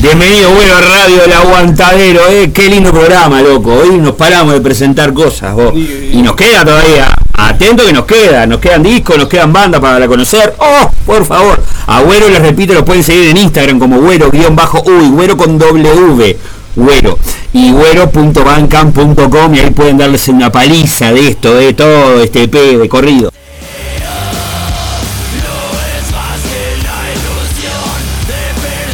Bienvenido, 0.00 0.50
bueno, 0.50 0.76
a 0.76 0.80
Radio 0.80 1.24
El 1.24 1.32
Aguantadero, 1.32 2.28
eh. 2.28 2.50
Qué 2.52 2.68
lindo 2.68 2.90
programa, 2.90 3.40
loco. 3.40 3.72
Hoy 3.72 3.98
nos 3.98 4.16
paramos 4.16 4.54
de 4.54 4.60
presentar 4.60 5.12
cosas, 5.12 5.54
vos. 5.54 5.72
Y 5.74 6.20
nos 6.22 6.34
queda 6.34 6.64
todavía. 6.64 7.14
Atento 7.34 7.84
que 7.84 7.92
nos 7.92 8.04
queda. 8.04 8.46
Nos 8.46 8.58
quedan 8.58 8.82
discos, 8.82 9.16
nos 9.16 9.28
quedan 9.28 9.52
bandas 9.52 9.80
para 9.80 10.08
conocer. 10.08 10.54
Oh, 10.58 10.90
por 11.06 11.24
favor. 11.24 11.62
A 11.92 12.00
Güero, 12.00 12.30
les 12.30 12.40
repito, 12.40 12.72
lo 12.72 12.86
pueden 12.86 13.02
seguir 13.04 13.28
en 13.28 13.36
Instagram 13.36 13.78
como 13.78 13.98
güero-uy, 14.00 15.10
güero 15.10 15.36
con 15.36 15.58
W. 15.58 16.38
Güero 16.74 17.18
y 17.52 17.70
güero.bancam.com 17.70 19.54
y 19.54 19.58
ahí 19.58 19.70
pueden 19.72 19.98
darles 19.98 20.26
una 20.28 20.50
paliza 20.50 21.12
de 21.12 21.28
esto, 21.28 21.54
de 21.54 21.74
todo 21.74 22.22
este 22.22 22.44
EP 22.44 22.54
de 22.54 22.88
corrido. 22.88 23.30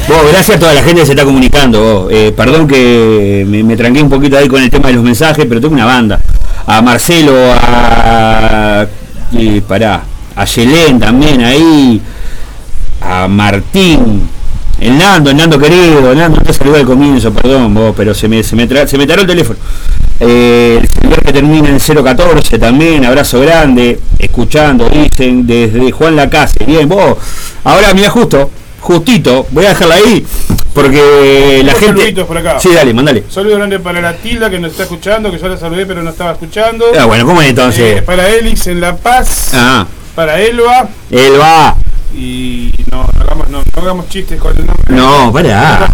Vos, 0.09 0.19
gracias 0.33 0.57
a 0.57 0.59
toda 0.59 0.75
la 0.75 0.83
gente 0.83 1.03
que 1.03 1.07
se 1.07 1.13
está 1.13 1.25
comunicando. 1.25 2.09
Eh, 2.11 2.33
perdón 2.37 2.67
que 2.67 3.45
me, 3.47 3.63
me 3.63 3.77
tranqué 3.77 4.03
un 4.03 4.11
poquito 4.11 4.37
ahí 4.39 4.49
con 4.49 4.61
el 4.61 4.71
tema 4.71 4.89
de 4.89 4.95
los 4.95 5.05
mensajes, 5.05 5.47
pero 5.49 5.61
tengo 5.61 5.75
una 5.75 5.85
banda. 5.85 6.21
A 6.67 6.83
Marcelo, 6.83 7.33
a. 7.37 8.87
eh, 9.35 9.63
pará, 9.69 10.03
a 10.35 10.45
Yelén 10.45 10.99
también 10.99 11.43
ahí. 11.45 12.03
A 13.09 13.27
Martín. 13.29 14.29
El 14.81 14.97
Nando, 14.97 15.31
el 15.31 15.37
Nando 15.37 15.59
querido, 15.59 16.13
el 16.13 16.19
Nando 16.19 16.41
te 16.41 16.53
saludó 16.53 16.77
al 16.77 16.85
comienzo, 16.85 17.33
perdón 17.33 17.75
vos, 17.75 17.93
pero 17.97 18.15
se 18.15 18.29
me, 18.29 18.43
se 18.45 18.55
me, 18.55 18.69
tra- 18.69 18.87
se 18.87 18.97
me 18.97 19.07
taró 19.07 19.23
el 19.23 19.27
teléfono. 19.27 19.59
Eh, 20.21 20.79
el 20.81 20.89
celular 20.89 21.23
que 21.25 21.33
termina 21.33 21.69
en 21.69 21.79
014 21.81 22.59
también, 22.59 23.05
abrazo 23.05 23.41
grande, 23.41 23.99
escuchando, 24.19 24.89
dicen, 24.89 25.47
desde 25.47 25.91
Juan 25.91 26.15
Lacase. 26.15 26.65
Bien, 26.65 26.89
vos, 26.89 27.17
ahora 27.65 27.93
mira 27.93 28.09
justo, 28.11 28.51
justito, 28.81 29.47
voy 29.51 29.65
a 29.67 29.71
dejarla 29.71 29.95
ahí, 29.97 30.25
Porque 30.73 31.63
la 31.65 31.73
gente. 31.75 32.25
por 32.25 32.39
acá. 32.39 32.61
Sí, 32.61 32.69
dale, 32.73 32.95
mandale. 32.95 33.25
Saludos 33.29 33.57
grandes 33.59 33.81
para 33.81 34.01
la 34.01 34.13
Tilda 34.15 34.49
que 34.49 34.61
nos 34.61 34.71
está 34.73 34.85
escuchando, 34.85 35.31
que 35.33 35.39
yo 35.39 35.49
la 35.49 35.57
saludé 35.57 35.87
pero 35.87 36.03
no 36.05 36.11
estaba 36.11 36.33
escuchando. 36.33 36.85
Ah, 36.97 37.07
bueno, 37.07 37.27
¿cómo 37.27 37.43
es 37.43 37.49
entonces? 37.49 37.99
Eh, 37.99 38.03
para 38.03 38.29
Elix 38.29 38.69
en 38.69 38.81
La 38.81 38.95
Paz. 38.97 39.51
Ah, 39.55 39.87
Para 40.15 40.41
Elba. 40.41 40.89
él 41.11 41.33
va. 41.41 41.75
Y 42.21 42.73
no, 42.91 43.05
no 43.17 43.23
hagamos, 43.23 43.49
no, 43.49 43.59
no 43.59 43.83
hagamos 43.83 44.09
chistes 44.09 44.41
con 44.41 44.57
el 44.57 44.67
nombre. 44.67 44.85
No, 44.89 45.33
pará. 45.33 45.89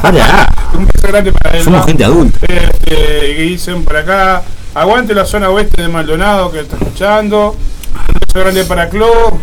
Pará. 0.00 0.48
Un 0.78 0.86
beso 0.86 1.08
grande 1.08 1.32
para 1.32 1.50
Elba. 1.56 1.64
Somos 1.64 1.86
gente 1.86 2.04
adulta. 2.04 2.38
Este, 2.42 3.34
que 3.36 3.42
dicen 3.42 3.84
por 3.84 3.96
acá. 3.96 4.42
Aguante 4.74 5.14
la 5.14 5.24
zona 5.24 5.50
oeste 5.50 5.82
de 5.82 5.88
Maldonado 5.88 6.52
que 6.52 6.60
está 6.60 6.76
escuchando. 6.76 7.56
Un 8.08 8.20
beso 8.20 8.38
grande 8.40 8.64
para 8.64 8.88
Clo. 8.88 9.38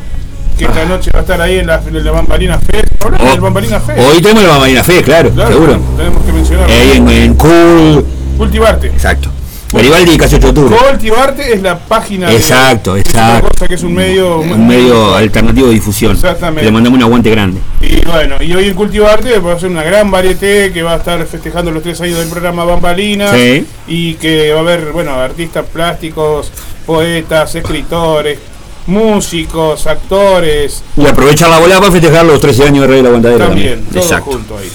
Que 0.58 0.66
esta 0.66 0.86
noche 0.86 1.12
va 1.14 1.20
a 1.20 1.22
estar 1.24 1.42
ahí 1.42 1.60
en 1.60 1.68
la, 1.68 1.82
en 1.86 2.06
la 2.06 2.12
Bambalina 2.12 2.60
Fest. 2.60 3.04
Hablando 3.04 3.26
del 3.32 3.42
Bambalina 3.42 3.80
Fest. 3.82 4.00
Oh, 4.00 4.10
Hoy 4.12 4.22
tenemos 4.22 4.44
la 4.44 4.60
Marina 4.60 4.84
Fe, 4.84 5.02
claro, 5.04 5.32
Claro, 5.32 5.52
seguro. 5.52 5.80
Tenemos 5.98 6.24
que 6.24 6.32
mencionarlo. 6.32 6.74
Ahí 6.74 6.92
en, 6.96 7.10
en 7.10 7.34
Cool. 7.36 8.06
Cultivarte. 8.38 8.88
Exacto. 8.88 9.30
Garibaldi 9.74 10.12
y 10.12 10.18
18 10.18 10.40
de 10.40 10.48
octubre. 10.62 10.76
Cultivarte 10.90 11.54
es 11.54 11.62
la 11.62 11.80
página 11.80 12.28
de- 12.30 12.36
Exacto, 12.36 12.96
es 12.98 13.06
exacto. 13.06 13.50
cosa 13.50 13.68
que 13.68 13.76
es 13.76 13.84
un 13.84 13.94
medio 13.94 14.40
Un 14.40 14.68
medio 14.68 15.16
alternativo 15.16 15.68
de 15.68 15.74
difusión. 15.76 16.12
Exactamente. 16.14 16.64
Le 16.66 16.72
mandamos 16.72 16.98
un 16.98 17.04
aguante 17.04 17.30
grande. 17.30 17.60
Y 17.80 18.04
bueno, 18.06 18.36
y 18.42 18.54
hoy 18.54 18.68
en 18.68 18.74
Cultivarte 18.74 19.40
va 19.40 19.54
a 19.54 19.60
ser 19.60 19.70
una 19.70 19.84
gran 19.84 20.12
varieté 20.12 20.72
que 20.74 20.84
va 20.84 20.94
a 20.94 20.98
estar 20.98 21.26
festejando 21.26 21.72
los 21.72 21.82
tres 21.84 22.00
años 22.02 22.18
del 22.20 22.28
programa 22.28 22.66
Bambalina. 22.66 23.34
Sí. 23.34 23.66
Y 23.88 24.16
que 24.16 24.52
va 24.52 24.60
a 24.60 24.62
haber, 24.62 24.92
bueno, 24.92 25.14
artistas 25.14 25.66
plásticos, 25.72 26.52
poetas, 26.86 27.56
escritores, 27.56 28.40
músicos, 28.88 29.88
actores. 29.88 30.84
Y 30.98 31.06
aprovechar 31.06 31.50
la 31.50 31.60
bola 31.60 31.80
para 31.80 31.92
festejar 31.92 32.26
los 32.26 32.40
13 32.42 32.64
años 32.66 32.82
de 32.82 32.88
Rey 32.88 33.02
de 33.02 33.04
la 33.04 33.12
También, 33.22 33.38
también. 33.40 33.86
todo 33.86 34.00
Exacto. 34.04 34.32
junto 34.32 34.58
ahí. 34.58 34.70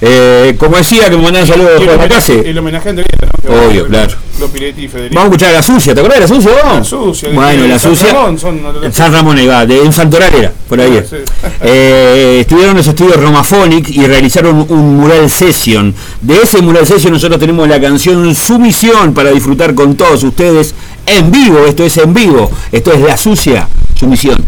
Eh, 0.00 0.54
como 0.58 0.76
decía, 0.76 1.08
que 1.08 1.16
me 1.16 1.22
mandan 1.22 1.46
saludos 1.46 1.82
por 1.82 1.96
la 1.96 2.08
casa. 2.08 2.32
el 2.34 2.58
homenaje 2.58 2.90
a 2.90 2.92
va- 2.92 3.86
claro. 3.88 4.14
Lo 4.38 4.48
Piretti 4.48 4.84
y 4.84 4.88
Federico. 4.88 5.14
Vamos 5.14 5.24
a 5.24 5.34
escuchar 5.34 5.48
a 5.48 5.52
la 5.54 5.62
sucia, 5.62 5.94
¿te 5.94 6.00
acordás 6.00 6.18
de 6.18 6.28
la 6.28 6.34
sucia 6.34 6.50
vos? 6.50 6.76
La 6.76 6.84
Sucia, 6.84 7.28
de- 7.30 7.34
Bueno, 7.34 7.62
de 7.62 7.68
la 7.68 7.78
San 7.78 7.96
sucia. 7.96 8.12
Ramón, 8.12 8.38
son- 8.38 8.60
San 8.92 9.12
Ramón 9.12 9.38
ahí 9.38 9.46
va, 9.46 9.64
de 9.64 9.82
en 9.82 9.92
Santoral 9.94 10.34
era, 10.34 10.52
por 10.68 10.78
ahí. 10.78 10.98
Ah, 11.00 11.04
sí. 11.08 11.16
Eh, 11.62 12.38
estuvieron 12.42 12.72
en 12.72 12.76
los 12.78 12.86
estudios 12.86 13.16
Romaphonic 13.18 13.88
y 13.88 14.06
realizaron 14.06 14.66
un 14.68 14.96
mural 14.98 15.30
session. 15.30 15.94
De 16.20 16.42
ese 16.42 16.60
mural 16.60 16.86
session 16.86 17.14
nosotros 17.14 17.40
tenemos 17.40 17.66
la 17.66 17.80
canción 17.80 18.34
Sumisión 18.34 19.14
para 19.14 19.30
disfrutar 19.30 19.74
con 19.74 19.94
todos 19.96 20.22
ustedes 20.24 20.74
en 21.06 21.30
vivo. 21.32 21.64
Esto 21.66 21.84
es 21.84 21.96
en 21.96 22.12
vivo. 22.12 22.50
Esto 22.70 22.92
es 22.92 23.00
La 23.00 23.16
Sucia, 23.16 23.66
Sumisión. 23.98 24.44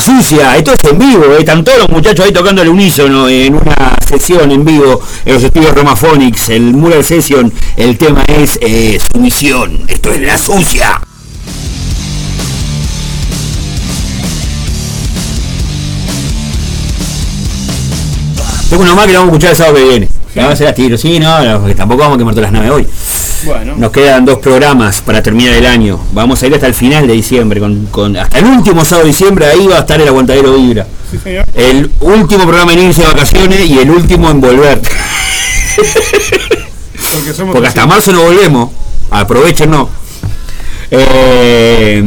Sucia, 0.00 0.56
esto 0.56 0.72
es 0.72 0.82
en 0.84 0.98
vivo, 0.98 1.24
¿eh? 1.26 1.40
están 1.40 1.62
todos 1.62 1.80
los 1.80 1.90
muchachos 1.90 2.24
ahí 2.24 2.32
tocando 2.32 2.62
el 2.62 2.70
unísono 2.70 3.28
en 3.28 3.54
una 3.54 3.98
sesión 4.08 4.50
en 4.50 4.64
vivo 4.64 5.02
en 5.26 5.34
los 5.34 5.42
estudios 5.42 5.74
Romaphonics, 5.74 6.48
el 6.48 6.72
Mural 6.72 7.04
Session, 7.04 7.52
el 7.76 7.98
tema 7.98 8.24
es 8.26 8.58
eh, 8.62 8.98
sumisión, 9.12 9.84
esto 9.88 10.10
es 10.10 10.22
la 10.22 10.38
sucia. 10.38 11.00
Tengo 18.70 18.82
uno 18.82 18.96
más 18.96 19.06
que 19.06 19.12
lo 19.12 19.18
vamos 19.18 19.32
a 19.32 19.36
escuchar 19.36 19.50
el 19.50 19.56
sábado 19.56 19.76
que 19.76 19.84
viene. 19.84 20.08
Ya 20.34 20.46
va 20.46 20.52
a 20.52 20.56
ser 20.56 20.68
a 20.68 20.74
tiro, 20.74 20.96
sí, 20.96 21.18
no, 21.18 21.44
no, 21.44 21.60
porque 21.60 21.74
tampoco 21.74 22.00
vamos 22.00 22.14
a 22.14 22.18
quemar 22.18 22.34
todas 22.34 22.50
las 22.50 22.52
naves 22.52 22.70
hoy. 22.70 22.86
Bueno. 23.44 23.74
Nos 23.76 23.90
quedan 23.90 24.24
dos 24.24 24.38
programas 24.38 25.00
para 25.00 25.22
terminar 25.22 25.54
el 25.54 25.66
año. 25.66 25.98
Vamos 26.12 26.42
a 26.42 26.46
ir 26.46 26.54
hasta 26.54 26.66
el 26.66 26.74
final 26.74 27.06
de 27.06 27.14
diciembre, 27.14 27.58
con, 27.60 27.86
con- 27.86 28.16
hasta 28.16 28.38
el 28.38 28.44
último 28.46 28.84
sábado 28.84 29.06
de 29.06 29.12
diciembre, 29.12 29.46
ahí 29.46 29.66
va 29.66 29.76
a 29.76 29.80
estar 29.80 30.00
el 30.00 30.08
aguantadero 30.08 30.54
Vibra. 30.56 30.86
Sí, 31.10 31.18
señor. 31.22 31.44
El 31.54 31.90
último 32.00 32.42
programa 32.44 32.72
en 32.72 32.80
irse 32.80 33.00
de 33.02 33.08
vacaciones 33.08 33.64
y 33.68 33.78
el 33.78 33.90
último 33.90 34.30
en 34.30 34.40
volver. 34.40 34.80
Porque 37.14 37.32
somos 37.34 37.52
Porque 37.54 37.68
hasta 37.68 37.86
marzo 37.86 38.12
no 38.12 38.22
volvemos. 38.22 38.70
Aprovechen, 39.10 39.70
no. 39.70 39.88
Eh, 40.90 42.00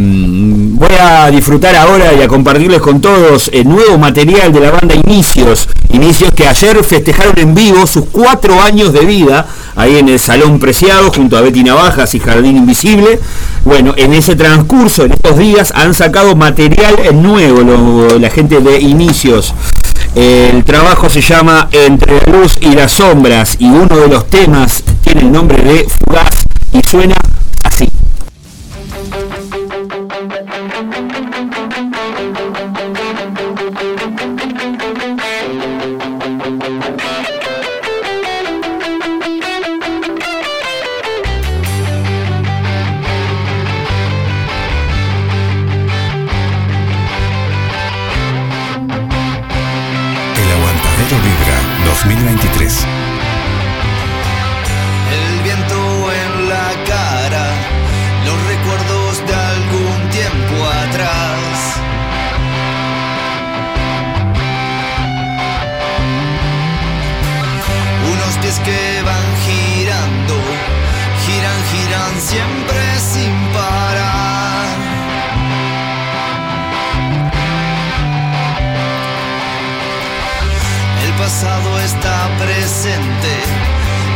voy 0.74 0.96
a 1.00 1.30
disfrutar 1.30 1.76
ahora 1.76 2.14
y 2.14 2.22
a 2.22 2.28
compartirles 2.28 2.82
con 2.82 3.00
todos 3.00 3.50
el 3.54 3.70
nuevo 3.70 3.98
material 3.98 4.52
de 4.52 4.60
la 4.60 4.72
banda 4.72 4.96
Inicios. 4.96 5.70
Inicios 5.92 6.32
que 6.34 6.48
ayer 6.48 6.84
festejaron 6.84 7.38
en 7.38 7.54
vivo 7.54 7.86
sus 7.86 8.06
cuatro 8.06 8.60
años 8.62 8.92
de 8.92 9.02
vida 9.02 9.46
ahí 9.76 9.98
en 9.98 10.10
el 10.10 10.20
Salón 10.20 10.60
Preciado 10.60 11.12
junto 11.12 11.38
a 11.38 11.42
Betty 11.42 11.64
Navajas 11.64 12.16
y 12.16 12.20
Jardín 12.20 12.58
Invisible. 12.58 13.20
Bueno, 13.66 13.94
en 13.98 14.14
ese 14.14 14.36
transcurso, 14.36 15.06
en 15.06 15.14
estos 15.14 15.38
días, 15.38 15.72
han 15.76 15.94
sacado 15.94 16.36
material 16.36 16.96
nuevo 17.22 18.18
la 18.20 18.30
gente 18.30 18.60
de 18.60 18.80
Inicios. 18.80 19.54
El 20.16 20.64
trabajo 20.64 21.10
se 21.10 21.22
llama 21.22 21.70
Entre 21.72 22.20
la 22.20 22.34
luz 22.34 22.58
y 22.62 22.72
las 22.72 22.92
sombras 22.94 23.58
y 23.60 23.66
uno 23.66 23.96
de 23.96 24.08
los 24.08 24.28
temas 24.28 24.84
tiene 25.04 25.22
el 25.22 25.32
nombre 25.32 25.58
de 25.64 25.88
Fugaz 25.88 26.46
y 26.72 26.88
suena 26.88 27.16
que 68.66 69.02
van 69.04 69.30
girando, 69.46 70.36
giran, 71.26 71.60
giran 71.72 72.14
siempre 72.22 72.82
sin 73.12 73.34
parar. 73.54 74.68
El 81.06 81.12
pasado 81.14 81.80
está 81.82 82.30
presente 82.40 83.34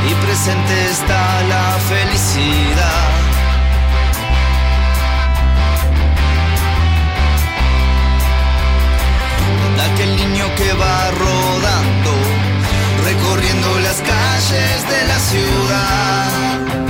y 0.10 0.14
presente 0.26 0.74
está 0.92 1.44
la 1.44 1.78
felicidad. 1.92 3.28
Aquel 9.94 10.16
niño 10.16 10.46
que 10.58 10.74
va 10.74 11.12
rodando, 11.12 11.47
recorriendo 13.38 13.80
las 13.80 14.02
calles 14.02 14.90
de 14.90 15.08
la 15.08 15.20
ciudad. 15.20 16.87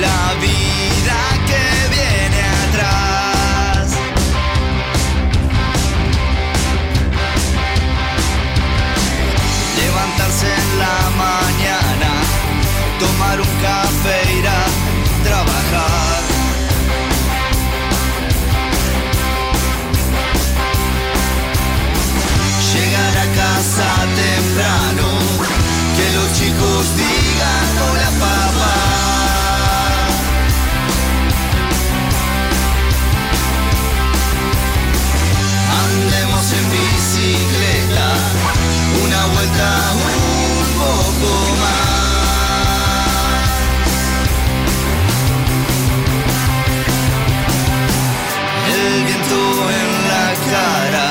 La 0.00 0.34
vida 0.40 1.18
que 1.48 1.64
viene 1.94 2.40
atrás. 2.64 3.88
Levantarse 9.76 10.46
en 10.46 10.78
la 10.84 10.98
mañana, 11.24 12.10
tomar 12.98 13.40
un 13.40 13.52
café, 13.66 14.16
ir 14.38 14.48
a 14.48 14.64
trabajar. 15.28 16.20
Llegar 22.72 23.14
a 23.18 23.26
casa 23.40 23.88
temprano, 24.22 25.08
que 25.96 26.06
los 26.16 26.28
chicos 26.38 26.86
un 39.60 40.66
poco 40.78 41.30
más. 41.60 41.90
El 48.74 49.04
viento 49.04 49.40
en 49.80 49.88
la 50.08 50.26
cara, 50.50 51.08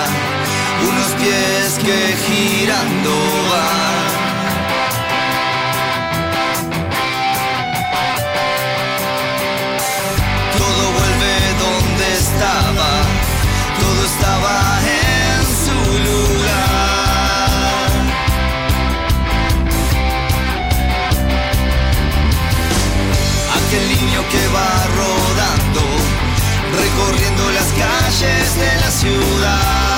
unos 0.90 1.12
pies 1.20 1.70
que 1.84 2.00
girando 2.26 3.12
van. 3.52 3.99
Calles 28.20 28.56
de 28.56 28.76
la 28.82 28.91
ciudad. 28.91 29.89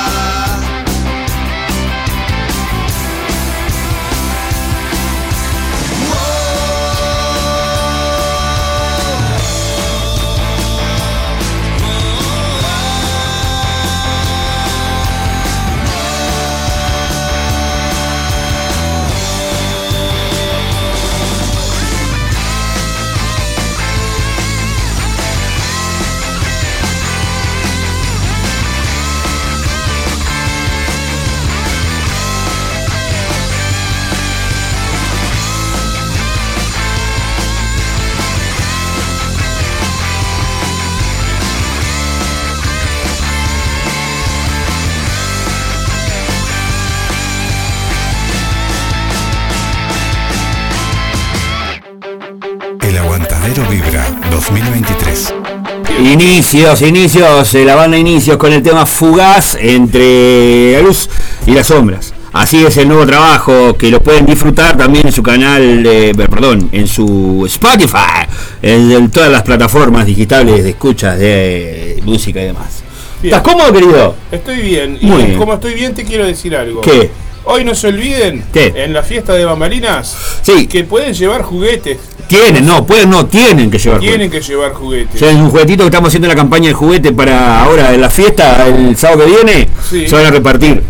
Inicios, 56.22 56.84
inicios, 56.84 57.56
eh, 57.56 57.66
la 57.66 57.74
banda 57.74 57.98
Inicios 57.98 58.38
con 58.38 58.54
el 58.54 58.62
tema 58.62 58.86
Fugaz 58.86 59.56
entre 59.60 60.74
la 60.74 60.82
luz 60.82 61.10
y 61.48 61.52
las 61.52 61.66
sombras. 61.66 62.14
Así 62.32 62.64
es 62.64 62.78
el 62.78 62.90
nuevo 62.90 63.08
trabajo 63.08 63.76
que 63.76 63.90
lo 63.90 64.04
pueden 64.04 64.28
disfrutar 64.28 64.78
también 64.78 65.08
en 65.08 65.14
su 65.14 65.24
canal, 65.24 65.84
eh, 65.84 66.14
perdón, 66.16 66.70
en 66.72 66.88
su 66.88 67.44
Spotify, 67.48 68.28
en, 68.62 68.92
en 68.92 69.10
todas 69.10 69.32
las 69.32 69.42
plataformas 69.42 70.06
digitales 70.06 70.64
de 70.64 70.70
escuchas 70.70 71.18
de 71.18 72.00
música 72.06 72.40
y 72.40 72.46
demás. 72.46 72.84
Bien. 73.20 73.34
¿Estás 73.34 73.52
cómodo, 73.52 73.74
querido? 73.74 74.16
Estoy 74.32 74.62
bien. 74.62 75.00
Y 75.02 75.06
Muy 75.08 75.24
bien. 75.24 75.38
como 75.40 75.56
estoy 75.56 75.74
bien, 75.74 75.96
te 75.96 76.04
quiero 76.04 76.28
decir 76.28 76.56
algo. 76.56 76.82
¿Qué? 76.82 77.10
Hoy 77.52 77.66
no 77.66 77.76
se 77.76 77.88
olviden, 77.88 78.46
¿Qué? 78.54 78.74
en 78.76 78.94
la 78.94 79.04
fiesta 79.04 79.34
de 79.34 79.44
bambalinas, 79.46 80.16
Sí. 80.42 80.68
que 80.68 80.84
pueden 80.86 81.14
llevar 81.14 81.42
juguetes. 81.42 81.98
Tienen, 82.28 82.66
no, 82.66 82.86
pueden, 82.86 83.10
no, 83.10 83.26
tienen 83.26 83.70
que 83.70 83.78
llevar 83.78 84.00
Tienen 84.00 84.32
que 84.32 84.40
llevar 84.42 84.72
juguetes. 84.74 85.16
O 85.16 85.20
sea, 85.20 85.32
es 85.32 85.36
un 85.36 85.50
juguetito 85.50 85.84
que 85.84 85.88
estamos 85.88 86.08
haciendo 86.08 86.30
la 86.30 86.36
campaña 86.36 86.70
de 86.70 86.74
juguete 86.74 87.12
para 87.12 87.62
ahora 87.64 87.94
en 87.94 88.00
la 88.00 88.10
fiesta, 88.10 88.66
el 88.68 88.96
sábado 88.96 89.26
que 89.26 89.32
viene, 89.32 89.68
Sí. 89.90 90.08
se 90.08 90.16
van 90.16 90.28
a 90.28 90.32
repartir. 90.32 90.82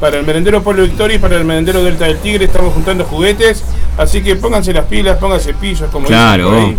Para 0.00 0.18
el 0.18 0.26
merendero 0.26 0.60
Pueblo 0.64 0.82
Victoria 0.82 1.14
y 1.14 1.18
para 1.20 1.36
el 1.36 1.44
merendero 1.44 1.84
Delta 1.84 2.06
del 2.06 2.18
Tigre 2.18 2.46
estamos 2.46 2.74
juntando 2.74 3.04
juguetes. 3.04 3.62
Así 3.96 4.20
que 4.22 4.34
pónganse 4.34 4.72
las 4.72 4.86
pilas, 4.86 5.18
pónganse 5.18 5.54
pillos, 5.54 5.88
como 5.92 6.08
dicen 6.08 6.16
Claro. 6.18 6.48
por 6.48 6.58
ahí, 6.58 6.76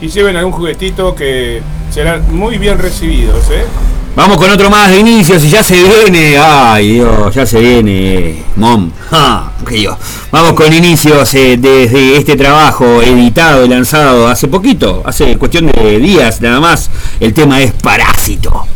Y 0.00 0.08
lleven 0.08 0.36
algún 0.36 0.52
juguetito 0.52 1.14
que 1.14 1.60
serán 1.90 2.34
muy 2.34 2.56
bien 2.56 2.78
recibidos, 2.78 3.44
¿eh? 3.50 3.64
Vamos 4.14 4.36
con 4.36 4.50
otro 4.50 4.68
más 4.68 4.90
de 4.90 4.98
inicios 4.98 5.42
y 5.42 5.48
ya 5.48 5.62
se 5.62 5.82
viene. 5.82 6.36
Ay 6.38 6.94
Dios, 6.94 7.34
ya 7.34 7.46
se 7.46 7.60
viene. 7.60 8.42
Mom. 8.56 8.90
Ja, 9.10 9.52
Dios. 9.70 9.96
Vamos 10.30 10.52
con 10.52 10.70
inicios 10.70 11.32
eh, 11.34 11.56
desde 11.58 12.16
este 12.18 12.36
trabajo 12.36 13.00
editado 13.00 13.64
y 13.64 13.68
lanzado 13.68 14.28
hace 14.28 14.48
poquito, 14.48 15.02
hace 15.06 15.38
cuestión 15.38 15.66
de 15.68 15.98
días 15.98 16.42
nada 16.42 16.60
más. 16.60 16.90
El 17.20 17.32
tema 17.32 17.62
es. 17.62 17.72
Parásito 17.72 18.66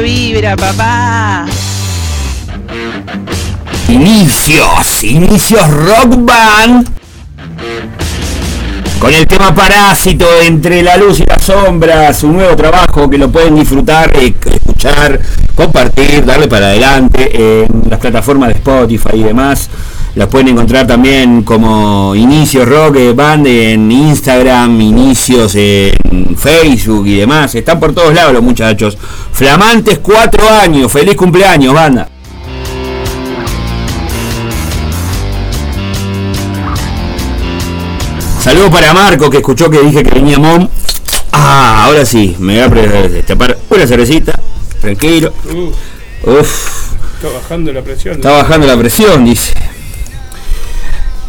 vibra, 0.00 0.56
papá. 0.56 1.46
Inicios, 3.88 5.04
inicios 5.04 5.68
rock 5.68 6.16
band. 6.24 6.88
Con 8.98 9.12
el 9.12 9.26
tema 9.26 9.54
Parásito 9.54 10.26
entre 10.42 10.82
la 10.82 10.96
luz 10.96 11.20
y 11.20 11.24
las 11.24 11.42
sombras, 11.42 12.22
un 12.22 12.34
nuevo 12.34 12.56
trabajo 12.56 13.10
que 13.10 13.18
lo 13.18 13.30
pueden 13.30 13.54
disfrutar, 13.54 14.10
eh, 14.16 14.34
escuchar, 14.50 15.20
compartir, 15.54 16.24
darle 16.24 16.48
para 16.48 16.66
adelante 16.68 17.64
en 17.64 17.84
las 17.90 17.98
plataformas 17.98 18.48
de 18.48 18.54
Spotify 18.54 19.16
y 19.16 19.22
demás. 19.24 19.68
Las 20.14 20.28
pueden 20.28 20.48
encontrar 20.48 20.86
también 20.86 21.42
como 21.42 22.14
Inicios 22.14 22.68
Rock 22.68 22.96
eh, 22.96 23.12
Band 23.12 23.48
en 23.48 23.90
Instagram, 23.90 24.80
Inicios 24.80 25.56
en 25.56 26.36
Facebook 26.36 27.04
y 27.08 27.16
demás. 27.16 27.54
Están 27.56 27.80
por 27.80 27.92
todos 27.92 28.14
lados 28.14 28.32
los 28.32 28.42
muchachos. 28.42 28.96
Flamantes 29.34 29.98
cuatro 29.98 30.48
años. 30.48 30.90
Feliz 30.90 31.16
cumpleaños, 31.16 31.74
banda. 31.74 32.08
Saludos 38.40 38.70
para 38.70 38.92
Marco 38.92 39.30
que 39.30 39.38
escuchó 39.38 39.68
que 39.70 39.80
dije 39.80 40.02
que 40.02 40.10
venía 40.10 40.38
Mom. 40.38 40.68
Ah, 41.32 41.84
ahora 41.86 42.04
sí, 42.04 42.36
me 42.38 42.66
voy 42.68 42.78
a 42.78 43.08
destapar 43.08 43.58
una 43.70 43.86
cervecita. 43.86 44.38
Tranquilo. 44.80 45.32
Uh, 45.52 46.30
Uf, 46.30 46.92
está 47.16 47.28
bajando 47.30 47.72
la 47.72 47.82
presión. 47.82 48.16
está 48.16 48.30
bajando 48.32 48.66
la 48.66 48.76
presión, 48.76 49.24
dice. 49.24 49.54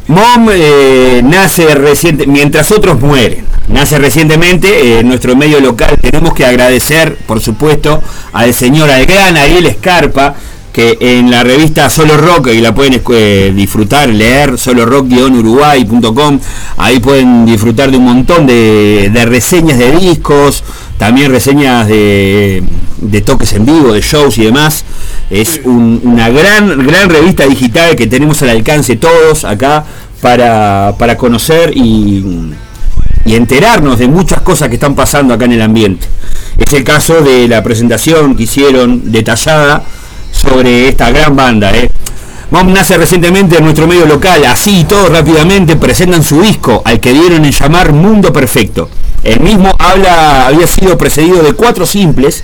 Mom 0.07 0.49
eh, 0.51 1.21
nace 1.23 1.73
reciente, 1.73 2.27
mientras 2.27 2.71
otros 2.71 2.99
mueren. 2.99 3.44
Nace 3.67 3.97
recientemente 3.97 4.67
eh, 4.69 4.99
en 4.99 5.07
nuestro 5.07 5.35
medio 5.35 5.59
local. 5.59 5.97
Tenemos 5.99 6.33
que 6.33 6.45
agradecer, 6.45 7.17
por 7.25 7.41
supuesto, 7.41 8.01
al 8.33 8.53
señor, 8.53 8.89
al 8.91 9.05
gran 9.05 9.35
Ariel 9.37 9.65
Escarpa, 9.65 10.35
que 10.71 10.97
en 10.99 11.31
la 11.31 11.43
revista 11.43 11.89
Solo 11.89 12.17
Rock, 12.17 12.47
y 12.53 12.59
la 12.61 12.75
pueden 12.75 13.01
eh, 13.11 13.53
disfrutar, 13.55 14.09
leer, 14.09 14.57
solorock-uruguay.com, 14.57 16.39
ahí 16.77 16.99
pueden 16.99 17.45
disfrutar 17.45 17.91
de 17.91 17.97
un 17.97 18.03
montón 18.05 18.45
de, 18.45 19.09
de 19.11 19.25
reseñas 19.25 19.77
de 19.79 19.91
discos, 19.93 20.63
también 20.97 21.31
reseñas 21.31 21.87
de, 21.87 22.61
de 22.97 23.21
toques 23.21 23.53
en 23.53 23.65
vivo, 23.65 23.93
de 23.93 24.01
shows 24.01 24.37
y 24.37 24.43
demás. 24.43 24.83
Es 25.29 25.61
un- 25.63 26.01
una 26.03 26.29
gran, 26.29 26.85
gran 26.85 27.09
revista 27.09 27.45
digital 27.47 27.95
que 27.95 28.07
tenemos 28.07 28.41
al 28.41 28.49
alcance 28.49 28.95
todos 28.97 29.43
acá 29.45 29.85
para, 30.21 30.93
para 30.99 31.17
conocer 31.17 31.71
y, 31.75 32.51
y 33.25 33.35
enterarnos 33.35 33.99
de 33.99 34.07
muchas 34.07 34.41
cosas 34.41 34.69
que 34.69 34.75
están 34.75 34.95
pasando 34.95 35.33
acá 35.33 35.45
en 35.45 35.53
el 35.53 35.61
ambiente. 35.61 36.07
Es 36.57 36.71
el 36.73 36.83
caso 36.83 37.21
de 37.21 37.47
la 37.47 37.63
presentación 37.63 38.35
que 38.35 38.43
hicieron 38.43 39.11
detallada 39.11 39.83
sobre 40.31 40.87
esta 40.87 41.09
gran 41.09 41.35
banda. 41.35 41.75
¿eh? 41.75 41.89
Mom 42.51 42.71
nace 42.71 42.97
recientemente 42.97 43.57
en 43.57 43.63
nuestro 43.63 43.87
medio 43.87 44.05
local, 44.05 44.45
así 44.45 44.81
y 44.81 44.83
todo 44.83 45.09
rápidamente 45.09 45.75
presentan 45.75 46.23
su 46.23 46.41
disco, 46.41 46.81
al 46.85 46.99
que 46.99 47.11
dieron 47.11 47.43
en 47.43 47.51
llamar 47.51 47.91
Mundo 47.91 48.31
Perfecto. 48.31 48.89
El 49.23 49.39
mismo 49.39 49.75
habla, 49.79 50.45
había 50.45 50.67
sido 50.67 50.97
precedido 50.97 51.41
de 51.41 51.53
cuatro 51.53 51.87
simples 51.87 52.43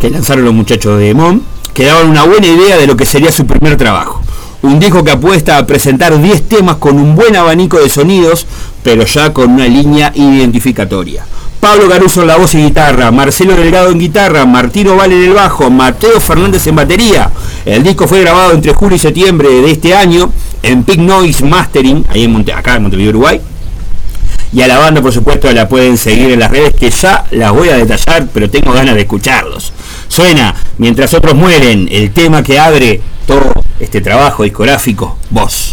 que 0.00 0.08
lanzaron 0.08 0.46
los 0.46 0.54
muchachos 0.54 0.98
de 0.98 1.12
Mom, 1.12 1.42
que 1.74 1.84
daban 1.84 2.08
una 2.08 2.24
buena 2.24 2.46
idea 2.46 2.78
de 2.78 2.86
lo 2.86 2.96
que 2.96 3.04
sería 3.04 3.30
su 3.30 3.46
primer 3.46 3.76
trabajo. 3.76 4.21
Un 4.62 4.78
disco 4.78 5.02
que 5.02 5.10
apuesta 5.10 5.58
a 5.58 5.66
presentar 5.66 6.20
10 6.20 6.48
temas 6.48 6.76
con 6.76 6.96
un 6.96 7.16
buen 7.16 7.34
abanico 7.34 7.80
de 7.80 7.88
sonidos, 7.88 8.46
pero 8.84 9.04
ya 9.04 9.32
con 9.32 9.50
una 9.50 9.66
línea 9.66 10.12
identificatoria. 10.14 11.24
Pablo 11.58 11.88
Caruso 11.88 12.22
en 12.22 12.28
la 12.28 12.36
voz 12.36 12.54
y 12.54 12.58
guitarra, 12.58 13.10
Marcelo 13.10 13.56
Delgado 13.56 13.90
en 13.90 13.98
guitarra, 13.98 14.46
Martino 14.46 14.94
Vale 14.94 15.16
en 15.16 15.30
el 15.30 15.32
bajo, 15.34 15.68
Mateo 15.68 16.20
Fernández 16.20 16.64
en 16.68 16.76
batería. 16.76 17.30
El 17.64 17.82
disco 17.82 18.06
fue 18.06 18.20
grabado 18.20 18.52
entre 18.52 18.72
julio 18.72 18.94
y 18.94 19.00
septiembre 19.00 19.48
de 19.48 19.70
este 19.72 19.96
año 19.96 20.30
en 20.62 20.84
Pig 20.84 21.00
Noise 21.00 21.44
Mastering, 21.44 22.04
ahí 22.08 22.44
acá 22.54 22.76
en 22.76 22.82
Montevideo, 22.82 23.10
Uruguay. 23.10 23.40
Y 24.52 24.62
a 24.62 24.68
la 24.68 24.78
banda, 24.78 25.02
por 25.02 25.12
supuesto, 25.12 25.50
la 25.50 25.68
pueden 25.68 25.96
seguir 25.96 26.30
en 26.30 26.38
las 26.38 26.50
redes 26.52 26.74
que 26.74 26.90
ya 26.90 27.24
las 27.32 27.52
voy 27.52 27.68
a 27.70 27.76
detallar, 27.76 28.28
pero 28.32 28.48
tengo 28.48 28.72
ganas 28.72 28.94
de 28.94 29.00
escucharlos. 29.00 29.72
Suena, 30.06 30.54
mientras 30.78 31.14
otros 31.14 31.34
mueren, 31.34 31.88
el 31.90 32.12
tema 32.12 32.42
que 32.42 32.60
abre 32.60 33.00
todo 33.26 33.52
este 33.80 34.00
trabajo 34.00 34.42
discográfico. 34.44 35.16
Vos 35.30 35.71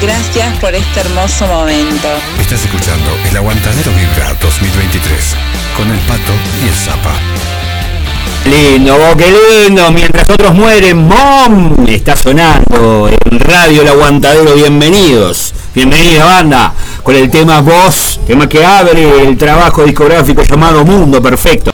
gracias 0.00 0.58
por 0.58 0.74
este 0.74 1.00
hermoso 1.00 1.46
momento. 1.46 2.08
Estás 2.40 2.64
escuchando 2.64 3.10
El 3.28 3.36
Aguantadero 3.36 3.90
Vibra 3.92 4.34
2023 4.40 5.36
con 5.76 5.90
el 5.90 5.98
Pato 6.00 6.32
y 6.64 6.68
el 6.68 6.74
Zapa. 6.74 7.14
Lindo, 8.46 8.96
vos, 8.96 9.16
qué 9.16 9.32
lindo. 9.66 9.90
Mientras 9.92 10.28
otros 10.30 10.54
mueren, 10.54 11.06
¡Mom! 11.06 11.86
Está 11.86 12.16
sonando 12.16 13.08
en 13.08 13.40
Radio 13.40 13.82
El 13.82 13.88
Aguantadero. 13.88 14.54
Bienvenidos. 14.54 15.52
Bienvenida, 15.74 16.24
banda. 16.24 16.72
Con 17.02 17.14
el 17.16 17.30
tema 17.30 17.60
Voz, 17.60 18.20
tema 18.26 18.48
que 18.48 18.64
abre 18.64 19.28
el 19.28 19.36
trabajo 19.36 19.84
discográfico 19.84 20.42
llamado 20.42 20.84
Mundo 20.84 21.20
Perfecto. 21.22 21.72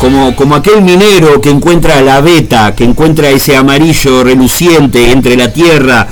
Como- 0.00 0.34
Como, 0.34 0.54
aquel 0.54 0.80
minero 0.82 1.40
que 1.40 1.50
encuentra 1.50 2.00
la 2.00 2.20
beta, 2.20 2.74
que 2.74 2.84
encuentra 2.84 3.28
ese 3.28 3.54
amarillo 3.56 4.24
reluciente 4.24 5.10
entre 5.12 5.36
la 5.36 5.52
tierra. 5.52 6.06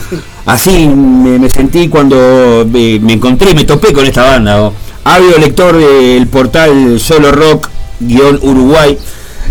Así 0.47 0.87
me, 0.87 1.49
sentí 1.51 1.89
cuando 1.89 2.67
me, 2.71 2.99
me 3.01 3.15
encontré, 3.15 3.55
me 3.55 3.65
topé 3.65 3.93
con 3.93 4.05
esta 4.07 4.25
banda. 4.25 4.57
¿no? 4.57 4.73
Audio 5.05 5.39
lector 5.39 5.77
del 5.77 6.27
portal 6.27 7.01
Solo 7.01 7.33
Rock-Uruguay. 7.33 8.99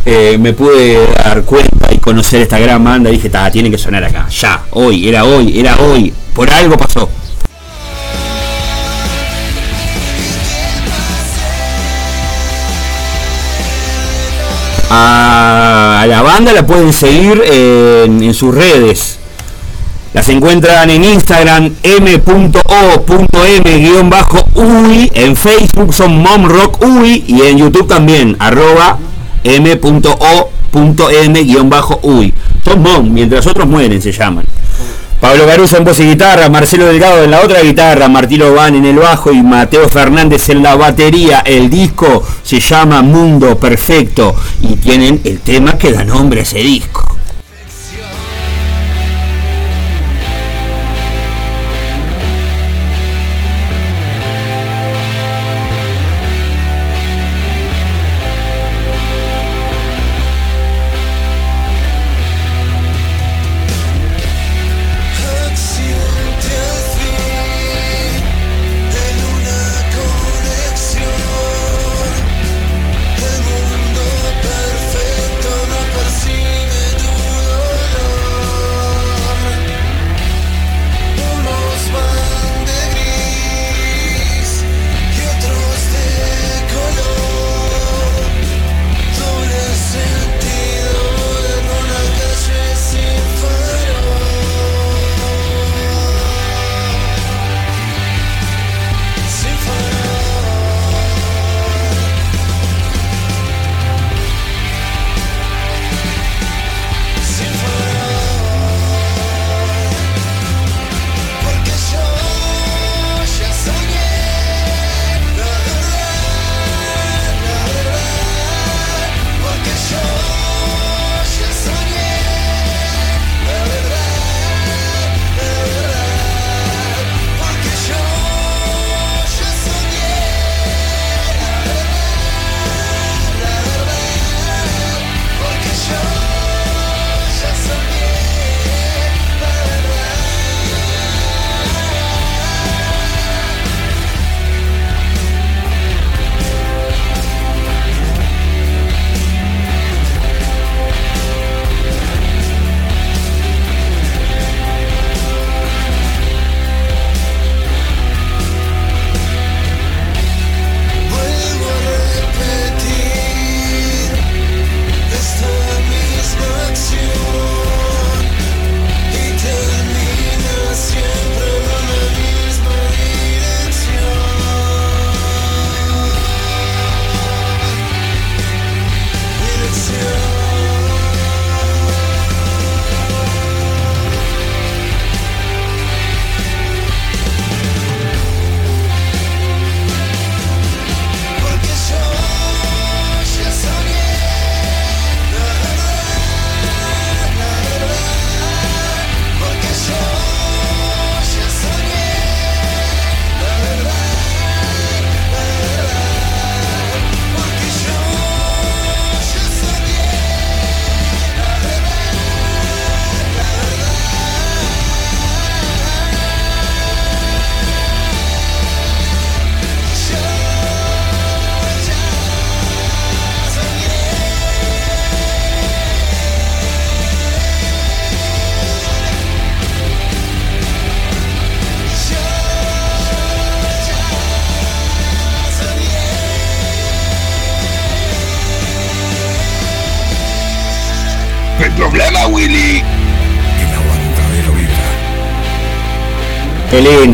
eh, 0.09 0.38
me 0.39 0.53
pude 0.53 1.05
dar 1.18 1.43
cuenta 1.43 1.91
y 1.93 1.97
conocer 1.97 2.41
esta 2.41 2.57
gran 2.59 2.81
banda. 2.81 3.09
Dije, 3.09 3.30
"Ta, 3.30 3.51
tiene 3.51 3.69
que 3.69 3.77
sonar 3.77 4.03
acá, 4.05 4.26
ya, 4.30 4.64
hoy, 4.72 5.09
era 5.09 5.26
hoy, 5.26 5.59
era 5.59 5.77
hoy. 5.81 6.14
Por 6.34 6.49
algo 6.49 6.77
pasó. 6.77 7.09
A 14.89 16.05
la 16.07 16.22
banda 16.22 16.53
la 16.53 16.65
pueden 16.65 16.93
seguir 16.93 17.43
en, 17.45 18.34
sus 18.34 18.55
redes. 18.55 19.19
Las 20.14 20.30
encuentran 20.30 20.89
en 20.89 21.03
Instagram 21.03 21.73
m.o.m-uy, 21.84 22.22
en 25.14 25.35
Facebook 25.35 25.93
son 25.93 26.22
momrockui 26.22 27.26
y 27.27 27.41
en 27.41 27.57
YouTube 27.57 27.88
también, 27.88 28.38
arroba 28.39 28.97
m.o.m-uy. 29.43 29.84
Son 32.64 32.81
mom, 32.81 33.14
mientras 33.14 33.45
otros 33.45 33.68
mueren 33.68 34.01
se 34.01 34.11
llaman. 34.14 34.45
Pablo 35.19 35.48
Caruso 35.48 35.77
en 35.77 35.84
voz 35.84 35.99
y 35.99 36.03
guitarra, 36.03 36.48
Marcelo 36.48 36.85
Delgado 36.85 37.23
en 37.23 37.31
la 37.31 37.41
otra 37.41 37.61
guitarra, 37.61 38.07
Martín 38.07 38.44
Van 38.56 38.76
en 38.76 38.85
el 38.85 38.98
bajo 38.98 39.31
y 39.31 39.41
Mateo 39.41 39.89
Fernández 39.89 40.49
en 40.49 40.61
la 40.61 40.76
batería. 40.76 41.39
El 41.39 41.72
disco 41.72 42.23
se 42.44 42.60
llama 42.60 43.02
Mundo 43.02 43.57
Perfecto 43.57 44.35
y 44.61 44.76
tienen 44.76 45.19
el 45.23 45.39
tema 45.39 45.76
que 45.76 45.91
da 45.91 46.03
nombre 46.03 46.41
a 46.41 46.44
ese 46.44 46.60
disco. 46.60 47.06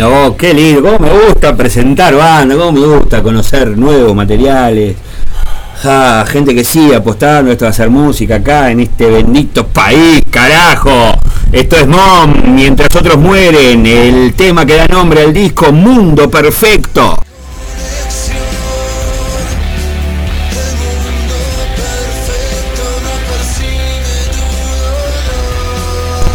Lindo, 0.03 0.09
vos, 0.09 0.35
qué 0.37 0.53
lindo, 0.53 0.81
cómo 0.81 0.99
me 0.99 1.25
gusta 1.25 1.55
presentar 1.55 2.15
banda, 2.15 2.55
cómo 2.55 2.71
me 2.73 2.85
gusta 2.85 3.21
conocer 3.21 3.77
nuevos 3.77 4.15
materiales. 4.15 4.95
Gente 6.27 6.55
que 6.55 6.63
sigue 6.63 6.95
apostando, 6.95 7.51
esto 7.51 7.65
a 7.65 7.69
hacer 7.69 7.89
música 7.89 8.35
acá 8.35 8.71
en 8.71 8.81
este 8.81 9.05
bendito 9.09 9.67
país, 9.67 10.23
carajo. 10.29 11.13
Esto 11.51 11.75
es 11.75 11.87
MOM, 11.87 12.55
mientras 12.55 12.95
otros 12.95 13.17
mueren, 13.17 13.85
el 13.85 14.33
tema 14.33 14.65
que 14.65 14.75
da 14.75 14.87
nombre 14.87 15.21
al 15.21 15.33
disco 15.33 15.71
Mundo 15.71 16.29
Perfecto. 16.29 17.19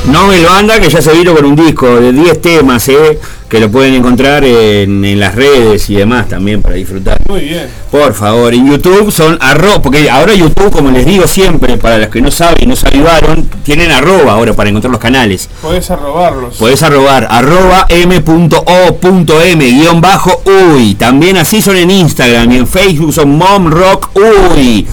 No 0.06 0.26
me 0.26 0.38
lo 0.38 0.50
anda 0.50 0.80
que 0.80 0.88
ya 0.88 1.02
se 1.02 1.12
vino 1.12 1.34
con 1.34 1.44
un 1.44 1.54
disco 1.54 2.00
de 2.00 2.12
10 2.12 2.40
temas, 2.40 2.88
eh, 2.88 3.18
que 3.48 3.60
lo 3.60 3.70
pueden 3.70 3.94
encontrar 3.94 4.44
en, 4.44 5.04
en 5.04 5.18
las 5.20 5.34
redes 5.34 5.88
y 5.88 5.94
demás 5.94 6.28
también 6.28 6.60
para 6.60 6.74
disfrutar. 6.74 7.18
Muy 7.28 7.40
bien. 7.40 7.66
Por 7.90 8.12
favor, 8.12 8.52
en 8.52 8.70
YouTube 8.70 9.10
son 9.10 9.38
arroba, 9.40 9.80
porque 9.80 10.10
ahora 10.10 10.34
YouTube, 10.34 10.70
como 10.70 10.90
les 10.90 11.06
digo 11.06 11.26
siempre, 11.26 11.78
para 11.78 11.96
los 11.98 12.08
que 12.08 12.20
no 12.20 12.30
saben 12.30 12.56
y 12.60 12.66
no 12.66 12.76
se 12.76 12.88
avivaron, 12.88 13.48
tienen 13.64 13.90
arroba 13.90 14.32
ahora 14.32 14.52
para 14.52 14.68
encontrar 14.68 14.90
los 14.92 15.00
canales. 15.00 15.48
Podés 15.62 15.90
arrobarlos. 15.90 16.56
Podés 16.56 16.82
arrobar 16.82 17.26
arroba 17.30 17.86
m.o.m 17.88 19.64
guion 19.70 20.00
bajo 20.00 20.42
uy. 20.44 20.94
También 20.94 21.36
así 21.38 21.62
son 21.62 21.76
en 21.76 21.90
Instagram 21.90 22.52
y 22.52 22.56
en 22.56 22.66
Facebook 22.66 23.12
son 23.14 23.30
Mom 23.30 23.70
Rock 23.70 24.10
Uy. 24.14 24.86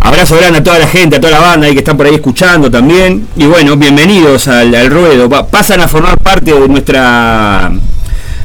Abrazo 0.00 0.36
grande 0.36 0.58
a 0.60 0.62
toda 0.62 0.78
la 0.78 0.86
gente, 0.86 1.16
a 1.16 1.20
toda 1.20 1.32
la 1.32 1.40
banda 1.40 1.66
ahí 1.66 1.72
que 1.72 1.78
están 1.80 1.96
por 1.96 2.06
ahí 2.06 2.14
escuchando 2.14 2.70
también. 2.70 3.26
Y 3.36 3.46
bueno, 3.46 3.76
bienvenidos 3.76 4.46
al, 4.46 4.72
al 4.74 4.88
ruedo. 4.90 5.28
Pa- 5.28 5.46
pasan 5.48 5.80
a 5.80 5.88
formar 5.88 6.18
parte 6.18 6.52
de 6.52 6.68
nuestra 6.68 7.72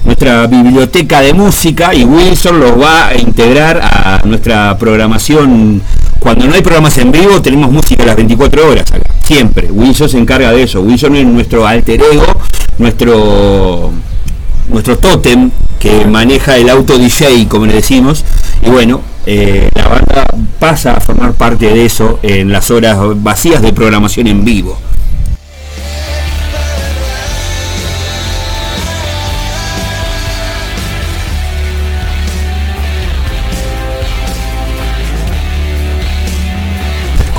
nuestra 0.03 0.47
biblioteca 0.47 1.21
de 1.21 1.33
música 1.33 1.93
y 1.93 2.03
Wilson 2.03 2.59
los 2.59 2.79
va 2.79 3.07
a 3.07 3.17
integrar 3.17 3.79
a 3.81 4.21
nuestra 4.25 4.77
programación. 4.77 5.81
Cuando 6.19 6.45
no 6.45 6.53
hay 6.53 6.61
programas 6.61 6.97
en 6.97 7.11
vivo 7.11 7.41
tenemos 7.41 7.71
música 7.71 8.05
las 8.05 8.15
24 8.15 8.69
horas 8.69 8.91
acá, 8.91 9.09
siempre. 9.23 9.71
Wilson 9.71 10.09
se 10.09 10.17
encarga 10.17 10.51
de 10.51 10.63
eso. 10.63 10.81
Wilson 10.81 11.15
es 11.15 11.25
nuestro 11.25 11.65
alter 11.65 12.01
ego, 12.01 12.25
nuestro 12.77 13.91
nuestro 14.69 14.97
tótem 14.97 15.51
que 15.79 16.05
maneja 16.05 16.57
el 16.57 16.69
auto 16.69 16.97
DJ, 16.97 17.47
como 17.47 17.65
le 17.65 17.73
decimos. 17.73 18.23
Y 18.65 18.69
bueno, 18.69 19.01
eh, 19.25 19.69
la 19.75 19.87
banda 19.87 20.25
pasa 20.59 20.93
a 20.93 21.01
formar 21.01 21.33
parte 21.33 21.67
de 21.67 21.85
eso 21.85 22.19
en 22.23 22.51
las 22.51 22.71
horas 22.71 22.97
vacías 23.21 23.61
de 23.61 23.73
programación 23.73 24.27
en 24.27 24.43
vivo. 24.45 24.77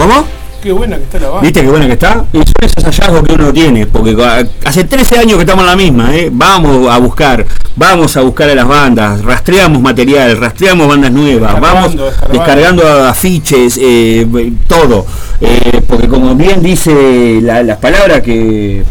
¿Cómo? 0.03 0.25
Qué 0.61 0.71
buena 0.73 0.97
que 0.97 1.03
está 1.05 1.19
la 1.21 1.29
banda. 1.29 1.43
¿Viste 1.43 1.61
qué 1.63 1.69
buena 1.69 1.87
que 1.87 1.93
está? 1.93 2.25
Y 2.33 2.37
son 2.39 2.45
esos 2.61 2.85
hallazgos 2.85 3.23
que 3.25 3.33
uno 3.35 3.53
tiene, 3.53 3.87
porque 3.87 4.17
hace 4.65 4.85
13 4.85 5.19
años 5.19 5.35
que 5.37 5.43
estamos 5.43 5.63
en 5.65 5.71
la 5.71 5.77
misma, 5.77 6.15
¿eh? 6.17 6.29
Vamos 6.33 6.89
a 6.89 6.99
buscar, 6.99 7.45
vamos 7.77 8.17
a 8.17 8.21
buscar 8.23 8.49
a 8.51 8.55
las 8.55 8.67
bandas, 8.69 9.25
rastreamos 9.25 9.81
material, 9.83 10.37
rastreamos 10.39 10.87
bandas 10.89 11.11
nuevas, 11.13 11.61
vamos 11.61 11.97
Descargando, 12.33 13.05
afiches, 13.07 13.79
eh, 13.81 14.25
todo. 14.69 15.05
Eh, 15.41 15.83
porque 15.89 16.07
como 16.09 16.35
bien 16.37 16.63
dice 16.63 17.41
la- 17.43 17.63
las 17.65 17.79
palabras 17.79 18.21
que, 18.23 18.85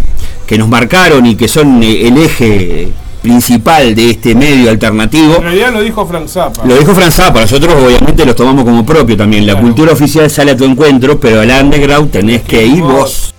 que 0.45 0.57
nos 0.57 0.67
marcaron 0.67 1.25
y 1.25 1.35
que 1.35 1.47
son 1.47 1.81
el 1.83 2.17
eje 2.17 2.89
principal 3.22 3.93
de 3.95 4.11
este 4.11 4.35
medio 4.35 4.69
alternativo, 4.69 5.35
En 5.38 5.43
realidad 5.43 5.73
lo 5.73 5.81
dijo 5.81 6.06
Frank 6.06 6.27
Zappa. 6.27 6.65
lo 6.65 6.76
dijo 6.76 6.93
Franz 6.93 7.15
Zappa, 7.15 7.41
nosotros 7.41 7.73
obviamente 7.76 8.26
los 8.26 8.35
tomamos 8.35 8.65
como 8.65 8.85
propio 8.85 9.15
también. 9.15 9.45
La 9.45 9.60
cultura 9.60 9.93
oficial 9.93 10.30
sale 10.30 10.52
a 10.52 10.57
tu 10.57 10.65
encuentro, 10.65 11.19
pero 11.19 11.41
al 11.41 11.49
underground 11.49 12.11
tenés 12.11 12.41
que 12.41 12.65
ir 12.65 12.81
vos. 12.81 13.34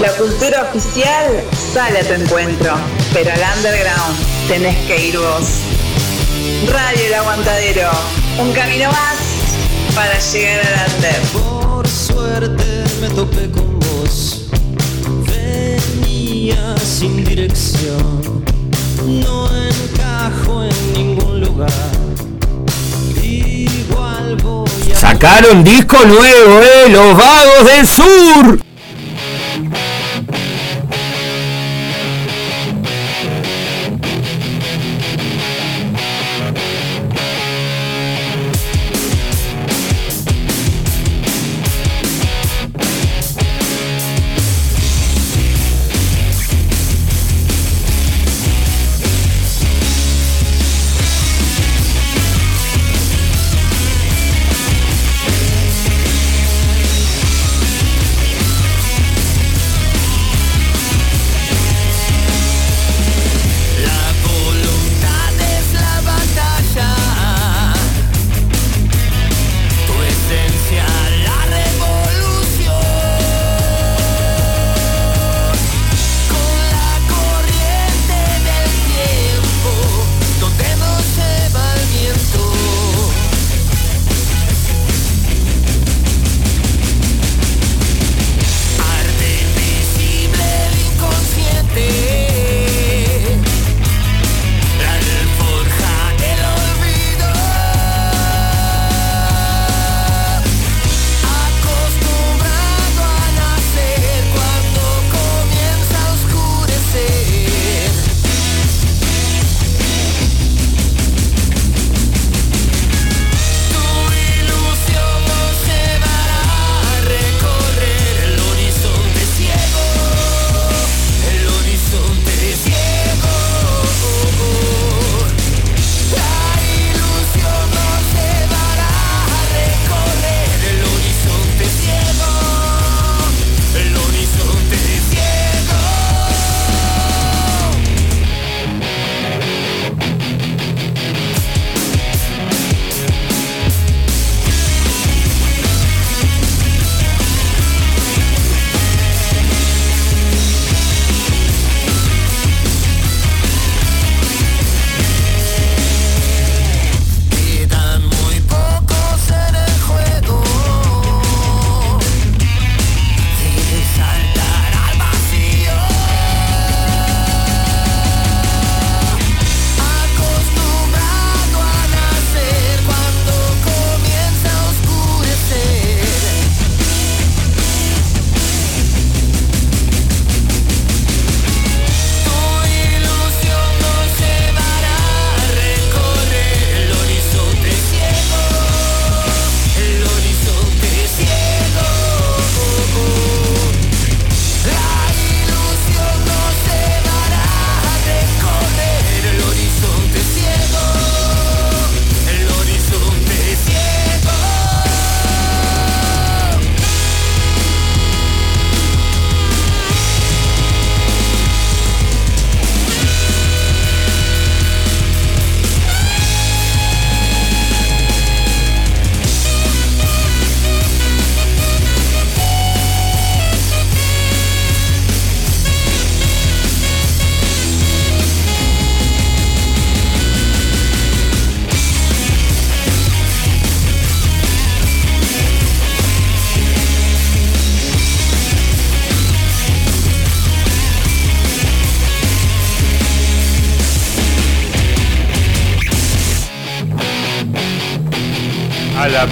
La 0.00 0.10
cultura 0.12 0.62
oficial 0.70 1.42
sale 1.74 2.00
a 2.00 2.04
tu 2.04 2.14
encuentro, 2.14 2.74
pero 3.12 3.30
al 3.32 3.40
underground 3.56 4.16
tenés 4.48 4.76
que 4.86 5.08
ir 5.08 5.18
vos. 5.18 5.60
Radio 6.66 7.06
El 7.06 7.14
Aguantadero, 7.14 7.90
un 8.40 8.52
camino 8.52 8.90
más 8.90 9.16
para 9.94 10.18
llegar 10.18 10.60
al 10.60 10.94
under. 10.94 11.20
Por 11.32 11.88
suerte 11.88 12.84
me 13.00 13.08
topé 13.10 13.50
con. 13.50 13.77
Venía 16.48 16.78
sin 16.78 17.22
dirección. 17.24 18.42
No 19.04 19.50
encajo 19.54 20.64
en 20.64 20.92
ningún 20.94 21.40
lugar. 21.42 21.70
Igual 23.22 24.36
voy 24.42 24.92
a. 24.94 24.98
Sacaron 24.98 25.62
disco 25.62 25.98
nuevo, 26.06 26.60
eh, 26.60 26.88
los 26.88 27.16
vagos 27.18 27.66
del 27.66 27.86
sur. 27.86 28.60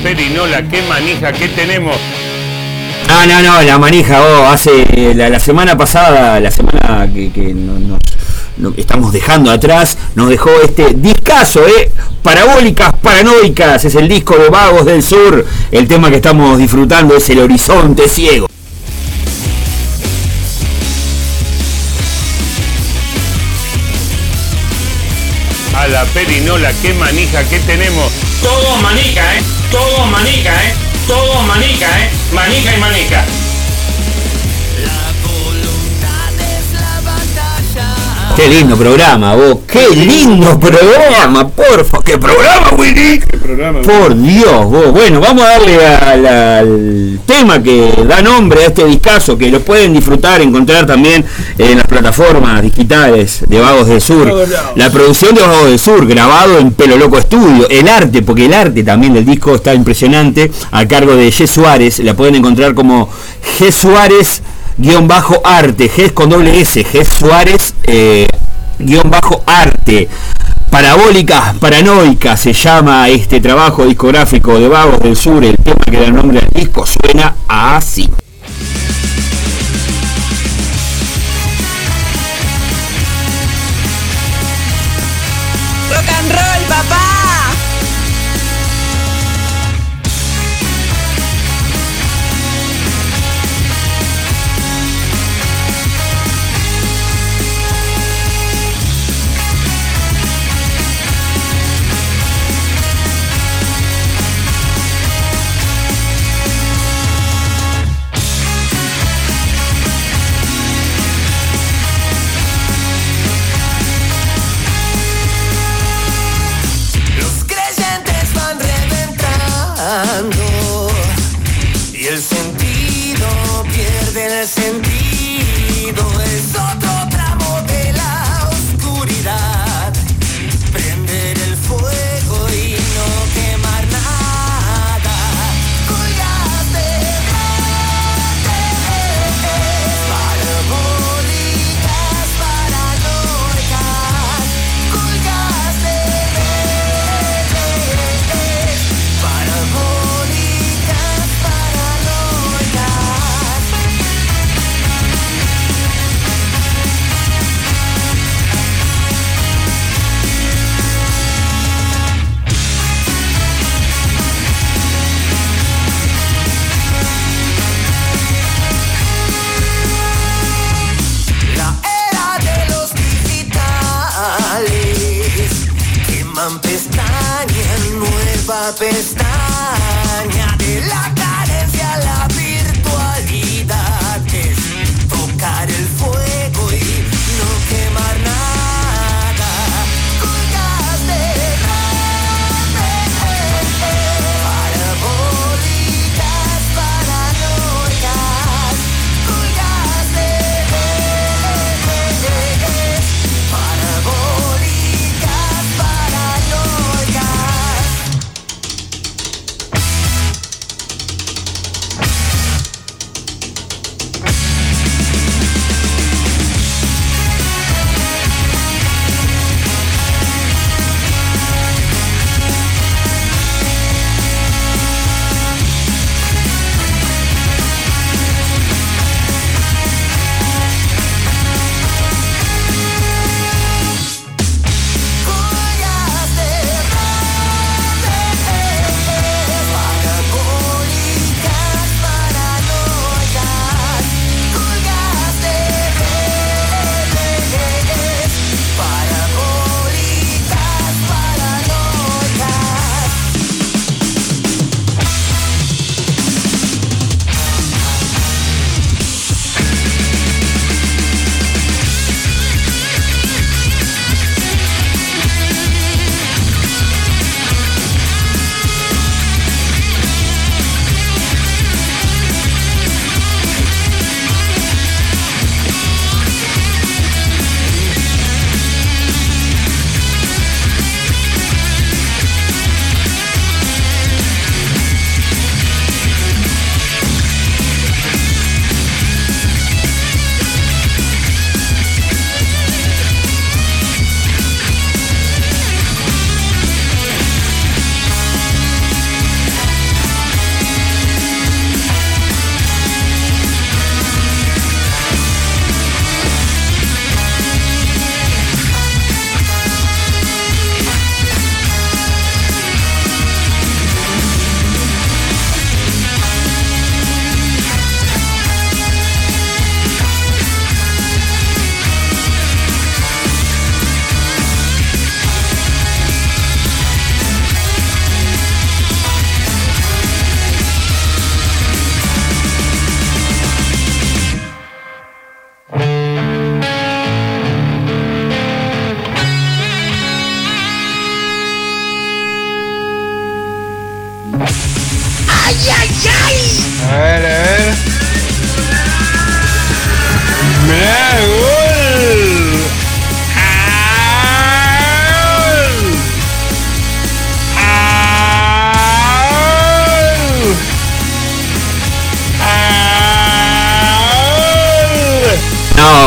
Perinola, 0.06 0.62
qué 0.68 0.82
manija 0.82 1.32
que 1.32 1.48
tenemos. 1.48 1.96
Ah, 3.08 3.24
no, 3.26 3.42
no, 3.42 3.60
la 3.62 3.76
manija, 3.76 4.22
oh, 4.22 4.46
hace 4.46 5.12
la, 5.16 5.28
la 5.28 5.40
semana 5.40 5.76
pasada, 5.76 6.38
la 6.38 6.50
semana 6.52 7.08
que, 7.12 7.32
que 7.32 7.52
no- 7.52 7.76
nos 7.80 8.00
no- 8.56 8.72
estamos 8.76 9.12
dejando 9.12 9.50
atrás, 9.50 9.98
nos 10.14 10.30
dejó 10.30 10.50
este 10.62 10.94
discazo, 10.94 11.66
eh, 11.66 11.90
Parabólicas 12.22 12.92
Paranoicas, 13.02 13.84
es 13.84 13.96
el 13.96 14.08
disco 14.08 14.36
de 14.36 14.48
Vagos 14.48 14.84
del 14.86 15.02
Sur, 15.02 15.44
el 15.72 15.88
tema 15.88 16.08
que 16.08 16.16
estamos 16.16 16.56
disfrutando 16.56 17.16
es 17.16 17.28
el 17.30 17.40
horizonte 17.40 18.08
ciego. 18.08 18.46
A 25.76 25.86
la 25.88 26.04
perinola, 26.06 26.72
qué 26.82 26.94
manija 26.94 27.42
que 27.44 27.58
tenemos. 27.60 28.10
Todo 28.42 28.76
manica, 28.78 29.36
¿eh? 29.36 29.42
Todo 29.70 30.06
manica, 30.06 30.52
¿eh? 30.52 30.74
Todo 31.06 31.42
manica, 31.42 31.86
¿eh? 32.00 32.10
Manica 32.32 32.74
y 32.74 32.78
manica. 32.78 33.24
Qué 38.36 38.48
lindo 38.48 38.76
programa, 38.76 39.34
vos, 39.34 39.60
qué 39.66 39.88
lindo 39.96 40.60
programa, 40.60 41.48
porfa, 41.48 42.00
qué 42.04 42.18
programa, 42.18 42.68
Willy. 42.76 43.18
Por 43.82 44.14
Dios, 44.14 44.64
vos. 44.66 44.92
Bueno, 44.92 45.20
vamos 45.20 45.42
a 45.42 45.52
darle 45.52 45.86
al 45.86 47.20
tema 47.24 47.62
que 47.62 48.04
da 48.06 48.20
nombre 48.20 48.62
a 48.62 48.66
este 48.66 48.84
discazo, 48.84 49.38
que 49.38 49.50
lo 49.50 49.60
pueden 49.60 49.94
disfrutar, 49.94 50.42
encontrar 50.42 50.86
también 50.86 51.24
en 51.56 51.78
las 51.78 51.86
plataformas 51.86 52.60
digitales 52.60 53.40
de 53.48 53.58
Vagos 53.58 53.88
del 53.88 54.02
Sur. 54.02 54.30
La 54.74 54.90
producción 54.90 55.34
de 55.34 55.40
Vagos 55.40 55.70
del 55.70 55.78
Sur, 55.78 56.06
grabado 56.06 56.58
en 56.58 56.72
Pelo 56.72 56.98
Loco 56.98 57.16
Estudio. 57.16 57.66
El 57.70 57.88
arte, 57.88 58.20
porque 58.20 58.44
el 58.44 58.52
arte 58.52 58.84
también 58.84 59.14
del 59.14 59.24
disco 59.24 59.54
está 59.54 59.72
impresionante, 59.72 60.52
a 60.72 60.86
cargo 60.86 61.16
de 61.16 61.30
G. 61.30 61.46
Suárez. 61.46 62.00
La 62.00 62.14
pueden 62.14 62.34
encontrar 62.34 62.74
como 62.74 63.08
G. 63.58 63.72
Suárez 63.72 64.42
guion 64.78 65.08
bajo 65.08 65.40
arte, 65.44 65.90
G 65.90 66.12
con 66.12 66.28
doble 66.28 66.60
S, 66.60 66.84
G 66.84 67.04
Suárez 67.04 67.65
eh, 67.86 68.26
guion 68.78 69.10
bajo 69.10 69.42
arte. 69.46 70.08
Parabólicas, 70.70 71.56
paranoicas 71.58 72.40
se 72.40 72.52
llama 72.52 73.08
este 73.08 73.40
trabajo 73.40 73.86
discográfico 73.86 74.58
de 74.58 74.68
Vagos 74.68 75.00
del 75.00 75.16
Sur, 75.16 75.44
el 75.44 75.56
tema 75.56 75.84
que 75.84 76.00
da 76.00 76.10
nombre 76.10 76.40
al 76.40 76.48
disco 76.50 76.84
suena 76.84 77.34
así. 77.48 78.10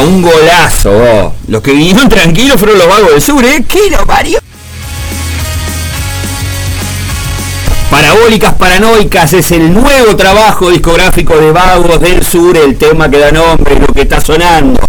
Un 0.02 0.22
golazo, 0.22 0.92
vos. 0.92 1.34
Los 1.48 1.62
que 1.62 1.74
vinieron 1.74 2.08
tranquilos 2.10 2.58
fueron 2.58 2.78
los 2.78 2.88
vagos 2.88 3.12
del 3.12 3.22
sur, 3.22 3.44
¿eh? 3.44 3.64
¿Qué 3.68 3.90
lo 3.90 4.06
parió? 4.06 4.40
Parabólicas 7.90 8.54
Paranoicas 8.54 9.34
es 9.34 9.52
el 9.52 9.74
nuevo 9.74 10.16
trabajo 10.16 10.70
discográfico 10.70 11.36
de 11.38 11.52
Vagos 11.52 12.00
del 12.00 12.24
Sur, 12.24 12.56
el 12.56 12.78
tema 12.78 13.10
que 13.10 13.18
da 13.18 13.32
nombre, 13.32 13.80
lo 13.80 13.88
que 13.88 14.02
está 14.02 14.22
sonando. 14.22 14.80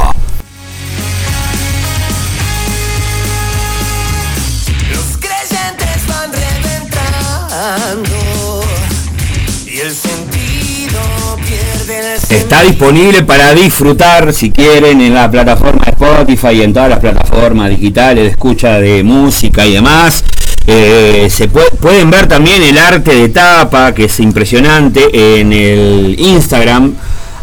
Está 12.50 12.62
disponible 12.64 13.22
para 13.22 13.54
disfrutar, 13.54 14.32
si 14.32 14.50
quieren, 14.50 15.00
en 15.00 15.14
la 15.14 15.30
plataforma 15.30 15.84
de 15.84 15.92
Spotify 15.92 16.48
y 16.56 16.62
en 16.62 16.72
todas 16.74 16.90
las 16.90 16.98
plataformas 16.98 17.70
digitales 17.70 18.24
de 18.24 18.30
escucha 18.30 18.80
de 18.80 19.04
música 19.04 19.64
y 19.64 19.74
demás. 19.74 20.24
Eh, 20.66 21.28
se 21.30 21.48
pue- 21.48 21.70
pueden 21.80 22.10
ver 22.10 22.26
también 22.26 22.60
el 22.60 22.76
arte 22.76 23.14
de 23.14 23.28
tapa, 23.28 23.94
que 23.94 24.06
es 24.06 24.18
impresionante, 24.18 25.38
en 25.40 25.52
el 25.52 26.16
Instagram, 26.18 26.94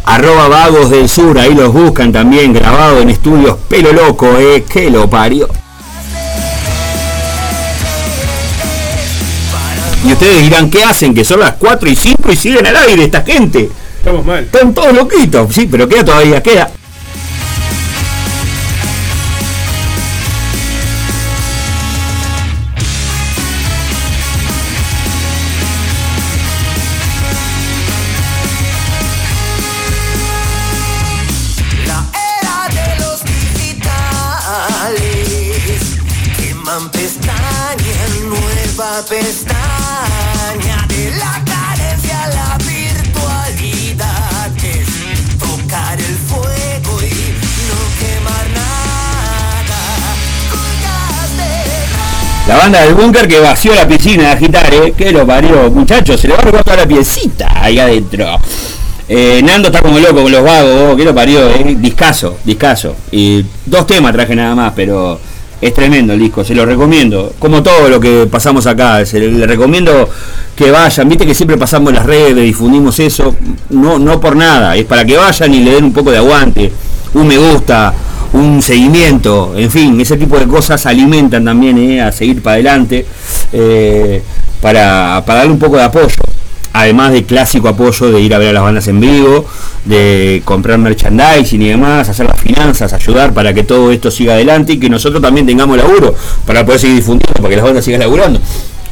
arroba 0.04 0.50
vagos 0.50 0.90
del 0.90 1.08
sur, 1.08 1.40
ahí 1.40 1.56
los 1.56 1.72
buscan 1.72 2.12
también, 2.12 2.52
grabado 2.52 3.00
en 3.00 3.10
estudios 3.10 3.56
pelo 3.70 3.94
loco, 3.94 4.28
eh, 4.38 4.66
que 4.70 4.90
lo 4.90 5.10
parió. 5.10 5.48
Y 10.06 10.12
ustedes 10.12 10.44
dirán, 10.44 10.70
¿qué 10.70 10.84
hacen? 10.84 11.16
Que 11.16 11.24
son 11.24 11.40
las 11.40 11.54
4 11.54 11.88
y 11.90 11.96
5 11.96 12.30
y 12.30 12.36
siguen 12.36 12.68
al 12.68 12.76
aire 12.76 13.06
esta 13.06 13.22
gente. 13.24 13.70
Estamos 14.08 14.26
mal. 14.26 14.44
Están 14.46 14.74
todos 14.74 14.94
loquitos, 14.94 15.54
sí, 15.54 15.68
pero 15.70 15.86
queda 15.86 16.06
todavía, 16.06 16.42
queda. 16.42 16.72
La 52.58 52.64
banda 52.64 52.82
del 52.82 52.96
búnker 52.96 53.28
que 53.28 53.40
vació 53.40 53.76
la 53.76 53.88
piscina 53.88 54.24
de 54.24 54.30
agitar, 54.30 54.74
¿eh? 54.74 54.92
Que 54.98 55.12
lo 55.12 55.28
parió, 55.28 55.70
muchachos, 55.70 56.20
se 56.20 56.28
le 56.28 56.34
va 56.34 56.40
a 56.40 56.44
robar 56.44 56.64
toda 56.64 56.78
la 56.78 56.88
piecita 56.88 57.50
ahí 57.54 57.78
adentro. 57.78 58.26
Eh, 59.08 59.44
Nando 59.44 59.68
está 59.68 59.80
como 59.80 60.00
loco 60.00 60.24
con 60.24 60.32
los 60.32 60.44
vagos, 60.44 60.96
que 60.98 61.06
lo 61.06 61.14
parió, 61.14 61.52
¿eh? 61.52 61.76
Discaso, 61.78 62.40
discaso. 62.44 62.96
Y 63.12 63.46
dos 63.64 63.86
temas 63.86 64.12
traje 64.12 64.36
nada 64.36 64.56
más, 64.56 64.74
pero 64.76 65.20
es 65.62 65.72
tremendo 65.72 66.14
el 66.14 66.20
disco, 66.20 66.44
se 66.44 66.56
lo 66.56 66.66
recomiendo. 66.66 67.32
Como 67.38 67.62
todo 67.62 67.90
lo 67.90 68.00
que 68.00 68.26
pasamos 68.26 68.66
acá, 68.66 69.06
se 69.06 69.20
le, 69.20 69.46
recomiendo 69.46 70.10
que 70.56 70.72
vayan. 70.72 71.08
Viste 71.08 71.28
que 71.28 71.36
siempre 71.36 71.58
pasamos 71.58 71.94
las 71.94 72.08
redes, 72.08 72.44
difundimos 72.44 73.00
eso. 73.00 73.36
No, 73.70 74.00
no 74.00 74.20
por 74.20 74.36
nada, 74.36 74.76
es 74.76 74.86
para 74.86 75.06
que 75.06 75.16
vayan 75.16 75.54
y 75.54 75.60
le 75.60 75.74
den 75.74 75.84
un 75.84 75.94
poco 75.94 76.10
de 76.10 76.18
aguante, 76.18 76.72
un 77.14 77.28
me 77.28 77.38
gusta, 77.38 77.94
un 78.34 78.62
seguimiento, 78.62 79.54
en 79.56 79.72
fin, 79.72 80.00
ese 80.02 80.18
tipo 80.18 80.38
de 80.38 80.48
cosas 80.48 80.86
alimentan 80.86 81.46
también 81.46 81.78
eh, 81.78 82.02
a 82.02 82.12
seguir 82.12 82.42
para 82.42 82.56
adelante, 82.56 83.06
eh, 83.52 84.22
para, 84.62 85.24
para 85.26 85.40
darle 85.40 85.54
un 85.54 85.60
poco 85.60 85.78
de 85.78 85.84
apoyo. 85.84 86.16
Además 86.74 87.12
de 87.12 87.24
clásico 87.24 87.70
apoyo 87.70 88.12
de 88.12 88.22
ir 88.22 88.36
a 88.36 88.38
ver 88.38 88.50
a 88.50 88.54
las 88.54 88.64
bandas 88.64 88.88
en 88.88 89.00
vivo, 89.00 89.46
de 89.86 90.44
comprar 90.46 90.78
merchandising 90.78 91.62
y 91.62 91.70
demás, 91.70 92.08
hacer 92.08 92.28
las 92.28 92.40
finanzas, 92.40 92.94
ayudar 92.94 93.34
para 93.34 93.54
que 93.54 93.64
todo 93.64 93.92
esto 93.92 94.12
siga 94.12 94.34
adelante 94.34 94.74
y 94.74 94.78
que 94.78 94.90
nosotros 94.90 95.22
también 95.22 95.48
tengamos 95.48 95.78
laburo 95.78 96.14
para 96.46 96.64
poder 96.66 96.80
seguir 96.80 96.98
difundiendo, 96.98 97.34
para 97.34 97.50
que 97.50 97.56
las 97.56 97.66
bandas 97.66 97.84
sigan 97.84 98.02
laburando. 98.02 98.40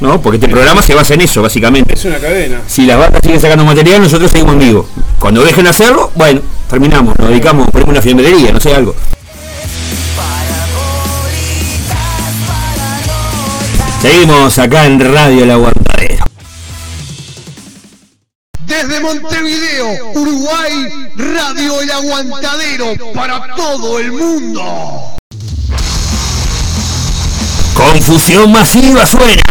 ¿no? 0.00 0.20
Porque 0.20 0.36
este 0.36 0.48
programa 0.48 0.82
se 0.82 0.94
basa 0.94 1.14
en 1.14 1.22
eso, 1.22 1.42
básicamente. 1.42 1.94
Es 1.94 2.04
una 2.04 2.18
cadena. 2.18 2.60
Si 2.66 2.86
las 2.86 2.98
bandas 2.98 3.20
siguen 3.22 3.40
sacando 3.40 3.64
material, 3.64 4.02
nosotros 4.02 4.30
seguimos 4.30 4.54
en 4.54 4.60
vivo. 4.60 4.88
Cuando 5.18 5.42
dejen 5.44 5.64
de 5.64 5.70
hacerlo, 5.70 6.10
bueno, 6.16 6.40
terminamos, 6.68 7.16
nos 7.18 7.28
dedicamos, 7.28 7.70
ponemos 7.70 7.92
una 7.92 8.02
fiambrería, 8.02 8.52
no 8.52 8.60
sé, 8.60 8.74
algo. 8.74 8.94
Seguimos 14.06 14.56
acá 14.60 14.86
en 14.86 15.00
Radio 15.00 15.42
El 15.42 15.50
Aguantadero. 15.50 16.24
Desde 18.64 19.00
Montevideo, 19.00 20.12
Uruguay, 20.14 21.10
Radio 21.16 21.80
El 21.80 21.90
Aguantadero 21.90 22.94
para 23.12 23.56
todo 23.56 23.98
el 23.98 24.12
mundo. 24.12 25.16
Confusión 27.74 28.52
masiva 28.52 29.04
suena. 29.06 29.42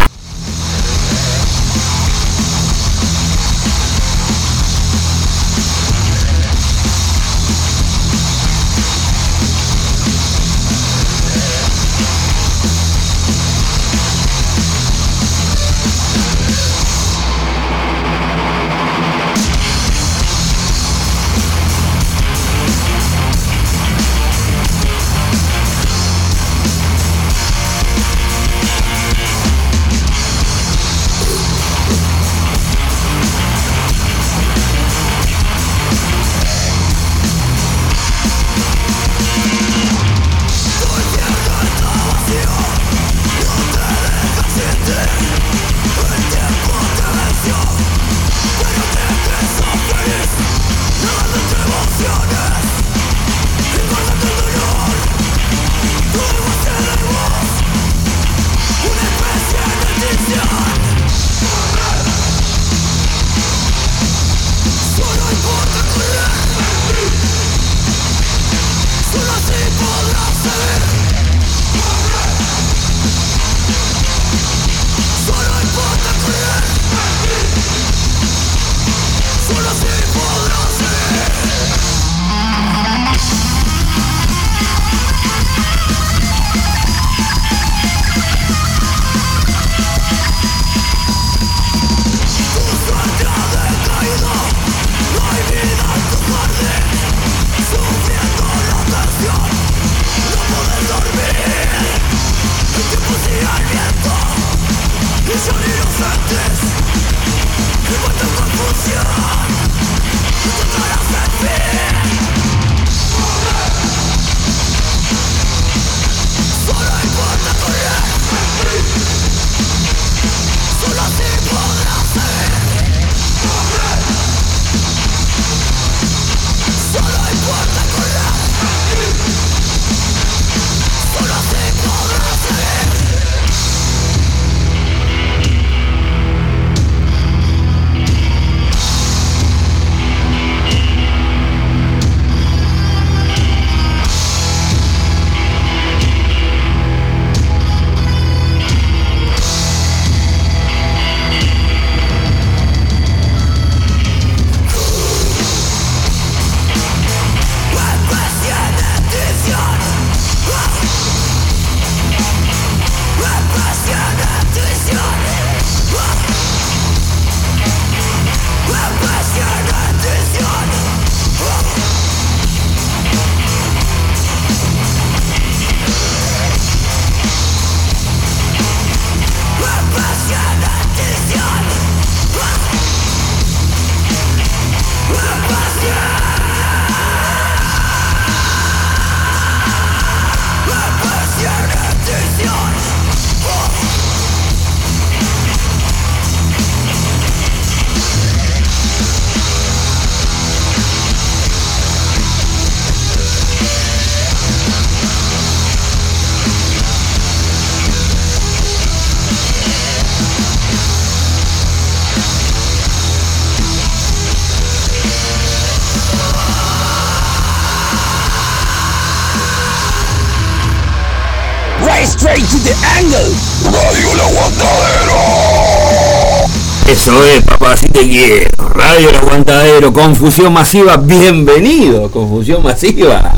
El 228.96 229.14
Aguantadero, 229.14 229.92
confusión 229.92 230.54
masiva, 230.54 230.96
bienvenido, 230.96 232.10
confusión 232.10 232.62
masiva. 232.62 233.30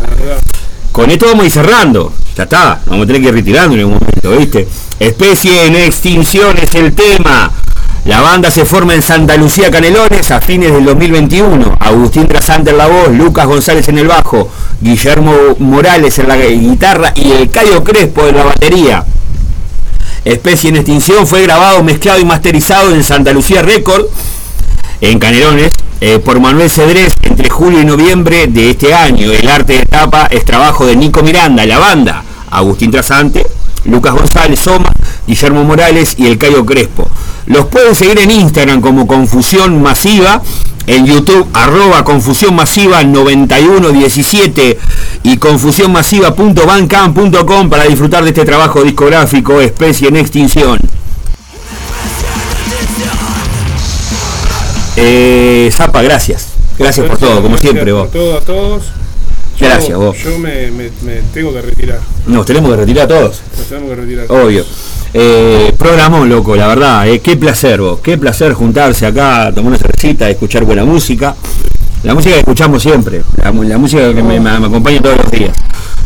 Con 0.92 1.10
esto 1.10 1.26
vamos 1.26 1.42
a 1.42 1.46
ir 1.46 1.50
cerrando. 1.50 2.12
Ya 2.36 2.44
está, 2.44 2.80
vamos 2.86 3.02
a 3.02 3.06
tener 3.08 3.22
que 3.22 3.28
ir 3.28 3.34
retirando 3.34 3.74
en 3.74 3.80
algún 3.80 3.94
momento, 3.94 4.30
¿viste? 4.38 4.68
Especie 5.00 5.66
en 5.66 5.74
extinción 5.74 6.56
es 6.58 6.72
el 6.76 6.94
tema. 6.94 7.50
La 8.04 8.20
banda 8.20 8.52
se 8.52 8.64
forma 8.64 8.94
en 8.94 9.02
Santa 9.02 9.36
Lucía 9.36 9.68
Canelones 9.68 10.30
a 10.30 10.40
fines 10.40 10.72
del 10.72 10.84
2021. 10.84 11.76
Agustín 11.80 12.28
Trasante 12.28 12.70
en 12.70 12.78
la 12.78 12.86
voz, 12.86 13.08
Lucas 13.08 13.46
González 13.46 13.88
en 13.88 13.98
el 13.98 14.06
bajo, 14.06 14.48
Guillermo 14.80 15.34
Morales 15.58 16.20
en 16.20 16.28
la 16.28 16.36
guitarra 16.36 17.12
y 17.16 17.32
el 17.32 17.50
Cayo 17.50 17.82
Crespo 17.82 18.28
en 18.28 18.36
la 18.36 18.44
batería. 18.44 19.04
Especie 20.24 20.70
en 20.70 20.76
extinción 20.76 21.26
fue 21.26 21.42
grabado, 21.42 21.82
mezclado 21.82 22.20
y 22.20 22.24
masterizado 22.24 22.94
en 22.94 23.02
Santa 23.02 23.32
Lucía 23.32 23.62
Record, 23.62 24.06
en 25.00 25.18
Canelones, 25.18 25.72
eh, 26.00 26.18
por 26.18 26.40
Manuel 26.40 26.70
Cedrés 26.70 27.14
entre 27.22 27.48
julio 27.48 27.80
y 27.80 27.84
noviembre 27.84 28.46
de 28.46 28.70
este 28.70 28.94
año. 28.94 29.32
El 29.32 29.48
arte 29.48 29.78
de 29.78 29.86
tapa 29.86 30.26
es 30.26 30.44
trabajo 30.44 30.86
de 30.86 30.96
Nico 30.96 31.22
Miranda, 31.22 31.64
la 31.66 31.78
banda, 31.78 32.24
Agustín 32.50 32.90
Trasante, 32.90 33.46
Lucas 33.84 34.14
González 34.14 34.60
Soma, 34.60 34.92
Guillermo 35.26 35.64
Morales 35.64 36.14
y 36.18 36.26
el 36.26 36.38
Cayo 36.38 36.64
Crespo. 36.64 37.10
Los 37.46 37.66
pueden 37.66 37.94
seguir 37.94 38.18
en 38.18 38.30
Instagram 38.30 38.80
como 38.80 39.06
Confusión 39.06 39.82
Masiva, 39.82 40.42
en 40.86 41.04
YouTube 41.06 41.46
arroba 41.52 42.02
Confusión 42.04 42.54
Masiva 42.54 43.04
9117 43.04 44.78
y 45.22 45.36
confusionmasiva.bandcamp.com 45.36 47.68
para 47.68 47.84
disfrutar 47.84 48.24
de 48.24 48.30
este 48.30 48.44
trabajo 48.44 48.82
discográfico 48.82 49.60
Especie 49.60 50.08
en 50.08 50.16
Extinción. 50.16 50.80
Eh, 55.00 55.70
Zapa, 55.72 56.02
gracias. 56.02 56.48
Gracias 56.76 57.06
por 57.06 57.18
todo, 57.18 57.40
como 57.42 57.56
siempre 57.56 57.92
vos. 57.92 58.08
Por 58.08 58.12
todo 58.20 58.38
a 58.38 58.40
todos. 58.40 58.82
Yo- 59.58 59.66
Gracias, 59.66 59.96
vos. 59.98 60.16
Yo 60.22 60.38
me, 60.38 60.70
me- 60.70 60.90
me 61.02 61.20
tengo 61.32 61.52
que 61.52 61.62
retirar. 61.62 62.00
Nos 62.26 62.46
tenemos 62.46 62.70
que 62.70 62.76
retirar 62.76 63.06
todos. 63.08 63.40
Nos 63.56 63.66
tenemos 63.68 63.90
que 63.90 63.96
retirar. 63.96 64.26
Obvio. 64.30 64.64
Eh, 65.14 65.72
programón, 65.78 66.28
loco, 66.28 66.54
la 66.56 66.66
verdad. 66.68 67.08
eh, 67.08 67.20
qué 67.20 67.36
placer, 67.36 67.80
vos. 67.80 68.00
Qué 68.00 68.18
placer 68.18 68.52
juntarse 68.54 69.06
acá, 69.06 69.50
tomar 69.54 69.70
una 69.70 69.78
cervecita, 69.78 70.28
escuchar 70.28 70.64
buena 70.64 70.84
música. 70.84 71.34
La 72.04 72.14
música 72.14 72.34
que 72.34 72.40
escuchamos 72.40 72.82
siempre. 72.82 73.22
La, 73.42 73.50
música 73.52 74.14
que 74.14 74.22
me, 74.22 74.38
me- 74.40 74.58
me 74.60 74.66
acompaña 74.66 75.00
todos 75.00 75.16
los 75.16 75.30
días. 75.30 75.56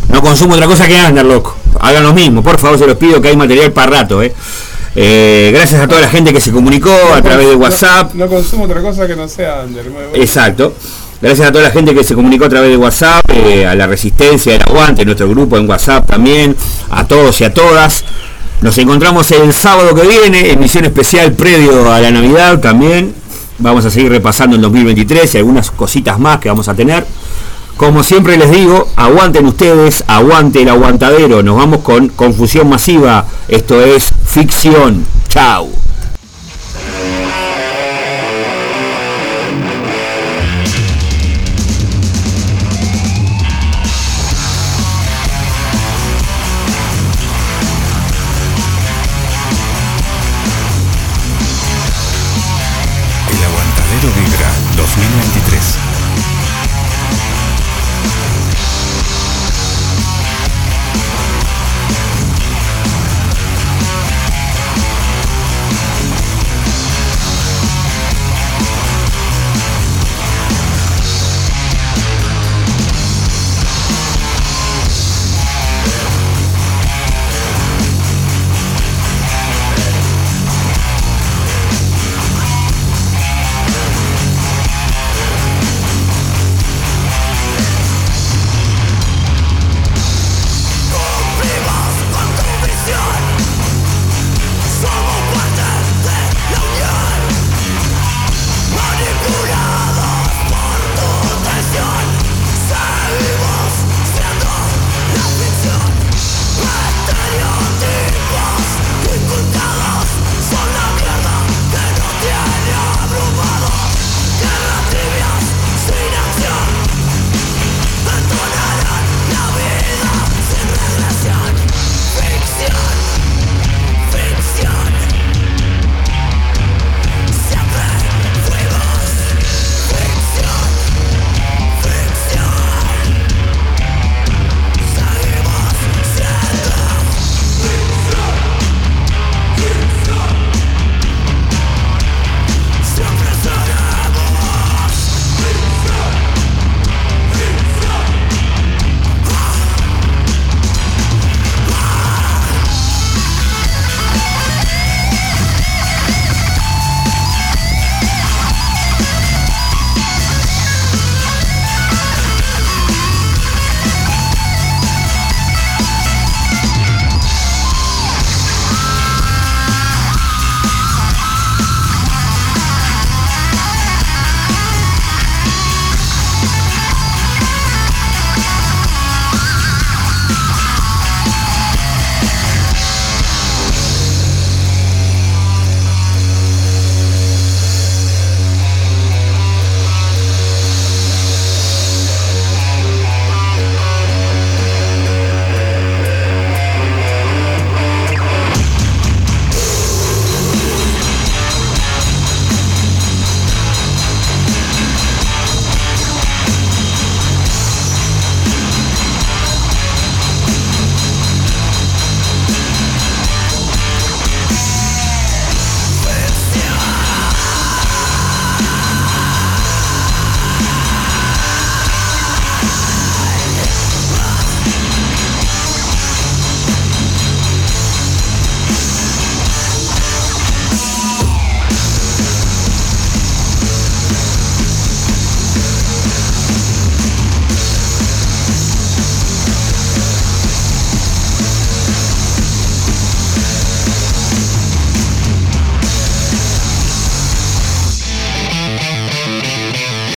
No 0.09 0.21
consumo 0.23 0.55
otra 0.55 0.67
cosa 0.67 0.87
que 0.87 0.97
andar, 0.99 1.25
loco. 1.25 1.57
Hagan 1.81 2.03
lo 2.05 2.13
mismo, 2.15 2.43
por 2.43 2.59
favor, 2.59 2.79
se 2.79 2.87
los 2.87 2.97
pido 2.97 3.21
que 3.21 3.29
hay 3.29 3.37
material 3.37 3.73
para 3.73 3.91
rato, 4.01 4.23
eh. 4.23 4.33
Eh, 4.95 5.51
gracias 5.55 5.81
a 5.81 5.89
toda 5.89 6.03
la 6.03 6.09
gente 6.09 6.33
que 6.33 6.41
se 6.41 6.53
comunicó 6.53 6.95
a 7.15 7.23
través 7.23 7.49
de 7.49 7.55
WhatsApp. 7.55 8.15
No, 8.15 8.27
no 8.27 8.31
consumo 8.31 8.65
otra 8.65 8.83
cosa 8.83 9.07
que 9.07 9.17
no 9.17 9.27
sea 9.29 9.63
under. 9.65 9.87
Exacto. 10.15 10.75
Gracias 11.23 11.49
a 11.49 11.53
toda 11.53 11.65
la 11.65 11.71
gente 11.71 11.95
que 11.95 12.03
se 12.03 12.15
comunicó 12.15 12.47
a 12.47 12.49
través 12.49 12.71
de 12.71 12.77
WhatsApp, 12.77 13.25
eh, 13.33 13.65
a 13.65 13.77
la 13.77 13.87
Resistencia, 13.87 14.57
el 14.57 14.63
Aguante, 14.63 15.05
nuestro 15.05 15.29
grupo 15.29 15.57
en 15.57 15.69
WhatsApp 15.71 16.05
también, 16.05 16.57
a 16.91 17.07
todos 17.07 17.41
y 17.41 17.45
a 17.45 17.55
todas. 17.55 18.05
Nos 18.61 18.77
encontramos 18.79 19.31
el 19.31 19.53
sábado 19.53 19.95
que 19.95 20.03
viene, 20.03 20.51
emisión 20.51 20.85
especial 20.85 21.33
previo 21.33 21.93
a 21.93 22.01
la 22.01 22.11
Navidad 22.11 22.59
también. 22.59 23.15
Vamos 23.59 23.85
a 23.85 23.91
seguir 23.91 24.11
repasando 24.11 24.57
el 24.57 24.63
2023 24.63 25.35
y 25.35 25.39
algunas 25.39 25.71
cositas 25.71 26.19
más 26.19 26.39
que 26.39 26.49
vamos 26.49 26.69
a 26.69 26.75
tener. 26.75 27.07
Como 27.77 28.03
siempre 28.03 28.37
les 28.37 28.51
digo, 28.51 28.89
aguanten 28.97 29.47
ustedes, 29.47 30.05
aguante 30.07 30.63
el 30.63 30.69
aguantadero. 30.69 31.43
Nos 31.43 31.57
vamos 31.57 31.81
con 31.81 32.09
confusión 32.09 32.69
masiva. 32.69 33.27
Esto 33.49 33.83
es 33.83 34.13
ficción. 34.25 35.05
Chau. 35.29 35.82